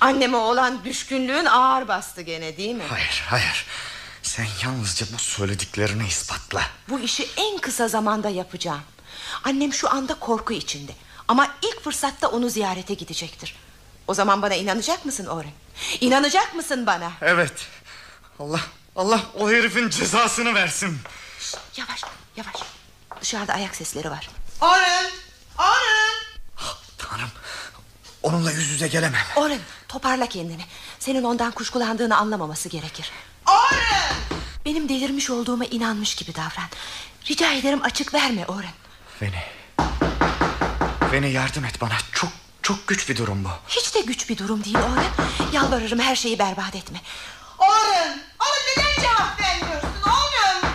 Anneme 0.00 0.36
olan 0.36 0.84
düşkünlüğün 0.84 1.44
ağır 1.44 1.88
bastı 1.88 2.22
gene 2.22 2.56
değil 2.56 2.74
mi? 2.74 2.84
Hayır 2.88 3.24
hayır. 3.26 3.66
Sen 4.22 4.46
yalnızca 4.64 5.06
bu 5.14 5.18
söylediklerini 5.18 6.06
ispatla. 6.06 6.62
Bu 6.88 6.98
işi 7.00 7.28
en 7.36 7.58
kısa 7.58 7.88
zamanda 7.88 8.28
yapacağım. 8.28 8.82
Annem 9.44 9.72
şu 9.72 9.90
anda 9.90 10.14
korku 10.14 10.52
içinde. 10.52 10.92
Ama 11.28 11.48
ilk 11.62 11.84
fırsatta 11.84 12.28
onu 12.28 12.48
ziyarete 12.48 12.94
gidecektir. 12.94 13.56
O 14.06 14.14
zaman 14.14 14.42
bana 14.42 14.54
inanacak 14.54 15.04
mısın 15.04 15.26
Orhan? 15.26 15.52
İnanacak 16.00 16.54
mısın 16.54 16.86
bana? 16.86 17.12
Evet. 17.22 17.66
Allah 18.38 18.60
Allah 18.98 19.20
o 19.34 19.50
herifin 19.50 19.88
cezasını 19.88 20.54
versin. 20.54 20.98
Yavaş 21.76 22.02
yavaş. 22.36 22.54
Dışarıda 23.20 23.52
ayak 23.54 23.76
sesleri 23.76 24.10
var. 24.10 24.30
Orhan! 24.60 25.10
Orhan! 25.58 26.18
Tanrım. 26.98 27.28
Onunla 28.22 28.52
yüz 28.52 28.68
yüze 28.68 28.88
gelemem. 28.88 29.20
Orhan 29.36 29.58
toparla 29.88 30.26
kendini. 30.26 30.64
Senin 30.98 31.22
ondan 31.22 31.50
kuşkulandığını 31.50 32.16
anlamaması 32.16 32.68
gerekir. 32.68 33.10
Orhan! 33.46 34.16
Benim 34.64 34.88
delirmiş 34.88 35.30
olduğuma 35.30 35.64
inanmış 35.64 36.14
gibi 36.14 36.34
davran. 36.34 36.68
Rica 37.30 37.52
ederim 37.52 37.80
açık 37.82 38.14
verme 38.14 38.46
Orhan. 38.46 38.74
Beni. 39.20 39.42
Beni 41.12 41.30
yardım 41.32 41.64
et 41.64 41.80
bana. 41.80 41.94
Çok 42.12 42.30
çok 42.62 42.86
güç 42.88 43.08
bir 43.08 43.16
durum 43.16 43.44
bu. 43.44 43.48
Hiç 43.68 43.94
de 43.94 44.00
güç 44.00 44.28
bir 44.30 44.38
durum 44.38 44.64
değil 44.64 44.76
Orhan. 44.78 45.04
Yalvarırım 45.52 45.98
her 45.98 46.16
şeyi 46.16 46.38
berbat 46.38 46.76
etme. 46.76 47.00
Orhan! 47.58 48.20
Orhan 48.40 48.62
neden 48.68 49.02
cevap 49.02 49.40
vermiyorsun 49.40 50.02
oğlum? 50.06 50.70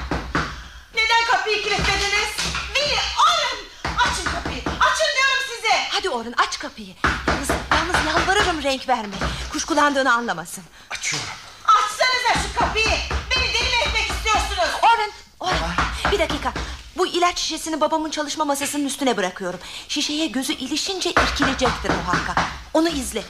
Neden 0.95 1.25
kapıyı 1.31 1.63
kilitlediniz? 1.63 2.31
Beni 2.75 2.93
Orhan! 3.23 3.57
Açın 3.97 4.25
kapıyı. 4.25 4.59
Açın 4.59 5.09
diyorum 5.15 5.43
size. 5.55 5.87
Hadi 5.89 6.09
Orhan 6.09 6.33
aç 6.37 6.59
kapıyı. 6.59 6.95
Yalnız, 7.27 7.49
yalnız 7.71 7.95
yalvarırım 8.07 8.63
renk 8.63 8.89
verme. 8.89 9.15
Kuşkulandığını 9.51 10.13
anlamasın. 10.13 10.63
Açıyorum. 10.89 11.29
Açsanıza 11.65 12.47
şu 12.47 12.59
kapıyı. 12.59 12.97
Beni 13.31 13.53
deli 13.53 13.75
etmek 13.87 14.09
istiyorsunuz? 14.11 14.69
Orhan, 14.83 15.11
Orhan 15.39 15.71
bir 16.11 16.19
dakika. 16.19 16.53
Bu 16.97 17.03
Bu 17.03 17.07
ilaç 17.07 17.39
şişesini 17.39 17.81
babamın 17.81 18.09
çalışma 18.09 18.45
masasının 18.45 18.85
üstüne 18.85 19.17
bırakıyorum. 19.17 19.59
Şişeye 19.87 20.27
gözü 20.27 20.53
ilişince 20.53 21.09
irkilecektir 21.11 21.89
muhakkak. 21.89 22.37
Onu 22.73 22.89
izle. 22.89 23.23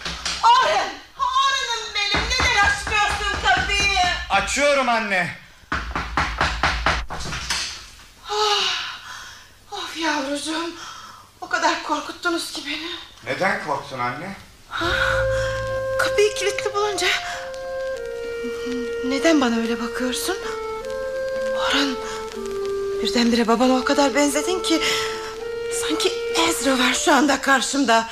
Orhan! 0.43 1.02
Açıyorum 4.33 4.89
anne. 4.89 5.29
Ah, 8.29 8.99
of 9.71 9.97
yavrucuğum. 9.97 10.71
O 11.41 11.49
kadar 11.49 11.83
korkuttunuz 11.83 12.51
ki 12.51 12.61
beni. 12.65 12.89
Neden 13.33 13.65
korktun 13.67 13.99
anne? 13.99 14.35
Kapıyı 15.99 16.35
kilitli 16.35 16.73
bulunca... 16.75 17.07
Neden 19.05 19.41
bana 19.41 19.55
öyle 19.55 19.81
bakıyorsun? 19.81 20.37
Orhan... 21.57 21.95
Birdenbire 23.03 23.47
babana 23.47 23.73
o 23.73 23.83
kadar 23.83 24.15
benzedin 24.15 24.63
ki... 24.63 24.81
Sanki 25.81 26.11
Ezra 26.49 26.79
var 26.79 26.93
şu 26.93 27.13
anda 27.13 27.41
karşımda. 27.41 28.09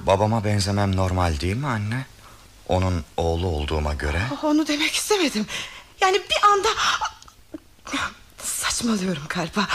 Babama 0.00 0.44
benzemem 0.44 0.96
normal 0.96 1.40
değil 1.40 1.56
mi 1.56 1.66
anne? 1.66 2.06
Onun 2.68 3.04
oğlu 3.16 3.46
olduğuma 3.46 3.94
göre. 3.94 4.22
Onu 4.42 4.66
demek 4.66 4.94
istemedim. 4.94 5.46
Yani 6.00 6.16
bir 6.16 6.46
anda... 6.52 6.68
Saçmalıyorum 8.42 9.22
galiba. 9.28 9.68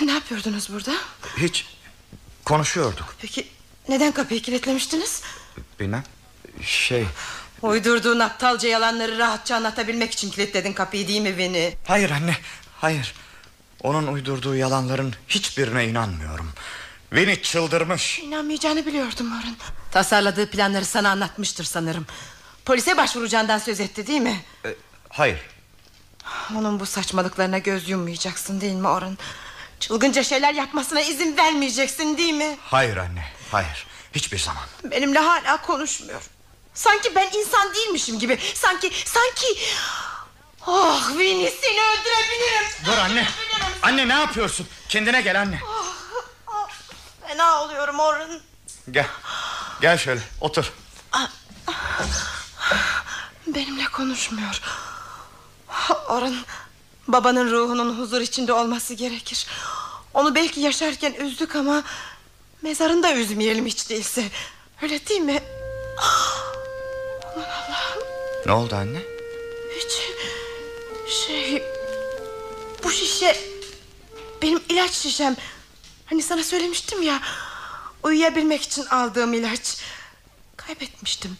Ne 0.00 0.12
yapıyordunuz 0.12 0.72
burada? 0.72 0.92
Hiç 1.36 1.66
konuşuyorduk. 2.44 3.16
Peki 3.20 3.48
neden 3.88 4.12
kapıyı 4.12 4.42
kilitlemiştiniz? 4.42 5.22
Bilmem. 5.80 6.04
Şey 6.62 7.06
Uydurduğun 7.62 8.20
aptalca 8.20 8.68
yalanları 8.68 9.18
rahatça 9.18 9.56
anlatabilmek 9.56 10.12
için 10.12 10.30
kilitledin 10.30 10.72
kapıyı 10.72 11.08
değil 11.08 11.20
mi 11.20 11.38
beni? 11.38 11.74
hayır 11.86 12.10
anne 12.10 12.36
hayır. 12.80 13.14
Onun 13.82 14.06
uydurduğu 14.06 14.56
yalanların 14.56 15.14
hiçbirine 15.28 15.88
inanmıyorum. 15.88 16.52
Beni 17.12 17.42
çıldırmış. 17.42 18.18
İnanmayacağını 18.18 18.86
biliyordum 18.86 19.26
Orhan. 19.38 19.56
Tasarladığı 19.90 20.50
planları 20.50 20.84
sana 20.84 21.10
anlatmıştır 21.10 21.64
sanırım. 21.64 22.06
Polise 22.64 22.96
başvuracağından 22.96 23.58
söz 23.58 23.80
etti 23.80 24.06
değil 24.06 24.20
mi? 24.20 24.40
Hayır. 25.08 25.40
Onun 26.56 26.80
bu 26.80 26.86
saçmalıklarına 26.86 27.58
göz 27.58 27.88
yummayacaksın 27.88 28.60
değil 28.60 28.72
mi 28.74 28.88
Orhan? 28.88 29.18
Çılgınca 29.80 30.22
şeyler 30.22 30.54
yapmasına 30.54 31.00
izin 31.00 31.36
vermeyeceksin 31.36 32.18
değil 32.18 32.34
mi? 32.34 32.56
Hayır 32.60 32.96
anne 32.96 33.24
hayır. 33.52 33.86
Hiçbir 34.14 34.38
zaman. 34.38 34.62
Benimle 34.84 35.18
hala 35.18 35.62
konuşmuyor. 35.62 36.22
Sanki 36.74 37.14
ben 37.14 37.28
insan 37.38 37.74
değilmişim 37.74 38.18
gibi. 38.18 38.38
Sanki, 38.54 38.92
sanki... 39.04 39.46
Oh 40.66 41.08
Winnie 41.08 41.50
seni 41.62 41.78
öldürebilirim. 41.80 42.66
Dur 42.86 42.98
anne. 42.98 43.26
Anne 43.82 44.08
ne 44.08 44.12
yapıyorsun? 44.14 44.66
Kendine 44.88 45.20
gel 45.20 45.40
anne. 45.40 45.60
Fena 47.26 47.62
oluyorum 47.64 48.00
Orhan. 48.00 48.40
Gel. 48.90 49.06
Gel 49.80 49.98
şöyle 49.98 50.20
otur. 50.40 50.72
Benimle 53.46 53.84
konuşmuyor. 53.84 54.60
Orhan 56.08 56.36
babanın 57.08 57.50
ruhunun 57.50 57.98
huzur 57.98 58.20
içinde 58.20 58.52
olması 58.52 58.94
gerekir. 58.94 59.46
Onu 60.14 60.34
belki 60.34 60.60
yaşarken 60.60 61.12
üzdük 61.12 61.56
ama 61.56 61.82
mezarında 62.62 63.12
üzmeyelim 63.14 63.66
hiç 63.66 63.90
değilse. 63.90 64.24
Öyle 64.82 65.06
değil 65.06 65.20
mi? 65.20 65.42
Aman 67.34 67.44
Allah'ım 67.44 68.02
Ne 68.46 68.52
oldu 68.52 68.76
anne? 68.76 68.98
hiç 69.76 69.92
şey 71.26 71.62
bu 72.84 72.90
şişe 72.90 73.36
benim 74.42 74.60
ilaç 74.68 74.90
şişem. 74.92 75.36
Hani 76.06 76.22
sana 76.22 76.42
söylemiştim 76.44 77.02
ya 77.02 77.20
uyuyabilmek 78.02 78.62
için 78.62 78.86
aldığım 78.86 79.34
ilaç. 79.34 79.76
Kaybetmiştim. 80.56 81.38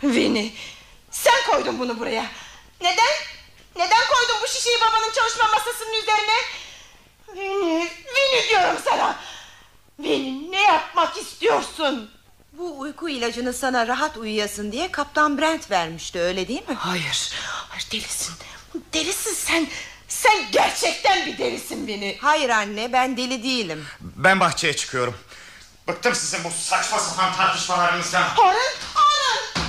Winnie 0.00 0.52
sen 1.10 1.50
koydun 1.50 1.78
bunu 1.78 2.00
buraya. 2.00 2.26
Neden? 2.80 3.12
Neden 3.76 4.02
koydun 4.08 4.42
bu 4.42 4.46
şişeyi 4.48 4.76
babanın 4.80 5.12
çalışma 5.12 5.44
masasının 5.48 5.92
üzerine? 6.02 6.36
Winnie, 7.26 7.88
Winnie 7.88 8.48
diyorum 8.48 8.78
sana. 8.84 9.16
Winnie 9.96 10.50
ne 10.50 10.62
yapmak 10.62 11.16
istiyorsun? 11.16 12.10
Bu 12.52 12.78
uyku 12.80 13.08
ilacını 13.08 13.52
sana 13.52 13.86
rahat 13.88 14.16
uyuyasın 14.16 14.72
diye 14.72 14.92
Kaptan 14.92 15.38
Brent 15.38 15.70
vermişti 15.70 16.20
öyle 16.20 16.48
değil 16.48 16.68
mi? 16.68 16.74
Hayır, 16.74 17.32
hayır 17.68 17.86
delisin. 17.92 18.34
Delisin 18.92 19.34
sen. 19.34 19.66
Sen 20.22 20.44
gerçekten 20.52 21.26
bir 21.26 21.38
delisin 21.38 21.86
Winnie. 21.86 22.18
Hayır 22.20 22.48
anne 22.50 22.92
ben 22.92 23.16
deli 23.16 23.42
değilim. 23.42 23.86
Ben 24.00 24.40
bahçeye 24.40 24.76
çıkıyorum. 24.76 25.14
Bıktım 25.88 26.14
sizin 26.14 26.44
bu 26.44 26.50
saçma 26.50 26.98
sapan 26.98 27.32
tartışmalarınızdan. 27.34 28.22
Orhan, 28.38 28.54
Orhan. 28.96 29.64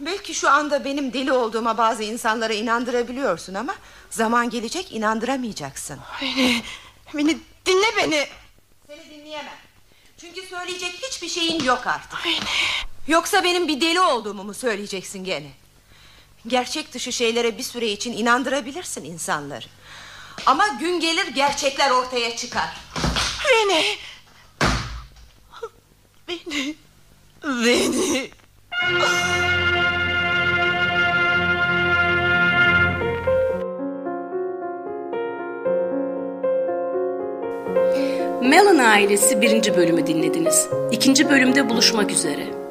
Belki 0.00 0.34
şu 0.34 0.50
anda 0.50 0.84
benim 0.84 1.12
deli 1.12 1.32
olduğuma 1.32 1.78
bazı 1.78 2.02
insanlara 2.02 2.52
inandırabiliyorsun 2.52 3.54
ama... 3.54 3.74
...zaman 4.10 4.50
gelecek 4.50 4.92
inandıramayacaksın. 4.92 5.98
Beni, 6.22 6.62
beni 7.14 7.38
dinle 7.66 7.96
beni. 7.96 8.26
Seni 8.86 9.10
dinleyemem. 9.10 9.54
Çünkü 10.20 10.42
söyleyecek 10.46 10.92
hiçbir 11.02 11.28
şeyin 11.28 11.64
yok 11.64 11.86
artık. 11.86 12.18
Yoksa 13.08 13.44
benim 13.44 13.68
bir 13.68 13.80
deli 13.80 14.00
olduğumu 14.00 14.44
mu 14.44 14.54
söyleyeceksin 14.54 15.24
gene? 15.24 15.50
Gerçek 16.46 16.94
dışı 16.94 17.12
şeylere 17.12 17.58
bir 17.58 17.62
süre 17.62 17.88
için 17.88 18.12
inandırabilirsin 18.12 19.04
insanları. 19.04 19.64
Ama 20.46 20.68
gün 20.80 21.00
gelir 21.00 21.26
gerçekler 21.26 21.90
ortaya 21.90 22.36
çıkar. 22.36 22.76
Beni. 23.48 23.84
Beni. 26.28 26.74
Beni. 27.44 28.30
Mellon 38.42 38.78
ailesi 38.78 39.40
birinci 39.40 39.76
bölümü 39.76 40.06
dinlediniz. 40.06 40.68
İkinci 40.92 41.28
bölümde 41.28 41.68
buluşmak 41.68 42.10
üzere. 42.10 42.63